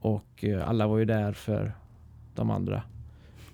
[0.00, 1.74] Och eh, alla var ju där för
[2.34, 2.82] de andra.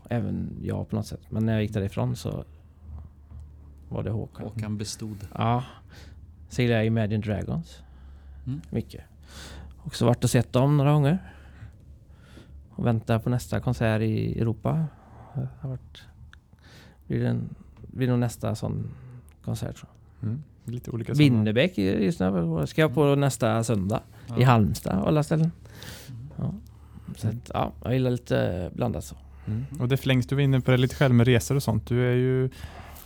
[0.09, 1.21] Även jag på något sätt.
[1.31, 2.45] Men när jag gick därifrån så
[3.89, 4.45] var det Håkan.
[4.45, 5.29] Håkan bestod.
[5.35, 5.65] Ja.
[6.51, 7.83] Gillar jag Imagine Dragons.
[8.47, 8.61] Mm.
[8.71, 9.05] Mycket.
[9.85, 11.33] Också varit och sett dem några gånger.
[12.71, 14.87] Och väntar på nästa konsert i Europa.
[15.35, 16.03] Det Har varit,
[17.07, 18.91] blir, en, blir nog nästa sån
[19.45, 20.29] konsert jag.
[20.29, 20.43] Mm.
[20.69, 21.13] Lite olika.
[21.13, 22.63] Winnerbäck just nu.
[22.67, 24.01] Ska jag på nästa söndag.
[24.29, 24.47] I Ja.
[24.47, 25.53] Halmstad och alla ställen.
[26.09, 26.21] Mm.
[26.37, 26.55] Ja.
[27.17, 29.17] Så att, ja, jag gillar lite blandat så.
[29.47, 29.65] Mm.
[29.81, 31.87] Och det förlängs, du var inne på det lite själv med resor och sånt.
[31.87, 32.45] Du är ju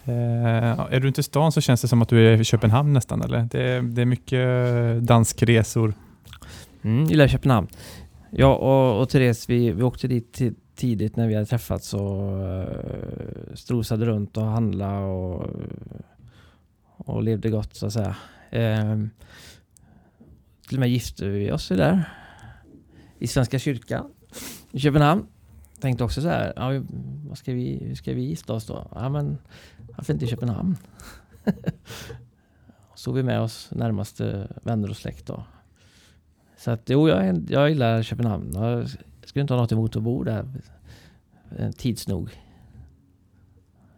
[0.04, 2.92] eh, är du inte i stan så känns det som att du är i Köpenhamn
[2.92, 3.48] nästan eller?
[3.50, 5.94] Det är, det är mycket danskresor.
[6.82, 7.66] Mm, gillar Köpenhamn.
[8.30, 12.32] Jag och, och Therese, vi, vi åkte dit ti- tidigt när vi hade träffats och
[12.32, 12.64] uh,
[13.54, 15.46] strosade runt och handlade och,
[17.06, 18.16] och levde gott så att säga.
[18.50, 19.10] Ehm,
[20.68, 22.08] till och med gifte vi oss där.
[23.18, 24.10] I Svenska kyrkan
[24.72, 25.26] i Köpenhamn.
[25.80, 26.82] Tänkte också så här, ja,
[27.28, 28.88] vad ska vi, hur ska vi gifta oss då?
[28.94, 29.38] Ja men
[29.96, 30.76] varför inte i Köpenhamn?
[32.94, 35.44] Så vi med oss närmaste vänner och släkt då.
[36.56, 38.50] Så att jo, jag, jag gillar Köpenhamn.
[38.54, 38.88] Jag
[39.24, 40.48] skulle inte ha något emot att bo där.
[41.58, 42.30] Eh, tids nog.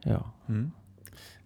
[0.02, 0.32] Ja.
[0.48, 0.70] Mm.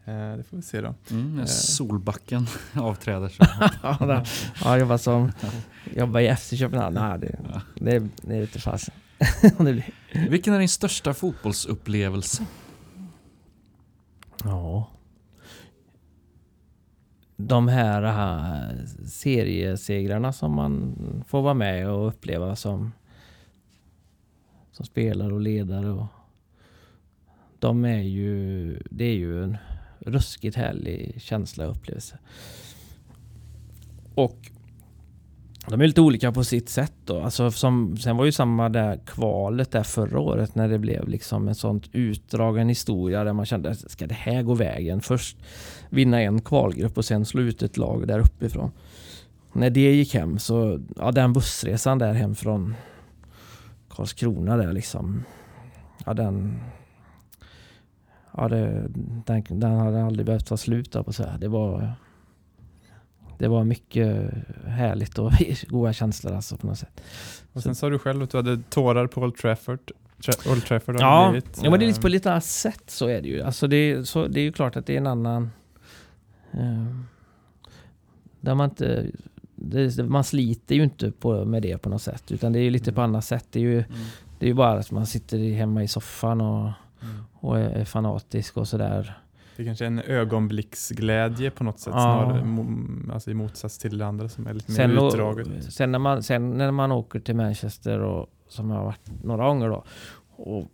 [0.09, 0.95] Eh, det får vi se då.
[1.11, 1.45] Mm, Eh.
[1.45, 3.29] Solbacken avträder.
[3.29, 3.37] Så.
[3.83, 4.25] ja, ja,
[4.65, 5.33] jag jobbar som
[5.97, 6.95] jobbar i FC Köpenhamn.
[6.95, 7.39] Nej, det,
[7.75, 8.95] det, det är lite fasen.
[10.31, 12.47] Vilken är din största fotbollsupplevelse?
[14.45, 14.91] Ja.
[17.37, 20.95] De här, här seriesegrarna som man
[21.29, 22.93] får vara med och uppleva som,
[24.73, 25.91] som spelare och ledare.
[25.91, 26.07] Och,
[27.59, 29.57] de är ju, det är ju en
[30.01, 32.19] ruskigt härlig känsla och upplevelse.
[34.15, 34.51] Och
[35.67, 37.21] de är lite olika på sitt sätt då.
[37.21, 41.49] Alltså som, sen var ju samma där kvalet där förra året när det blev liksom
[41.49, 45.01] en sånt utdragen historia där man kände ska det här gå vägen?
[45.01, 45.37] Först
[45.91, 48.71] vinna en kvalgrupp och sen slå ut ett lag där uppifrån.
[49.53, 52.75] När det gick hem så, ja den bussresan där hem från
[53.89, 55.25] Karlskrona där liksom.
[56.07, 56.61] Ja den...
[58.39, 58.89] Ja det,
[59.27, 61.39] den, den hade aldrig behövt vara slut på så här.
[61.39, 61.93] Det var...
[63.39, 64.31] Det var mycket
[64.67, 65.33] härligt och
[65.69, 67.01] goda känslor alltså på något sätt.
[67.53, 69.91] Och sen sa du själv att du hade tårar på Old Trafford.
[70.19, 71.61] Tra- Old Trafford Ja, blivit.
[71.63, 73.43] ja men det är lite på lite annat sätt så är det ju.
[73.43, 75.51] Alltså det, så, det är ju klart att det är en annan...
[76.53, 76.85] Eh,
[78.41, 79.07] där man inte...
[79.55, 82.33] Det, man sliter ju inte på, med det på något sätt.
[82.33, 83.47] Utan det är ju lite på annat sätt.
[83.51, 83.85] Det är ju,
[84.39, 86.71] det är ju bara att man sitter hemma i soffan och,
[87.03, 87.25] Mm.
[87.33, 89.19] och är, fanatisk och sådär.
[89.57, 92.01] Det är kanske är en ögonblicksglädje på något sätt, Ja.
[92.01, 95.73] snarare, alltså i motsats till det andra som är lite mer Sen, å- utdraget.
[95.73, 99.47] sen, när man, sen när man åker till Manchester, och, som jag har varit några
[99.49, 99.85] gånger då,
[100.37, 100.67] och,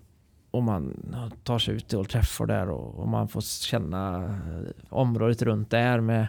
[0.50, 1.14] och man
[1.44, 4.34] tar sig ut till Old Trafford där och, och man får känna
[4.88, 6.26] området runt där med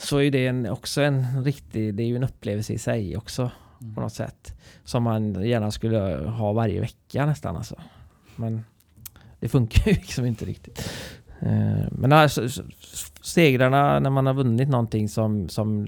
[0.00, 3.50] så är det en, också en riktig, det är ju en upplevelse i sig också
[3.94, 4.60] på något sätt.
[4.84, 7.76] Som man gärna skulle ha varje vecka nästan alltså.
[8.36, 8.64] Men
[9.40, 10.90] det funkar ju liksom inte riktigt.
[11.40, 12.48] Eh, Men alltså,
[13.20, 15.86] segrarna när man har vunnit någonting som, som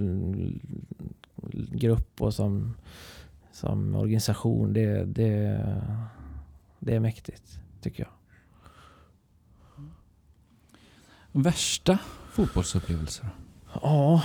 [1.72, 2.76] grupp och som,
[3.52, 5.64] som organisation, det, det,
[6.78, 8.12] det är mäktigt tycker jag.
[11.32, 11.98] Värsta
[12.30, 13.28] fotbollsupplevelser?
[13.82, 14.22] Ja.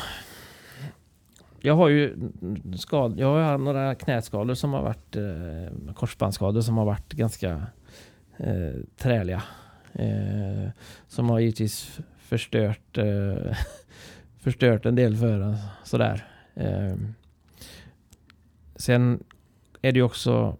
[1.62, 2.32] Jag har ju
[2.78, 7.68] skad, jag har några knäskador som har varit eh, korsbandsskador som har varit ganska
[8.38, 9.44] eh, träliga.
[9.94, 10.70] Eh,
[11.08, 13.58] som har givetvis förstört eh,
[14.40, 16.26] förstört en del för en sådär.
[16.54, 16.96] Eh,
[18.76, 19.24] sen
[19.82, 20.58] är det ju också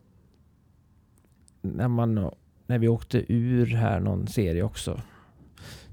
[1.62, 2.32] när man
[2.68, 5.02] när vi åkte ur här någon serie också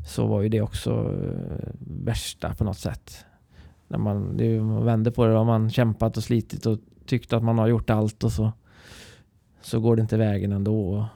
[0.07, 1.69] så var ju det också eh,
[2.05, 3.25] värsta på något sätt.
[3.89, 6.79] När man, det, är ju- man vänder på det, har man kämpat och slitit och
[7.07, 8.53] tyckt att man har gjort allt och så,
[9.61, 11.07] så går det inte vägen ändå.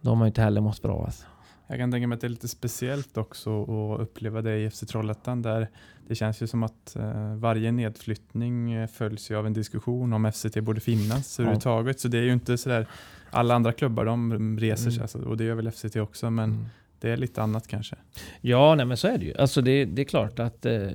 [0.00, 1.04] Då har man ju inte heller mått bra.
[1.04, 1.24] Alltså.
[1.66, 4.80] Jag kan tänka mig att det är lite speciellt också att uppleva det i FC
[4.80, 5.68] Trollhättan där
[6.08, 10.60] det känns ju som att eh, varje nedflyttning eh, följs av en diskussion om FCT
[10.60, 11.42] borde finnas Ja.
[11.42, 12.00] överhuvudtaget.
[12.00, 12.86] Så det är ju inte sådär,
[13.30, 15.02] alla andra klubbar de reser sig Mm.
[15.02, 16.66] alltså, och det gör väl FCT också men
[17.00, 17.96] det är lite annat kanske.
[18.40, 19.34] Ja, nej men så är det ju.
[19.38, 20.88] Alltså det, det är klart att eh,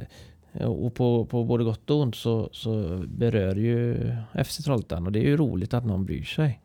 [0.62, 3.98] och på, på både gott och ont så, så berör ju
[4.46, 6.60] FC Trollhättan och det är ju roligt att någon bryr sig.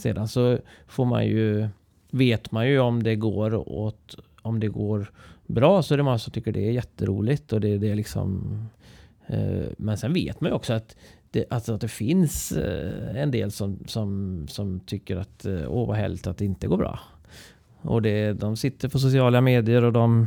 [0.00, 1.68] Sedan så får man ju,
[2.10, 5.10] vet man ju om det går åt, om det går
[5.46, 8.58] bra så är det många som tycker det är jätteroligt och det, det är liksom
[9.26, 10.96] eh, men sen vet man ju också att
[11.30, 15.88] det, alltså att det finns eh, en del som, som, som tycker att eh, åh
[15.88, 16.98] vad härligt att det inte går bra.
[17.82, 20.26] Och det, de sitter på sociala medier och de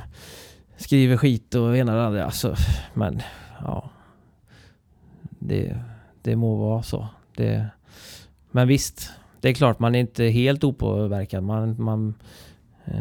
[0.78, 2.26] skriver skit och ena och det andra.
[2.26, 2.56] Alltså,
[2.94, 3.22] men
[3.62, 3.90] ja.
[5.40, 5.78] Det,
[6.22, 7.08] det må vara så.
[7.36, 7.68] Det,
[8.52, 9.12] men visst,
[9.44, 11.44] det är klart man är inte helt opåverkad.
[11.44, 12.14] Man, man,
[12.86, 12.94] eh,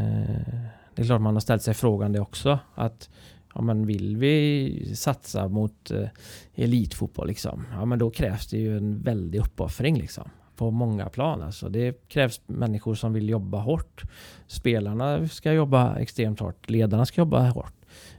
[0.94, 2.58] det är klart man har ställt sig frågan det också.
[2.74, 3.10] Att
[3.54, 6.08] ja, men vill vi satsa mot eh,
[6.54, 7.66] elitfotboll liksom?
[7.72, 10.30] Ja men då krävs det ju en väldig uppoffring liksom.
[10.56, 11.68] På många plan alltså.
[11.68, 14.02] Det krävs människor som vill jobba hårt.
[14.46, 16.70] Spelarna ska jobba extremt hårt.
[16.70, 17.74] Ledarna ska jobba hårt.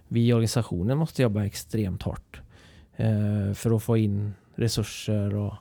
[0.07, 2.41] Vi i organisationen måste jobba extremt hårt.
[2.95, 5.55] Eh, för att få in resurser och,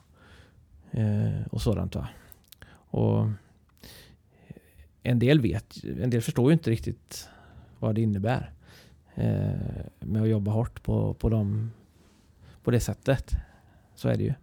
[0.90, 1.94] eh, och sådant.
[1.94, 2.08] Va?
[2.92, 3.28] Och
[5.02, 7.28] en del vet, en del förstår ju inte riktigt
[7.78, 8.50] vad det innebär.
[9.14, 9.50] Eh,
[10.00, 11.70] med att jobba hårt på, på, dem,
[12.62, 13.32] på det sättet.
[13.94, 14.34] Så är det ju.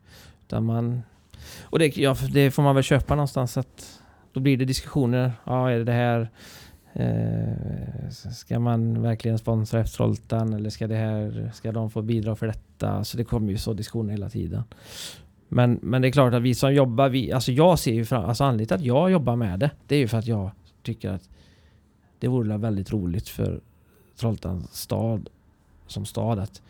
[0.45, 1.01] Utan man,
[1.61, 3.57] och det, ja, det får man väl köpa någonstans.
[3.57, 4.01] Att
[4.33, 5.33] då blir det diskussioner.
[5.43, 6.29] Ja, är det det här...
[6.93, 9.99] Eh, ska man verkligen sponsra f
[10.31, 11.51] eller ska det här...
[11.53, 13.03] Ska de få bidrag för detta?
[13.03, 14.63] Så det kommer ju så diskussioner hela tiden.
[15.49, 18.25] Men, men det är klart att vi som jobbar, vi, alltså jag ser ju fram,
[18.25, 20.51] alltså anledningen till att jag jobbar med det, det är ju för att jag
[20.83, 21.29] tycker att
[22.19, 23.61] det vore väldigt roligt för
[24.15, 25.29] Trollhättan stad
[25.87, 26.61] som stad att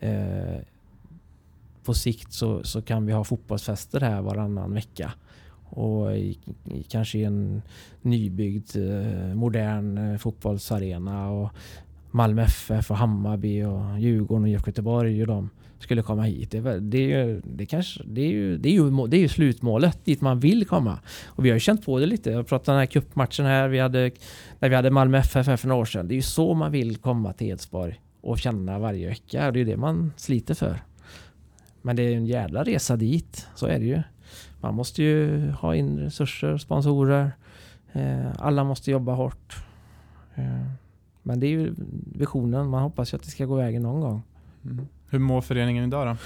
[0.00, 0.60] eh,
[1.84, 5.12] på sikt så, så kan vi ha fotbollsfester här varannan vecka.
[5.64, 7.62] Och i, i, kanske i en
[8.02, 11.50] nybyggd eh, modern eh, fotbollsarena och
[12.10, 15.50] Malmö FF och Hammarby och Djurgården och IFK Göteborg och de
[15.80, 16.50] skulle komma hit.
[16.50, 19.20] Det är, det är, ju, det kanske, det är, ju, det, är ju, det är
[19.20, 20.98] ju slutmålet dit man vill komma.
[21.26, 22.30] Och vi har ju känt på det lite.
[22.30, 24.10] Jag pratade om den här cupmatchen här vi hade,
[24.58, 26.08] när vi hade Malmö FF här för några år sedan.
[26.08, 29.50] Det är ju så man vill komma till Edsborg och känna varje vecka.
[29.50, 30.82] Det är ju det man sliter för.
[31.82, 33.46] Men det är ju en jävla resa dit.
[33.54, 34.02] Så är det ju.
[34.60, 37.32] Man måste ju ha in resurser, sponsorer.
[37.92, 39.56] Eh, alla måste jobba hårt.
[40.34, 40.66] Eh,
[41.22, 41.74] men det är ju
[42.14, 42.68] visionen.
[42.68, 44.22] Man hoppas ju att det ska gå vägen någon gång.
[44.64, 44.86] Mm.
[45.10, 46.16] Hur mår föreningen idag då?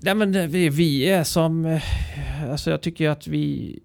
[0.00, 1.64] Nej men eh, vi, vi är som...
[1.66, 1.82] Eh,
[2.50, 3.78] alltså jag tycker att vi...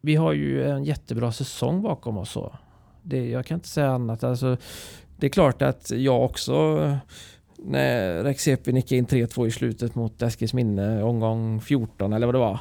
[0.00, 2.56] Vi har ju en jättebra säsong bakom oss så.
[3.02, 4.24] Det, jag kan inte säga annat.
[4.24, 4.56] Alltså,
[5.16, 6.98] det är klart att jag också...
[7.64, 12.60] När Rexepi nickade in 3-2 i slutet mot Eskilsminne, omgång 14 eller vad det var.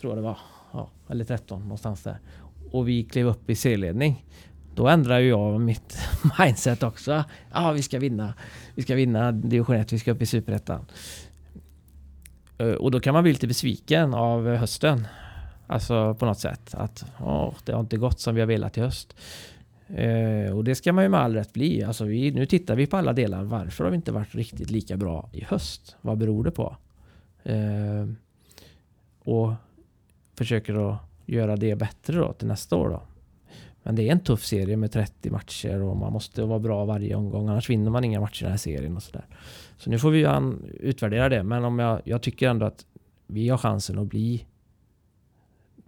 [0.00, 0.38] Tror jag det var.
[0.72, 2.18] Ja, eller 13 någonstans där.
[2.70, 4.24] Och vi klev upp i serieledning.
[4.76, 5.98] Då ändrar ju jag mitt
[6.38, 7.24] mindset också.
[7.52, 8.34] Ja, vi ska vinna.
[8.74, 10.86] Vi ska vinna division 1, vi ska upp i superettan.
[12.58, 15.06] Eh, och då kan man bli lite besviken av hösten.
[15.66, 16.74] Alltså på något sätt.
[16.74, 19.16] Att oh, det har inte gått som vi har velat i höst.
[19.88, 21.84] Eh, och det ska man ju med all rätt bli.
[21.84, 23.44] Alltså vi, nu tittar vi på alla delar.
[23.44, 25.96] Varför har vi inte varit riktigt lika bra i höst?
[26.00, 26.76] Vad beror det på?
[27.44, 28.06] Eh,
[29.18, 29.52] och
[30.34, 33.02] försöker då göra det bättre då till nästa år då.
[33.86, 37.14] Men det är en tuff serie med 30 matcher och man måste vara bra varje
[37.14, 37.48] omgång.
[37.48, 39.26] Annars vinner man inga matcher i den här serien och sådär.
[39.76, 40.28] Så nu får vi
[40.80, 41.42] utvärdera det.
[41.42, 42.86] Men om jag, jag tycker ändå att
[43.26, 44.46] vi har chansen att bli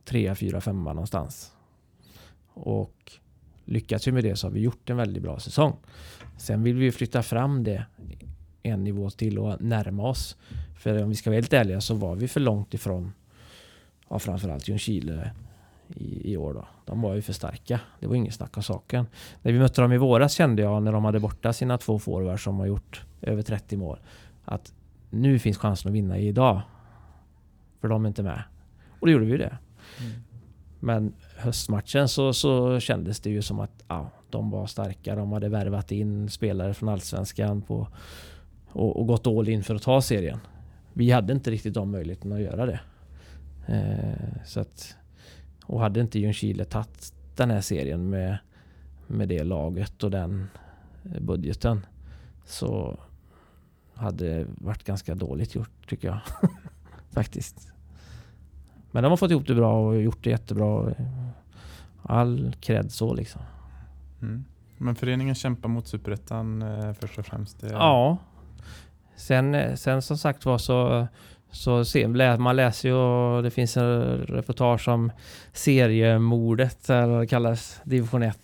[0.05, 1.53] 3, 4, 5 någonstans.
[2.55, 3.13] Och
[3.65, 5.77] lyckas vi med det så har vi gjort en väldigt bra säsong.
[6.37, 7.87] Sen vill vi flytta fram det
[8.63, 10.37] en nivå till och närma oss.
[10.79, 13.13] För om vi ska vara helt ärliga så var vi för långt ifrån
[14.09, 15.31] ja, framförallt Ljungskile
[15.89, 16.55] i, i år.
[16.55, 16.67] Då.
[16.85, 17.81] De var ju för starka.
[18.01, 19.07] Det var inget snack om saken.
[19.43, 22.43] När vi mötte dem i våras kände jag när de hade borta sina två forwards
[22.43, 23.99] som har gjort över 30 mål
[24.45, 24.73] att
[25.11, 26.61] nu finns chansen att vinna idag.
[27.81, 28.43] För de är inte med.
[29.01, 29.59] Och då gjorde vi det.
[30.01, 30.13] Mm.
[30.81, 35.15] Men höstmatchen så, så kändes det ju som att ja, de var starka.
[35.15, 37.89] De hade värvat in spelare från Allsvenskan på,
[38.69, 40.41] och, och gått all in för att ta serien.
[40.93, 42.81] Vi hade inte riktigt de möjligheterna att göra det.
[43.67, 44.97] Eh, så att,
[45.69, 48.39] och hade inte Ljungskile tagit den här serien med,
[49.07, 50.49] med det laget och den
[51.03, 51.87] budgeten
[52.45, 52.99] så
[53.95, 56.21] hade det varit ganska dåligt gjort tycker jag.
[57.11, 57.73] Faktiskt.
[58.91, 60.95] Men de har fått ihop det bra och gjort det jättebra.
[62.03, 63.43] All cred så liksom.
[64.23, 64.45] Mm.
[64.79, 67.61] Men föreningen kämpar mot superettan eh, först och främst?
[67.61, 67.73] Det...
[67.73, 68.19] Ja.
[69.17, 71.09] Sen, eh, sen som sagt var så,
[71.51, 71.85] så
[72.39, 75.13] man läser ju och det finns en reportage om
[75.53, 78.39] seriemordet, eller det kallas division 1.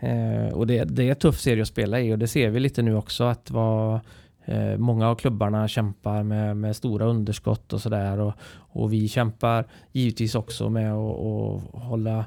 [0.00, 2.60] Eh, och det, det är en tuff serie att spela i och det ser vi
[2.60, 4.00] lite nu också att vad
[4.44, 8.20] Eh, många av klubbarna kämpar med, med stora underskott och sådär.
[8.20, 12.24] Och, och vi kämpar givetvis också med att hålla,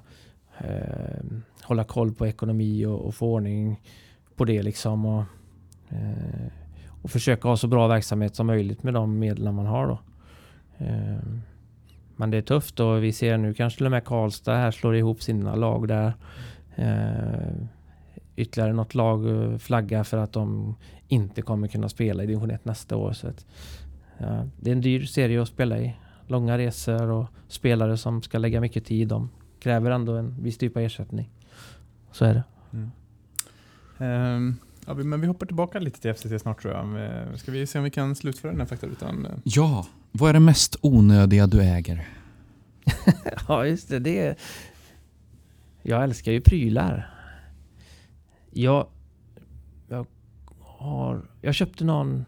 [0.58, 1.24] eh,
[1.62, 3.82] hålla koll på ekonomi och, och få ordning
[4.36, 4.64] på det.
[4.64, 5.24] Liksom och,
[5.89, 6.51] eh,
[7.06, 9.88] och försöka ha så bra verksamhet som möjligt med de medel man har.
[9.88, 9.99] Då.
[10.78, 11.41] Ehm,
[12.16, 14.95] men det är tufft och vi ser nu kanske till och med Karlstad här slår
[14.95, 16.14] ihop sina lag där.
[16.76, 17.68] Ehm,
[18.36, 20.76] ytterligare något lag eh, flaggar för att de
[21.08, 23.14] inte kommer kunna spela i division 1 nästa år.
[23.14, 23.45] Så att,
[24.18, 25.95] ja, det är en dyr serie att spela i.
[26.28, 29.08] Långa resor och spelare som ska lägga mycket tid.
[29.08, 29.30] De
[29.60, 31.30] kräver ändå en viss typ av ersättning.
[32.12, 32.43] Så är det.
[32.74, 32.91] Mm.
[33.97, 37.05] Um, ja, men vi hoppar tillbaka lite till FCT snart tror jag.
[37.05, 39.41] Eh, ska vi se om vi kan slutföra den här faktarutan?
[39.43, 42.07] Ja, vad är det mest onödiga du äger?
[43.47, 43.99] ja, just det.
[43.99, 44.36] det är...
[45.83, 47.09] Jag älskar ju prylar.
[48.51, 48.88] Jag,
[49.88, 50.07] jag
[50.59, 51.21] har...
[51.41, 52.25] Jag köpte någon...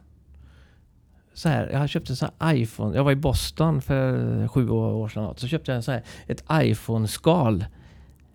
[1.34, 2.96] Så här, jag köpte en sån här iPhone.
[2.96, 5.34] Jag var i Boston för sju år sedan.
[5.38, 7.66] Så köpte jag en sån här, ett iPhone-skal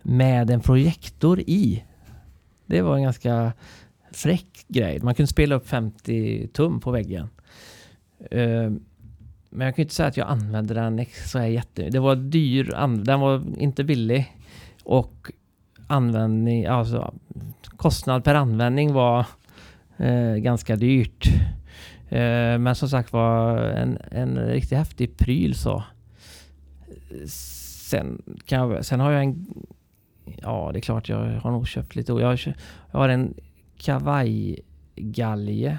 [0.02, 1.84] med en projektor i.
[2.66, 3.52] Det var en ganska
[4.16, 5.00] fräck grej.
[5.02, 7.28] Man kunde spela upp 50 tum på väggen.
[8.34, 8.72] Uh,
[9.50, 11.90] men jag kan inte säga att jag använde den så här jätte...
[11.90, 12.64] Det var dyr,
[13.04, 14.36] den var inte billig.
[14.84, 15.30] Och
[15.86, 17.14] användning, alltså
[17.76, 19.26] kostnad per användning var
[20.00, 21.26] uh, ganska dyrt.
[22.12, 25.82] Uh, men som sagt var en, en riktigt häftig pryl så.
[27.26, 29.46] Sen, kan jag, sen har jag en...
[30.42, 32.12] Ja, det är klart jag har nog köpt lite.
[32.12, 32.40] Jag har,
[32.90, 33.34] jag har en
[33.84, 35.78] kavajgalge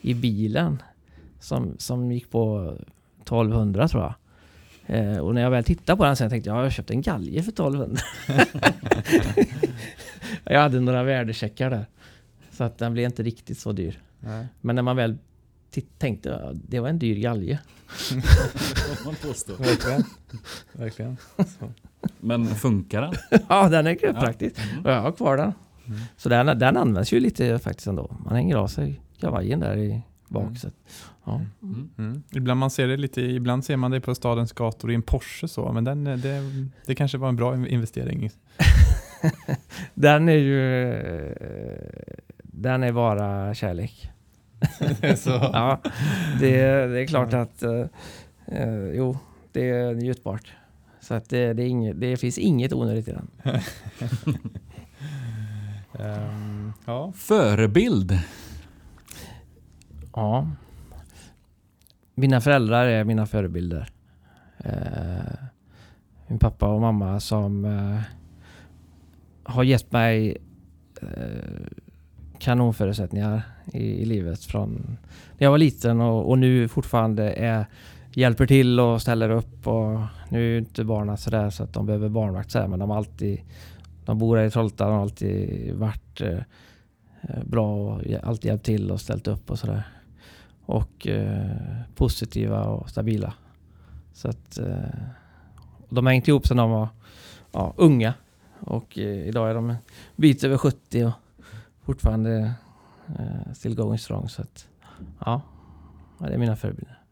[0.00, 0.82] i bilen
[1.40, 2.76] som, som gick på
[3.22, 4.14] 1200 tror jag.
[4.86, 7.02] Eh, och när jag väl tittade på den sen tänkte jag, ja, jag köpte en
[7.02, 8.00] galge för 1200.
[10.44, 11.86] jag hade några värdecheckar där.
[12.50, 14.00] Så att den blev inte riktigt så dyr.
[14.20, 14.46] Nej.
[14.60, 15.18] Men när man väl
[15.98, 17.58] tänkte, ja, det var en dyr galge.
[19.58, 20.04] Verkligen.
[20.72, 21.16] Verkligen.
[21.36, 21.72] Så.
[22.20, 23.14] Men funkar den?
[23.48, 24.56] ja, den är praktisk.
[24.58, 24.62] Ja.
[24.72, 24.84] Mm.
[24.84, 25.52] Och jag har kvar den.
[25.86, 25.98] Mm.
[26.16, 28.16] Så den, den används ju lite faktiskt ändå.
[28.24, 30.42] Man hänger av sig kavajen där i bak.
[30.42, 30.56] Mm.
[30.56, 30.68] Så,
[31.24, 31.34] ja.
[31.34, 31.48] Mm.
[31.62, 31.90] mm.
[31.98, 32.22] Mm.
[32.32, 35.48] Ibland, man ser det lite, ibland ser man det på stadens gator i en Porsche
[35.48, 36.42] så, men den, det,
[36.86, 38.30] det kanske var en bra investering.
[39.94, 40.62] den är ju
[42.60, 44.10] den är bara kärlek.
[45.16, 45.30] så.
[45.52, 45.80] ja,
[46.40, 47.86] det, det, är klart att uh,
[48.52, 49.18] uh, jo,
[49.52, 50.52] det är njutbart.
[51.00, 53.28] Så att det, det, inget, det finns inget onödigt i den.
[55.98, 57.12] um, ja.
[57.12, 58.18] Förebild?
[60.14, 60.50] Ja.
[62.14, 63.88] Mina föräldrar är mina förebilder.
[64.66, 65.46] Uh,
[66.26, 67.64] min pappa och mamma som
[69.42, 70.36] har gett mig
[72.38, 73.42] kanonförutsättningar
[73.72, 74.98] i, i livet från
[75.38, 77.66] när jag var liten och, och, nu fortfarande är
[78.16, 79.66] hjälper till och ställer upp.
[79.66, 82.78] Och nu är ju inte barnen sådär så att de behöver barnvakt så här, men
[82.78, 83.40] de har alltid
[84.06, 86.38] de bor här i Trollhättan och har alltid varit eh,
[87.20, 89.82] eh bra och alltid hjälpt till och ställt upp och sådär.
[90.66, 93.34] Och eh, positiva och stabila.
[94.12, 94.84] Så att eh,
[95.88, 96.88] de har hängt ihop sedan de var
[97.52, 98.14] ja, unga.
[98.60, 99.76] Och eh, idag är de en
[100.16, 101.12] bit över 70 och
[101.82, 102.52] fortfarande
[103.18, 104.28] eh, still going strong.
[104.28, 104.68] Så att,
[105.18, 105.40] ja,
[106.18, 107.02] det är mina förebilder.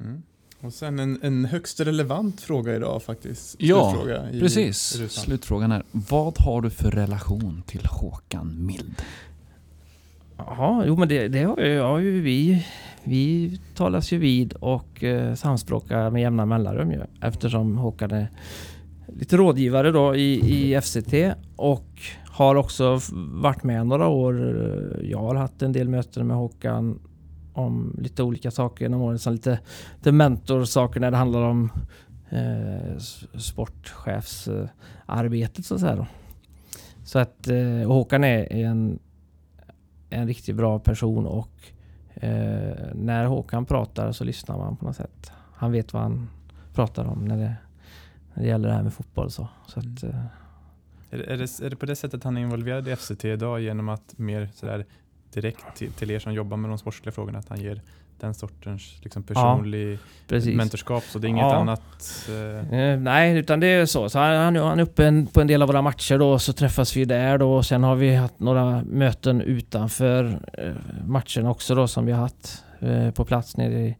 [0.00, 0.22] Mm.
[0.62, 3.56] Och sen en, en högst relevant fråga idag faktiskt.
[3.58, 4.04] Ja,
[4.40, 4.96] Precis.
[4.96, 5.08] rutan.
[5.08, 9.02] Slutfrågan är, vad har du för relation till Håkan Mild?
[10.36, 12.66] Ja, jo men det, det har, ju, har ju vi.
[13.04, 18.28] Vi talas ju vid och eh, samspråkar med jämna mellanrum ju, eftersom Håkan är
[19.06, 21.14] lite rådgivare då i, i FCT
[21.56, 21.88] och
[22.26, 23.00] har också
[23.32, 24.34] varit med några år.
[25.02, 26.98] Jag har haft en del möten med Håkan
[27.52, 29.18] om lite olika saker genom åren.
[29.18, 29.60] Som lite,
[29.96, 31.70] lite mentorsaker när det handlar om
[32.30, 32.96] eh,
[33.38, 35.96] sportchefsarbetet så att säga.
[35.96, 36.06] Då.
[37.04, 38.98] Så att eh, Håkan är en,
[40.10, 41.50] en riktigt bra person och
[42.14, 45.32] eh, när Håkan pratar så lyssnar man på något sätt.
[45.54, 46.28] Han vet vad han
[46.74, 47.54] pratar om när det,
[48.34, 49.30] när det gäller det här med fotboll.
[49.30, 50.24] Så, så att, eh,
[51.10, 53.60] Är, det- är, det, är det på det sättet han är involverad i FCT idag
[53.60, 54.86] genom att mer sådär
[55.32, 57.80] direkt till, till er som jobbar med de sportsliga frågorna att han ger
[58.20, 60.56] den sortens liksom, personlig precis.
[60.56, 61.54] mentorskap så det är inget Ja.
[61.56, 64.08] annat eh, Eh, nej, utan det är så.
[64.08, 66.96] så han, han, är uppe en, på en del av våra matcher då, så träffas
[66.96, 67.52] vi där då.
[67.52, 70.72] Och sen har vi haft några möten utanför eh,
[71.06, 73.96] matchen också då, som vi har haft eh, på plats nere i,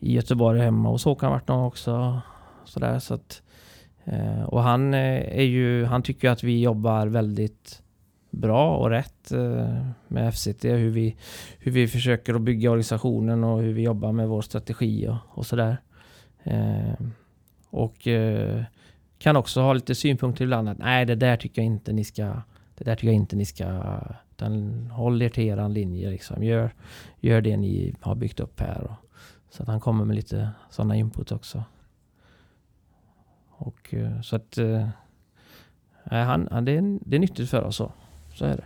[0.00, 2.20] i Göteborg hemma hos Håkan vart någon också.
[2.64, 3.42] Sådär, så att,
[4.04, 7.81] eh, och han eh, är ju, han tycker att vi jobbar väldigt
[8.32, 10.64] bra och rätt eh, med FCT.
[10.64, 11.16] Hur vi,
[11.58, 15.46] hur vi försöker att bygga organisationen och hur vi jobbar med vår strategi och, och
[15.46, 15.76] sådär.
[16.42, 16.94] Eh,
[17.70, 18.62] och eh,
[19.18, 22.42] kan också ha lite synpunkter ibland att nej det där tycker jag inte ni ska
[22.74, 23.82] det där tycker jag inte ni ska
[24.42, 26.44] utan håll er till eran linje liksom.
[26.44, 26.74] Gör,
[27.20, 28.82] gör det ni har byggt upp här.
[28.82, 28.96] Och,
[29.50, 31.64] så att han kommer med lite sådana input också.
[33.48, 34.88] Och eh, så att eh,
[36.04, 37.92] han, han, det, är, det är nyttigt för oss så.
[38.42, 38.64] Så är det.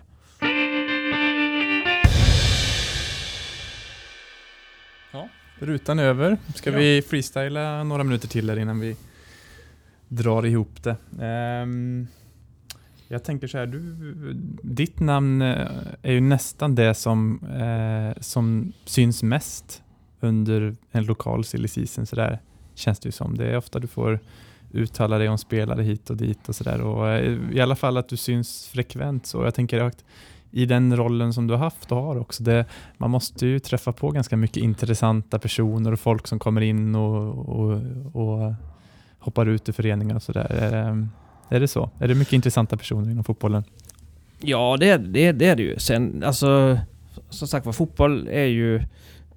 [5.59, 6.37] rutan över.
[6.55, 6.79] Ska Ja.
[6.79, 8.97] vi freestyla några minuter till här innan vi
[10.09, 10.97] drar ihop det.
[11.20, 12.07] Ehm,
[13.09, 13.95] jag tänker så här, du,
[14.62, 15.68] ditt namn eh,
[16.03, 19.83] är ju nästan det som, eh, som syns mest
[20.20, 22.07] under en lokal silly season.
[22.07, 22.39] Så där
[22.74, 23.37] känns det ju som.
[23.39, 24.20] Det är ofta du får
[24.77, 26.81] uttala dig om spelare hit och dit och sådär.
[26.81, 29.27] Och eh, I alla fall att du syns frekvent.
[29.27, 30.05] Så jag tänker att
[30.51, 32.43] i den rollen som du har haft och har också.
[32.43, 32.64] Det,
[32.97, 37.49] man måste ju träffa på ganska mycket intressanta personer och folk som kommer in och,
[37.49, 37.81] och,
[38.12, 38.55] och
[39.18, 40.47] hoppar ut ur föreningar och sådär.
[40.51, 41.09] Är,
[41.49, 41.91] är det så?
[41.99, 43.64] Är det mycket intressanta personer inom fotbollen?
[44.41, 45.79] Ja, det, det, det är det ju.
[45.79, 46.79] Sen, alltså,
[47.31, 48.83] som sagt var, fotboll är ju...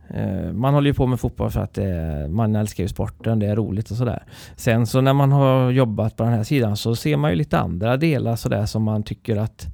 [0.09, 3.47] Eh, man håller ju på med fotboll för att det, man älskar ju sporten, det
[3.47, 4.23] är roligt och sådär.
[4.55, 7.59] Sen så när man har jobbat på den här sidan så ser man ju lite
[7.59, 9.67] andra delar sådär som man tycker att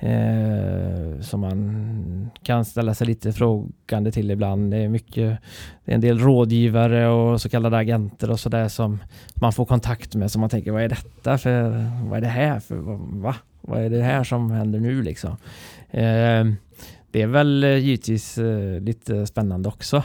[0.00, 4.70] eh, som man kan ställa sig lite frågande till ibland.
[4.70, 5.38] Det är mycket,
[5.84, 8.98] det är en del rådgivare och så kallade agenter och sådär som
[9.34, 12.60] man får kontakt med som man tänker vad är detta för, vad är det här
[12.60, 12.76] för,
[13.20, 13.34] va?
[13.60, 15.36] Vad är det här som händer nu liksom?
[15.90, 16.44] Eh,
[17.10, 20.02] det är väl eh, givetvis eh, lite spännande också.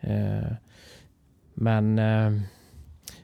[0.00, 0.52] Eh,
[1.54, 2.00] men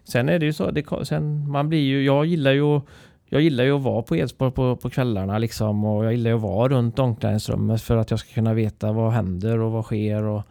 [0.05, 2.81] sen är det ju så, det, sen man blir ju, jag gillar ju
[3.29, 6.37] jag gillar ju att vara på elspår på, på kvällarna liksom och jag gillar ju
[6.37, 10.23] att vara runt omklädningsrummet för att jag ska kunna veta vad händer och vad sker
[10.23, 10.43] och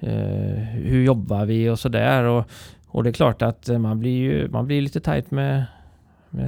[0.00, 2.24] eh, hur jobbar vi och sådär.
[2.24, 2.44] Och,
[2.86, 5.64] och det är klart att man blir ju man blir lite tajt med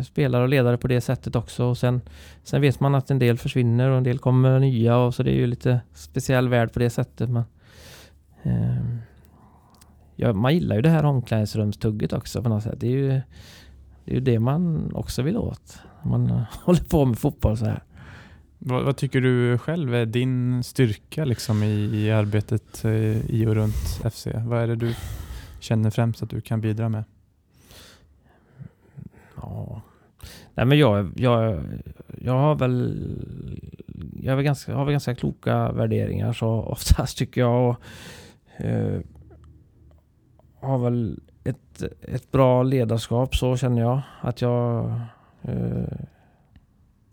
[0.05, 1.64] spelare och ledare på det sättet också.
[1.64, 2.01] Och sen,
[2.43, 5.30] sen vet man att en del försvinner och en del kommer nya och så det
[5.30, 7.30] är ju lite speciell värld på det sättet.
[7.30, 7.45] Men,
[8.43, 8.85] eh,
[10.16, 12.80] ja, man gillar ju det här omklädningsrumstugget också på något sätt.
[12.80, 13.09] Det är ju
[14.05, 15.78] det, är ju det man också vill åt.
[16.03, 16.30] när Man
[16.64, 17.83] håller på med fotboll så här.
[18.59, 23.55] Vad, vad tycker du själv är din styrka liksom i, i arbetet eh, i och
[23.55, 24.26] runt FC?
[24.47, 24.95] Vad är det du
[25.61, 27.05] känner främst att du kan bidra med?
[29.43, 29.82] Ja.
[30.55, 31.62] Nej men jag, jag,
[32.20, 33.09] jag har väl
[34.22, 37.76] jag har väl, ganska, har väl ganska kloka värderingar så oftast tycker jag och,
[38.64, 39.01] eh,
[40.61, 44.84] har väl ett, ett bra ledarskap så känner jag att jag
[45.43, 45.99] eh,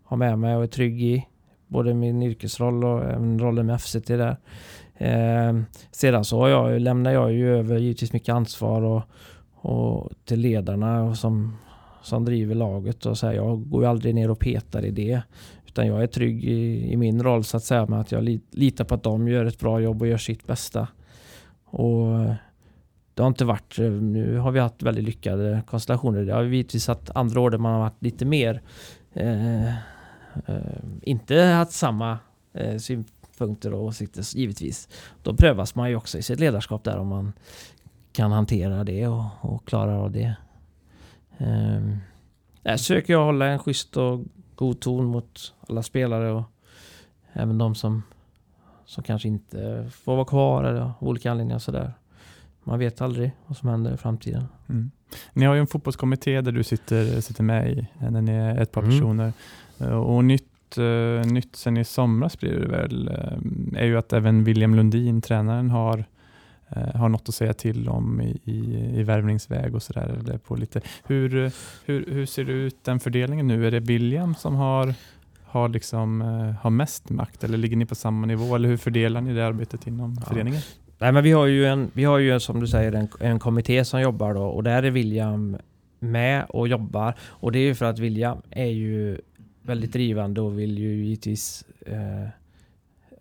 [0.04, 1.26] har med mig och är trygg i.
[1.66, 4.36] både min yrkesroll och även rollen med FCT där.
[4.94, 5.60] Eh,
[5.90, 9.02] sedan så har jag, lämnar jag ju över givetvis mycket ansvar och,
[9.54, 11.56] och till ledarna och som,
[12.02, 13.06] som driver laget.
[13.06, 15.22] Och så här, jag går ju aldrig ner och petar i det.
[15.66, 18.84] Utan jag är trygg i, i min roll så att säga med att jag litar
[18.84, 20.88] på att de gör ett bra jobb och gör sitt bästa.
[21.64, 22.34] Och eh,
[23.14, 26.24] det har inte varit, eh, nu har vi haft väldigt lyckade konstellationer.
[26.24, 28.62] Det har givetvis haft andra år där man har varit lite mer
[29.12, 29.76] eh, eh,
[31.02, 32.18] inte haft samma
[32.52, 34.88] eh, synpunkter och åsikter givetvis.
[35.22, 37.32] Då prövas man ju också i sitt ledarskap där om man
[38.12, 40.36] kan hantera det och, och klarar av det.
[41.40, 41.96] Eh,
[42.62, 44.24] där söker jag hålla en schysst och
[44.54, 46.44] god ton mot alla spelare och
[47.32, 48.02] även de som,
[48.86, 51.92] som kanske inte får vara kvar eller av olika anledningar och sådär.
[52.64, 54.44] Man vet aldrig vad som händer i framtiden.
[54.68, 54.90] Mm.
[55.32, 58.72] Ni har ju en fotbollskommitté där du sitter, sitter med i, när ni är ett
[58.72, 58.92] par mm.
[58.92, 59.32] personer.
[59.78, 63.08] Eh, och nytt, uh, nytt sen i somras blir det väl,
[63.76, 66.04] är ju att även William Lundin, tränaren, har
[66.94, 70.38] har något att säga till om i, i, i värvningsväg och sådär.
[71.04, 71.52] Hur,
[71.84, 73.66] hur, hur ser det ut den fördelningen nu?
[73.66, 74.94] Är det William som har,
[75.44, 76.20] har, liksom,
[76.62, 78.54] har mest makt eller ligger ni på samma nivå?
[78.54, 80.26] Eller hur fördelar ni det arbetet inom ja.
[80.26, 80.60] föreningen?
[80.98, 83.84] Nej, men vi har ju, en, vi har ju som du säger en, en kommitté
[83.84, 85.56] som jobbar då och där är William
[85.98, 87.14] med och jobbar.
[87.20, 89.20] Och det är ju för att William är ju
[89.62, 92.28] väldigt drivande och vill ju givetvis eh,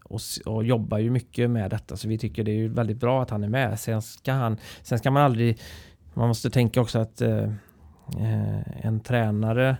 [0.10, 1.98] och, och jobbar ju mycket med detta.
[1.98, 3.80] Så vi tycker det är ju väldigt bra att han är med.
[3.80, 5.60] Sen ska, han, sen ska man aldrig...
[6.14, 7.44] Man måste tänka också att eh,
[8.20, 9.78] eh en tränare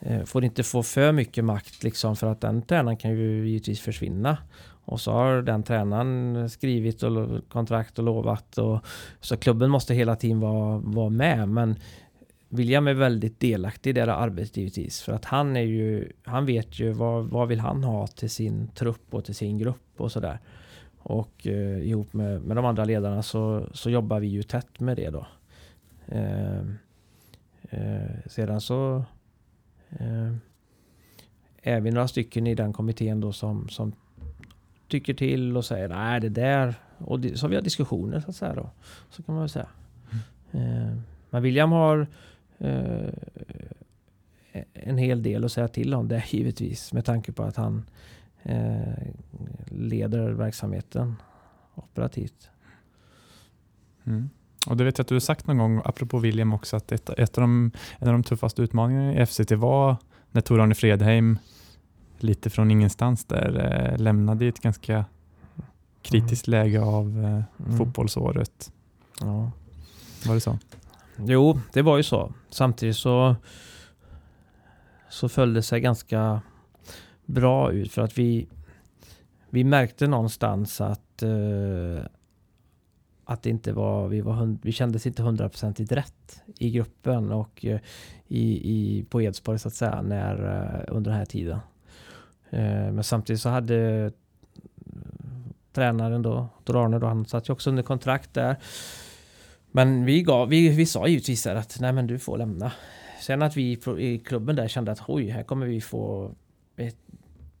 [0.00, 3.80] eh, får inte få för mycket makt liksom för att den tränaren kan ju givetvis
[3.80, 4.38] försvinna.
[4.84, 8.58] Och så har den tränaren skrivit och kontrakt och lovat.
[8.58, 8.80] Och,
[9.20, 11.48] så klubben måste hela tiden vara, vara med.
[11.48, 11.76] Men
[12.54, 15.02] William är väldigt delaktig i det arbetet givetvis.
[15.02, 18.68] För att han är ju, han vet ju vad, vad vill han ha till sin
[18.68, 20.38] trupp och till sin grupp och sådär.
[20.98, 24.96] Och eh, ihop med, med de andra ledarna så, så jobbar vi ju tätt med
[24.96, 25.26] det då.
[26.06, 26.58] Eh,
[27.70, 29.04] eh, sedan så
[29.90, 30.32] eh,
[31.62, 33.92] är vi några stycken i den kommittén då som, som
[34.88, 36.74] tycker till och säger nej det där.
[36.98, 38.70] Och det, så har vi har diskussioner så att säga då.
[39.10, 39.68] Så kan man väl säga.
[40.50, 40.88] Mm.
[40.88, 40.98] Eh,
[41.30, 42.06] men William har
[44.72, 46.92] en hel del att säga till om det givetvis.
[46.92, 47.84] Med tanke på att han
[48.42, 48.92] eh,
[49.66, 51.14] leder verksamheten
[51.74, 52.50] operativt.
[54.04, 54.30] Mm.
[54.66, 57.10] Och det vet jag att du har sagt någon gång, apropå William också, att ett,
[57.10, 59.96] ett av de, en av de tuffaste utmaningarna i FCT var
[60.30, 61.38] när Tor-Arne Fredheim
[62.18, 65.04] lite från ingenstans där eh, lämnade i ett ganska
[66.02, 66.60] kritiskt mm.
[66.60, 67.78] läge av eh, mm.
[67.78, 68.72] fotbollsåret.
[69.20, 69.50] Ja.
[70.26, 70.58] Var det så?
[71.26, 72.32] Jo, det var ju så.
[72.50, 73.36] Samtidigt så
[75.08, 76.40] så föll det sig ganska
[77.26, 78.48] bra ut för att vi
[79.50, 82.00] vi märkte någonstans att uh,
[83.24, 87.78] att det inte var, vi, var, vi kändes inte hundraprocentigt rätt i gruppen och uh,
[88.28, 91.58] i, i, på Edsborg så att säga när, uh, under den här tiden.
[92.52, 94.12] Eh, men samtidigt så hade
[95.72, 98.56] tränaren då, Arne då, han satt ju också under kontrakt där.
[99.72, 102.72] Men vi, gav, vi, vi sa givetvis att nej men du får lämna.
[103.20, 106.34] Sen att vi i klubben där kände att oj, här kommer vi få
[106.76, 106.96] ett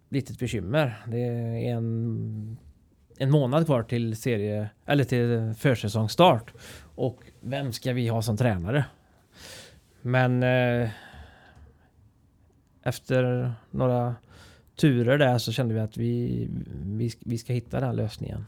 [0.08, 1.02] litet bekymmer.
[1.06, 2.56] Det är en,
[3.18, 6.52] en månad kvar till serie eller till försäsongsstart.
[6.94, 8.84] Och vem ska vi ha som tränare?
[10.02, 10.90] Men eh,
[12.82, 14.14] efter några
[14.80, 16.48] turer där så kände vi att vi,
[16.84, 18.46] vi, vi ska hitta den lösningen.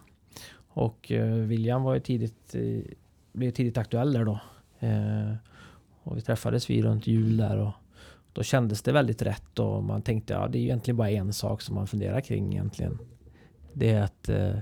[0.68, 2.92] Och eh, William var ju tidigt, eh,
[3.34, 4.40] blev tidigt aktuell där då.
[4.78, 5.34] Eh,
[6.02, 7.72] och vi träffades vi runt jul där och
[8.32, 11.62] då kändes det väldigt rätt och man tänkte ja det är egentligen bara en sak
[11.62, 12.98] som man funderar kring egentligen.
[13.72, 14.58] Det är att, eh,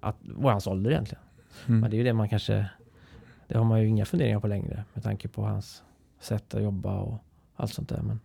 [0.00, 1.24] att vad hans ålder egentligen?
[1.66, 1.80] Mm.
[1.80, 2.66] Men det är ju det man kanske,
[3.48, 5.82] det har man ju inga funderingar på längre med tanke på hans
[6.20, 7.18] sätt att jobba och
[7.56, 8.02] allt sånt där.
[8.02, 8.20] Men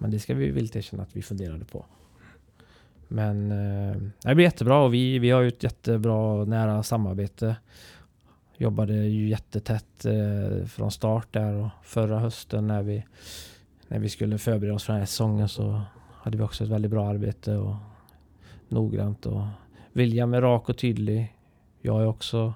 [0.00, 1.84] men det ska vi villigt erkänna att vi funderade på.
[3.08, 7.56] Men eh, det blir jättebra och vi, vi har ju ett jättebra nära samarbete.
[8.60, 13.04] Jobbade ju jättetätt eh, från start där och förra hösten när vi,
[13.88, 15.82] när vi skulle förbereda oss för den här säsongen så
[16.12, 17.74] hade vi också ett väldigt bra arbete och
[18.68, 19.42] noggrant och
[19.92, 21.36] William är rak och tydlig.
[21.80, 22.54] Jag är också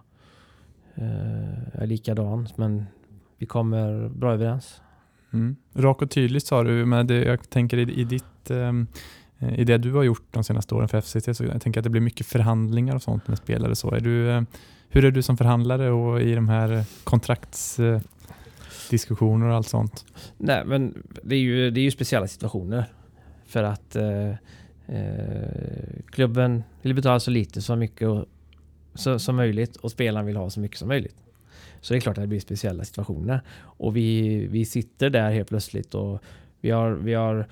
[0.94, 2.84] eh, är likadan men
[3.38, 4.80] vi kommer bra överens.
[5.32, 5.56] Mm.
[5.74, 8.86] Rak och tydlig sa du, men det, jag tänker i, i ditt ehm,
[9.38, 11.84] eh, i det du har gjort de senaste åren för FCT, så jag tänker att
[11.84, 13.76] det blir mycket förhandlingar och sånt med spelare.
[13.76, 14.42] Så är du, eh,
[14.94, 20.04] hur är du som förhandlare och i de här kontraktsdiskussioner och allt sånt?
[20.38, 22.84] Nej, men det är ju, det är ju speciella situationer.
[23.46, 24.34] För att eh,
[24.86, 28.24] Eh, klubben vill betala så lite så mycket och,
[28.94, 31.16] så, som möjligt och spelaren vill ha så mycket som möjligt.
[31.80, 33.40] Så det är klart att det blir speciella situationer.
[33.60, 36.22] Och vi, vi sitter där helt plötsligt och
[36.60, 37.46] vi har, vi har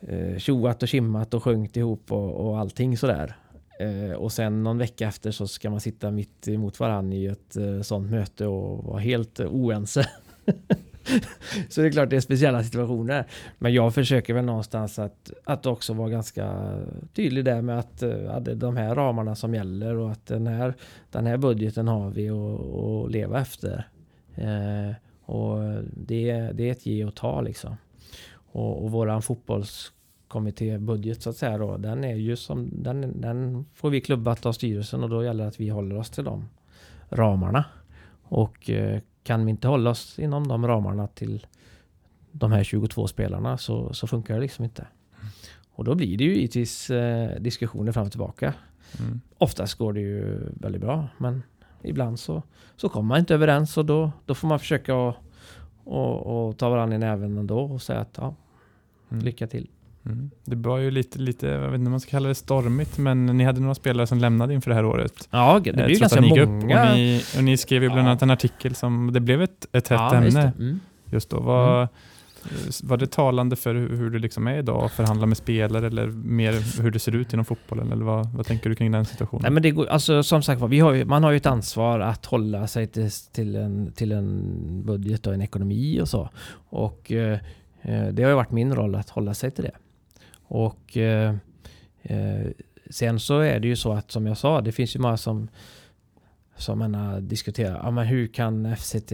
[0.00, 3.36] eh, tjoat och kimmat och sjungit ihop och, och allting sådär.
[3.78, 7.56] Eh, och sen någon vecka efter så ska man sitta mitt emot varandra i ett
[7.56, 10.08] eh, sånt möte och vara helt eh, oense.
[11.68, 13.26] så det är klart det är speciella situationer.
[13.58, 16.72] Men jag försöker väl någonstans att, att också vara ganska
[17.14, 20.26] tydlig där med att, eh, att det är de här ramarna som gäller och att
[20.26, 20.74] den här,
[21.10, 23.88] den här budgeten har vi att leva efter.
[24.34, 24.94] Eh,
[25.24, 25.58] och
[25.96, 27.76] det, det är ett ge och ta liksom.
[28.52, 29.22] Och, och våran
[30.36, 34.52] fotbollskommittébudget så att säga då, den är ju som, den, den får vi klubbat av
[34.52, 36.48] styrelsen och då gäller det att vi håller oss till de
[37.10, 37.64] ramarna.
[38.22, 41.46] Och eh, kan vi inte hålla oss inom de ramarna till
[42.32, 44.86] de här 22 spelarna så, så funkar det liksom inte.
[45.74, 48.54] Och då blir det ju givetvis eh, diskussioner fram och tillbaka.
[49.00, 49.20] Mm.
[49.38, 51.42] Oftast går det ju väldigt bra men
[51.82, 52.42] ibland så,
[52.76, 55.16] så kommer man inte överens och då, då får man försöka att
[55.86, 58.34] och, och ta varandra i näven ändå och säga att ja,
[59.10, 59.24] mm.
[59.24, 59.70] lycka till.
[60.06, 60.30] Mm.
[60.44, 63.26] Det var ju lite, lite, jag vet inte om man ska kalla det stormigt, men
[63.26, 65.28] ni hade några spelare som lämnade inför det här året.
[65.30, 66.42] Ja, det blev ju ganska många.
[66.42, 69.88] Och ni, och ni skrev ju bland annat en artikel som, det blev ett, ett
[69.88, 70.80] hett ja, ämne mm.
[71.06, 71.40] just då.
[71.40, 71.88] Var, mm.
[72.82, 76.82] var det talande för hur, det liksom är idag att förhandla med spelare eller mer
[76.82, 77.92] hur det ser ut inom fotbollen?
[77.92, 79.42] Eller vad, vad tänker du kring den situationen?
[79.42, 82.00] Nej, men det går, alltså, som sagt vi har ju, man har ju ett ansvar
[82.00, 86.28] att hålla sig till, till, en, till en budget och en ekonomi och så.
[86.68, 87.38] Och eh,
[87.82, 89.72] eh det har ju varit min roll att hålla sig till det.
[90.48, 91.34] Och eh,
[92.02, 92.46] eh,
[92.90, 95.48] sen så är det ju så att som jag sa, det finns ju många som
[96.56, 99.12] som diskuterar, ja, men hur kan FCT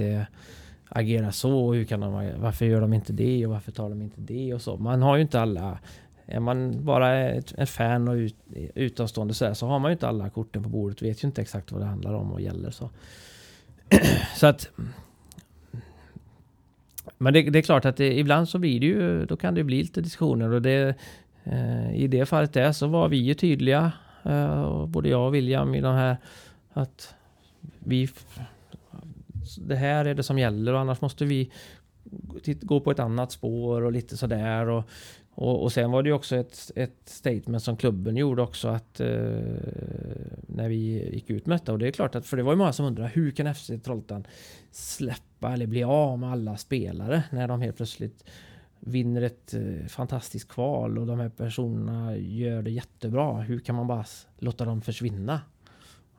[0.88, 1.72] agera så?
[1.72, 3.46] Hur kan de, varför gör de inte det?
[3.46, 4.54] Och varför tar de inte det?
[4.54, 4.76] Och så.
[4.76, 5.78] Man har ju inte alla...
[6.26, 8.36] Är man bara ett, fan och ut,
[8.74, 11.02] utomstående så, där, så har man ju inte alla korten på bordet.
[11.02, 12.70] Vet ju inte exakt vad det handlar om och gäller.
[12.70, 12.90] Så,
[14.36, 14.70] så att...
[17.18, 19.24] Men det, det är klart att det, ibland så blir det ju...
[19.26, 20.94] Då kan det bli lite diskussioner och det...
[21.44, 23.92] Eh, I det fallet där så var vi ju tydliga,
[24.22, 26.16] eh, både jag och William, i de här
[26.72, 27.14] att
[27.78, 28.08] vi...
[29.58, 31.50] Det här är det som gäller och annars måste vi
[32.60, 34.68] gå på ett annat spår och lite sådär.
[34.68, 34.84] Och,
[35.34, 39.00] och, och sen var det ju också ett, ett statement som klubben gjorde också att
[39.00, 39.08] eh,
[40.46, 41.72] när vi gick ut med detta.
[41.72, 43.70] Och det är klart att, för det var ju många som undrade hur kan FC
[43.84, 44.26] Trollhättan
[44.70, 48.24] släppa eller bli av med alla spelare när de helt plötsligt
[48.84, 53.40] vinner ett eh, fantastiskt kval och de här personerna gör det jättebra.
[53.40, 54.04] Hur kan man bara
[54.38, 55.40] låta dem försvinna?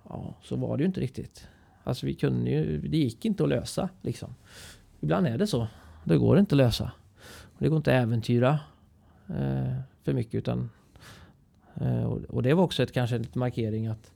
[0.10, 1.48] Ja, så var det ju inte riktigt.
[1.84, 4.35] Alltså vi kunde ju, det gick inte att lösa liksom.
[4.99, 5.68] Ibland är det så.
[6.03, 6.91] Det går inte att lösa.
[7.57, 8.60] Det går inte att äventyra
[9.27, 9.73] eh,
[10.03, 10.69] för mycket utan
[11.76, 14.11] eh, och det var också ett, kanske en markering att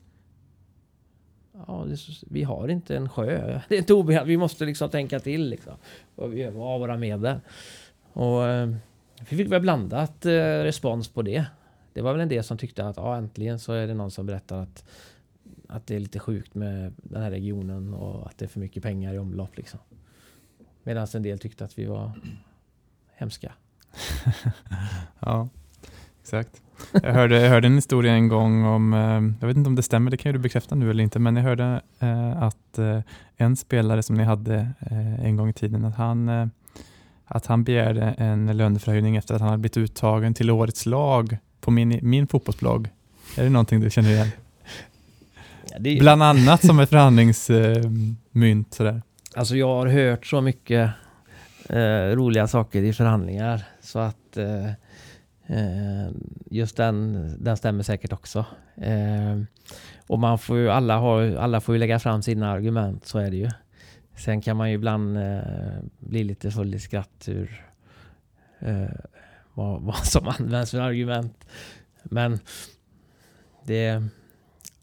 [1.68, 1.98] ja, det,
[2.30, 3.61] vi har inte en sjö.
[3.69, 4.30] Det är inte obehagligt.
[4.30, 5.74] Vi måste liksom tänka till liksom.
[6.15, 7.40] Vad vi gör av våra medel.
[8.18, 8.69] Och eh,
[9.30, 10.31] vi fick väl blandat eh,
[10.64, 11.45] respons på det.
[11.94, 14.26] Det var väl en del som tyckte att ja, äntligen så är det någon som
[14.26, 14.85] berättar att,
[15.68, 18.84] att det är lite sjukt med den här regionen och att det är för mycket
[18.84, 19.57] pengar i omlopp.
[19.57, 19.80] Liksom.
[20.84, 22.11] Medan en del tyckte att vi var
[23.15, 23.52] hemska.
[25.19, 25.49] ja,
[26.22, 26.61] exakt.
[27.03, 29.84] Jag hörde, jag hörde en historia en gång om, eh, jag vet inte om det
[29.84, 31.81] stämmer, det kan du bekräfta nu eller inte, men jag hörde
[32.35, 32.80] att
[33.35, 34.69] en spelare som ni hade
[35.19, 36.49] en gång i tiden, att han
[37.28, 41.72] att han begärde en löneförhöjning efter att han hade blivit uttagen till årets lag på
[41.72, 42.90] min, min fotbollsblogg.
[43.38, 44.28] Är det någonting du känner igen?
[45.72, 45.99] Ja, det...
[45.99, 48.74] Bland annat som ett förhandlingsmynt.
[48.74, 49.02] sådär.
[49.36, 50.91] Alltså jag har hört så mycket
[51.70, 54.68] eh, roliga saker i förhandlingar så att eh,
[55.48, 56.10] eh,
[56.45, 58.45] just den, den stämmer säkert också.
[58.76, 59.41] Eh,
[60.08, 63.32] och man får ju, alla, har, alla får ju lägga fram sina argument, så är
[63.32, 63.49] det ju.
[64.18, 65.39] Sen kan man ju ibland eh,
[65.99, 67.65] bli lite full i skratt ur
[68.60, 68.88] eh,
[69.53, 71.48] vad, vad, som används för argument.
[72.03, 72.39] Men
[73.64, 74.03] det...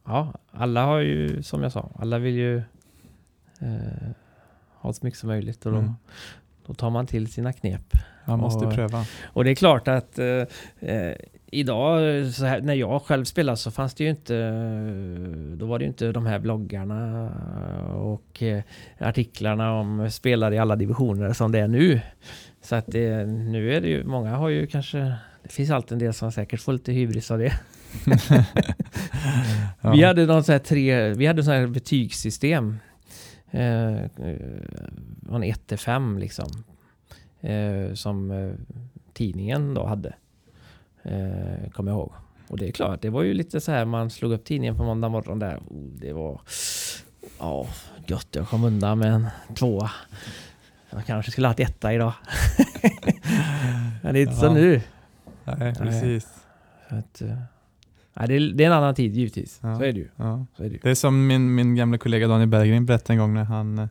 [0.04, 2.56] Ja, alla har ju, som jag sa, alla vill ju
[3.58, 4.10] eh,
[4.74, 5.66] ha så mycket som möjligt.
[5.66, 5.94] Och då, mm.
[6.66, 7.92] då tar man till sina knep.
[8.26, 9.04] Man måste och, pröva.
[9.24, 10.46] Och det är klart att eh,
[10.80, 11.14] eh
[11.54, 12.00] idag,
[12.40, 14.34] här, när jag själv spelade så fanns det ju inte,
[15.56, 17.30] då var det ju inte de här bloggarna
[17.94, 18.62] och eh,
[18.98, 22.00] artiklarna om spelare i alla divisioner som det är nu.
[22.62, 24.98] Så att det, nu är det ju, många har ju kanske,
[25.42, 27.52] det finns alltid en del som säkert får lite hybris av det.
[29.80, 29.92] ja.
[29.92, 32.78] Vi hade någon så här tre, vi hade så här betygssystem.
[33.50, 33.96] Eh,
[35.26, 36.64] från 1 till 5 liksom.
[37.44, 38.52] Eh, som eh,
[39.12, 40.14] tidningen då hade.
[41.02, 42.12] Eh, kommer jag ihåg.
[42.48, 44.84] Och det är klart, det var ju lite så här man slog upp tidningen på
[44.84, 45.56] måndag morgon där.
[45.56, 46.40] Oh, det var...
[47.38, 47.66] Ja,
[48.06, 49.90] gött jag kom undan med en tvåa.
[50.90, 52.12] Jag kanske skulle haft etta idag.
[54.02, 54.40] Men det är inte Ja.
[54.40, 54.80] så nu.
[55.44, 56.28] Nej, precis.
[56.88, 57.38] Så att, eh,
[58.14, 59.58] nej, det, är, det är en annan tid givetvis.
[59.62, 59.76] Ja.
[59.78, 60.08] Så är det ju.
[60.16, 60.46] Ja.
[60.56, 60.80] Så är det ju.
[60.82, 63.88] Det är som min, min gamla kollega Daniel Berggren berättade en gång när han, eh,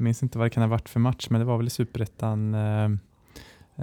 [0.00, 2.54] minns inte vad det kan ha varit för match, men det var väl i Superettan,
[2.54, 2.84] eh,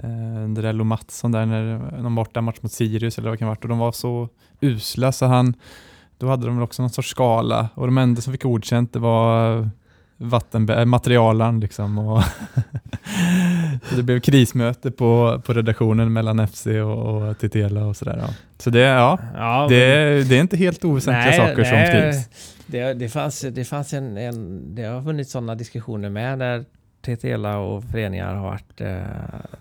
[0.04, 3.48] eh, Drell och Mattsson där, när någon borta match mot Sirius eller vad det kan
[3.48, 4.28] ha varit, och de var så
[4.60, 5.54] usla så han,
[6.18, 8.98] då hade de väl också någon sorts skala och de enda som fick godkänt det
[8.98, 9.70] var
[10.20, 11.98] vatten, äh, materialen liksom.
[11.98, 12.22] Och
[13.96, 18.18] det blev krismöte på, på redaktionen mellan FC och, och Titela och sådär.
[18.26, 18.34] Ja.
[18.58, 22.28] Så det, ja, Ja, det, är- det är inte helt oväsentliga saker som skrivs.
[22.70, 26.64] Det, det fanns, det fanns en, en, det har funnits sådana diskussioner med när
[27.00, 29.02] TTLA och föreningar har varit eh,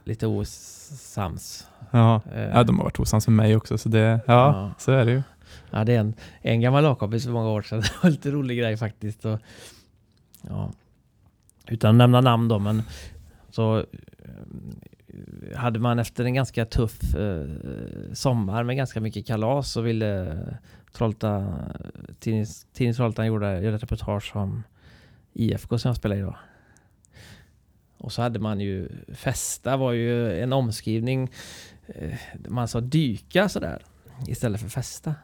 [0.03, 1.67] lite osams.
[1.91, 2.21] Ja.
[2.35, 4.71] Eh, ja, de har varit osams med mig också, så det, ja, Ja.
[4.77, 5.21] så är det ju.
[5.71, 7.81] Ja, det är en, en gammal lagkompis för många år sedan.
[7.81, 9.25] Det var lite rolig grej faktiskt.
[9.25, 9.39] Och,
[10.41, 10.71] ja,
[11.67, 12.81] utan att nämna namn då, men
[13.49, 13.85] så eh,
[15.57, 17.45] hade man efter en ganska tuff eh,
[18.13, 20.37] sommar med ganska mycket kalas så ville
[20.91, 21.53] Trollta,
[22.19, 22.45] tidning,
[22.95, 24.63] Trollhättan gjorde, gjorde ett reportage om
[25.33, 26.35] IFK som jag spelar i då.
[27.97, 31.29] Och så hade man ju festa var ju en omskrivning.
[31.87, 32.13] Eh,
[32.47, 33.81] man sa dyka sådär
[34.27, 35.15] istället för festa.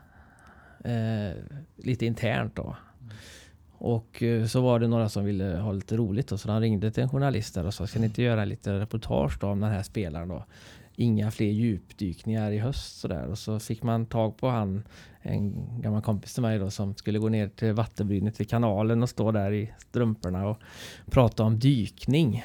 [0.83, 1.31] Eh,
[1.75, 2.75] lite internt då.
[3.71, 6.91] Och eh, så var det några som ville ha lite roligt då, så de ringde
[6.91, 9.71] till en journalist där och sa ska ni inte göra lite reportage då om den
[9.71, 10.45] här spelaren då?
[10.95, 13.27] Inga fler djupdykningar i höst sådär.
[13.27, 14.83] Och så fick man tag på han,
[15.21, 19.09] en gammal kompis till mig då som skulle gå ner till vattenbrynet vid kanalen och
[19.09, 20.57] stå där i strumporna och
[21.11, 22.43] prata om dykning.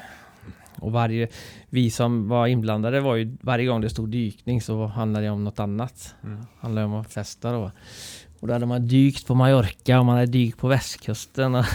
[0.75, 1.27] Och varje,
[1.69, 5.43] vi som var inblandade var ju, varje gång det stod dykning så handlade det om
[5.43, 6.15] något annat.
[6.23, 6.45] Mm.
[6.59, 7.71] handlade om att festa då.
[8.39, 11.55] Och då hade man dykt på Mallorca och man hade dykt på västkusten.
[11.55, 11.65] Och,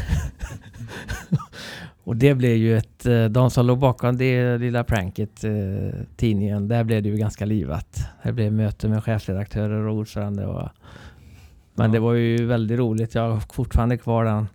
[2.05, 3.07] och det blev ju ett...
[3.07, 5.53] eh, De som låg bakom det lilla pranket, eh,
[6.17, 7.99] tidningen, där blev det ju ganska livat.
[8.23, 10.47] Det blev möte med chefredaktörer och ordförande.
[10.47, 10.69] Och,
[11.75, 13.15] men det var ju väldigt roligt.
[13.15, 14.49] Jag har fortfarande kvar den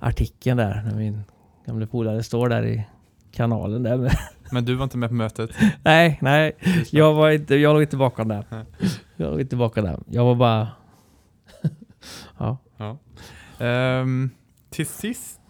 [0.00, 0.82] artikeln där.
[0.86, 1.22] När min
[1.66, 2.84] gamla polare står där i
[3.32, 3.96] kanalen där.
[3.96, 4.12] med-
[4.52, 5.50] Men du var inte med på mötet?
[5.82, 6.52] nej, nej.
[6.90, 8.28] Jag, var inte, jag låg inte bakom.
[8.28, 8.42] Nej.
[9.16, 9.98] Jag låg inte bakom där.
[10.10, 10.68] Jag var bara...
[12.38, 12.58] ja.
[12.76, 12.98] Ja.
[13.66, 14.30] Ehm,
[14.70, 15.40] till sist,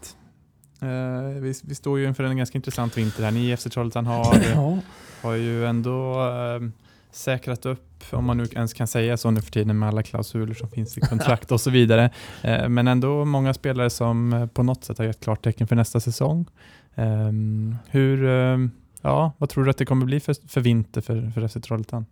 [0.85, 3.31] eh, vi, vi står ju inför en ganska intressant vinter här.
[3.31, 4.78] Ni i FC Trollhättan har, ja.
[5.23, 6.73] har ju ändå ehm,
[7.11, 10.55] säkrat upp, om man nu ens kan säga så nu för tiden med alla klausuler
[10.55, 12.11] som finns i kontrakt och så vidare.
[12.43, 16.01] Eh, men ändå många spelare som eh, på något sätt har gett klartecken för nästa
[16.01, 16.47] säsong.
[16.94, 18.70] Ehm, hur, ehm,
[19.02, 22.06] ja, vad tror du att det kommer bli för, för vinter för, för FC Trollhättan?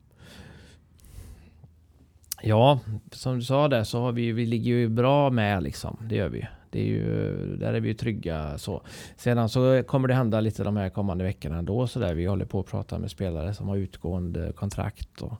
[2.42, 2.80] Ja,
[3.10, 5.96] som du sa där så har vi, vi ligger ju bra med liksom.
[6.08, 6.46] Det gör vi.
[6.72, 8.82] Det är ju, där är vi ju trygga så.
[9.16, 12.14] Sedan så kommer det hända lite de här kommande veckorna ändå så där.
[12.14, 15.34] Vi håller på att prata med spelare som har utgående kontrakt och,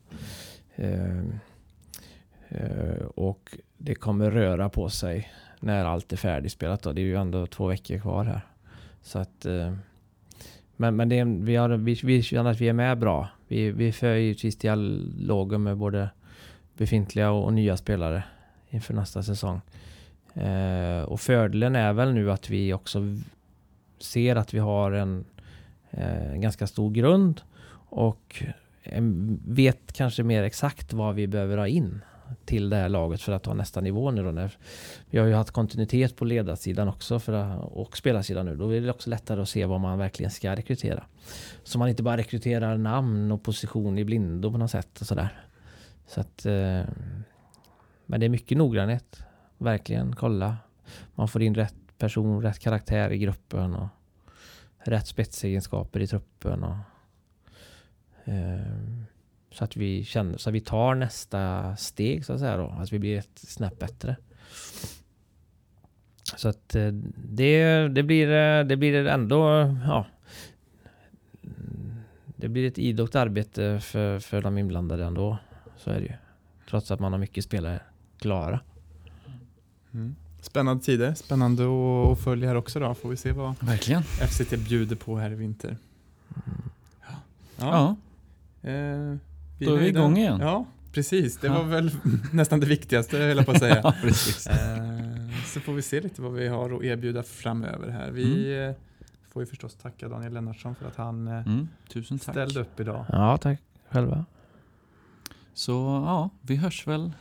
[0.75, 1.19] eh,
[2.49, 5.29] eh, och det kommer röra på sig
[5.59, 6.81] när allt är färdigspelat.
[6.81, 6.91] Då.
[6.91, 8.41] Det är ju ändå två veckor kvar här.
[9.01, 9.73] Så att, eh,
[10.75, 13.29] men men det vi, har, vi, vi känner att vi är med bra.
[13.47, 16.09] Vi, vi för givetvis dialoger med både
[16.77, 18.23] befintliga och, och nya spelare
[18.69, 19.61] inför nästa säsong.
[20.33, 22.99] Eh, och fördelen är väl nu att vi också
[23.99, 25.25] ser att vi har en,
[25.91, 27.41] eh, en ganska stor grund
[27.89, 28.43] och
[29.45, 32.01] vet kanske mer exakt vad vi behöver ha in
[32.45, 34.31] till det här laget för att ta nästa nivå nu då.
[34.31, 34.57] När,
[35.09, 38.55] vi har ju haft kontinuitet på ledarsidan också för att, och spelarsidan nu.
[38.55, 41.03] Då är det också lättare att se vad man verkligen ska rekrytera.
[41.63, 45.29] Så man inte bara rekryterar namn och position i blindo på något sätt och sådär.
[46.07, 46.81] Så att, eh,
[48.05, 49.23] men det är mycket noggrannhet.
[49.63, 50.57] Verkligen kolla.
[51.15, 53.87] Man får in rätt person, rätt karaktär i gruppen och
[54.77, 56.63] rätt spetsegenskaper i truppen.
[56.63, 56.77] Och,
[58.23, 58.61] eh,
[59.51, 62.67] så att vi känner, så att vi tar nästa steg så att säga då.
[62.67, 64.15] Att vi blir ett snäpp bättre.
[66.35, 69.49] Så att eh, det, det, blir, eh, det blir ändå,
[69.85, 70.05] ja.
[72.25, 75.37] Det blir ett idogt arbete för, för de inblandade ändå.
[75.77, 76.13] Så är det ju.
[76.69, 77.79] Trots att man har mycket spelare
[78.17, 78.59] klara.
[79.93, 80.15] Mm.
[80.41, 81.63] Spännande tider, spännande
[82.11, 82.93] att följa här också då.
[82.93, 84.03] Får vi se vad Verkligen.
[84.03, 85.77] FCT bjuder på här i vinter.
[87.57, 87.95] Ja,
[88.61, 89.15] Eh,
[89.59, 90.39] Då är vi igång igen.
[90.39, 91.37] Ja, precis.
[91.37, 91.53] Det Ja.
[91.53, 91.91] var väl
[92.31, 93.79] nästan det viktigaste, höll jag på att säga.
[93.83, 94.47] ja precis.
[94.47, 98.11] Eh, så får vi se lite vad vi har att erbjuda framöver här.
[98.11, 98.71] Vi eh,
[99.33, 102.33] får ju förstås tacka Daniel Lennartsson för att han eh, Mm, tusen tack.
[102.33, 103.05] ställde upp idag.
[103.11, 103.59] Ja, tack
[103.89, 104.25] själva.
[105.53, 105.71] Så
[106.05, 107.11] ja, vi hörs väl,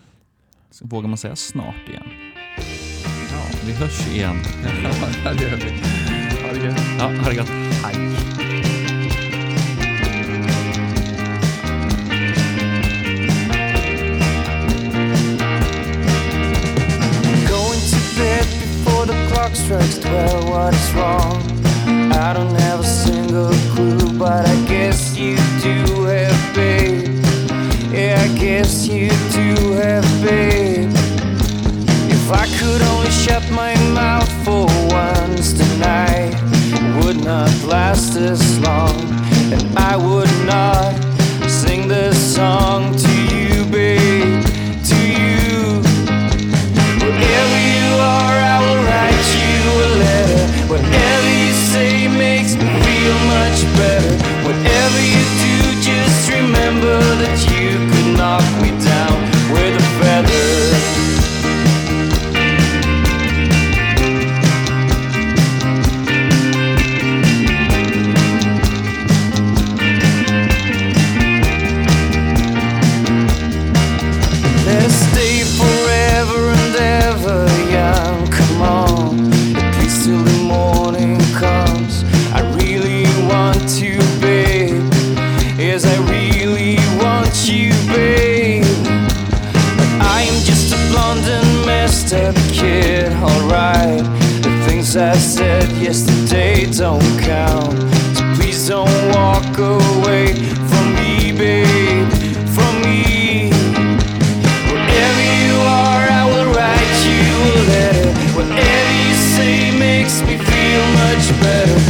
[0.82, 2.31] vågar man säga snart igen?
[3.52, 4.42] Ja, vi hörs igen.
[5.24, 5.72] Ja, det gör vi.
[6.42, 6.80] Ha det gött.
[6.98, 7.48] Ja, ha det gott.
[7.84, 7.94] Hej.
[17.48, 20.48] Going to bed before the clock strikes twelve.
[20.48, 21.42] What is wrong?
[22.12, 24.51] I don't have a single clue, but I
[37.92, 38.96] last this long,
[39.52, 40.94] and I would not
[41.46, 44.42] sing this song to you, babe,
[44.90, 45.82] to you.
[47.04, 50.44] Wherever you are, I will write you a letter.
[50.72, 54.14] Whatever you say makes me feel much better.
[54.48, 57.11] Whatever you do, just remember
[96.82, 97.78] don't count.
[98.16, 100.34] So please don't walk away
[100.68, 102.10] from me, babe.
[102.56, 103.50] From me.
[104.66, 107.22] Wherever you are, I will write you
[107.54, 108.10] a letter.
[108.34, 111.81] Whatever you say makes me feel much better.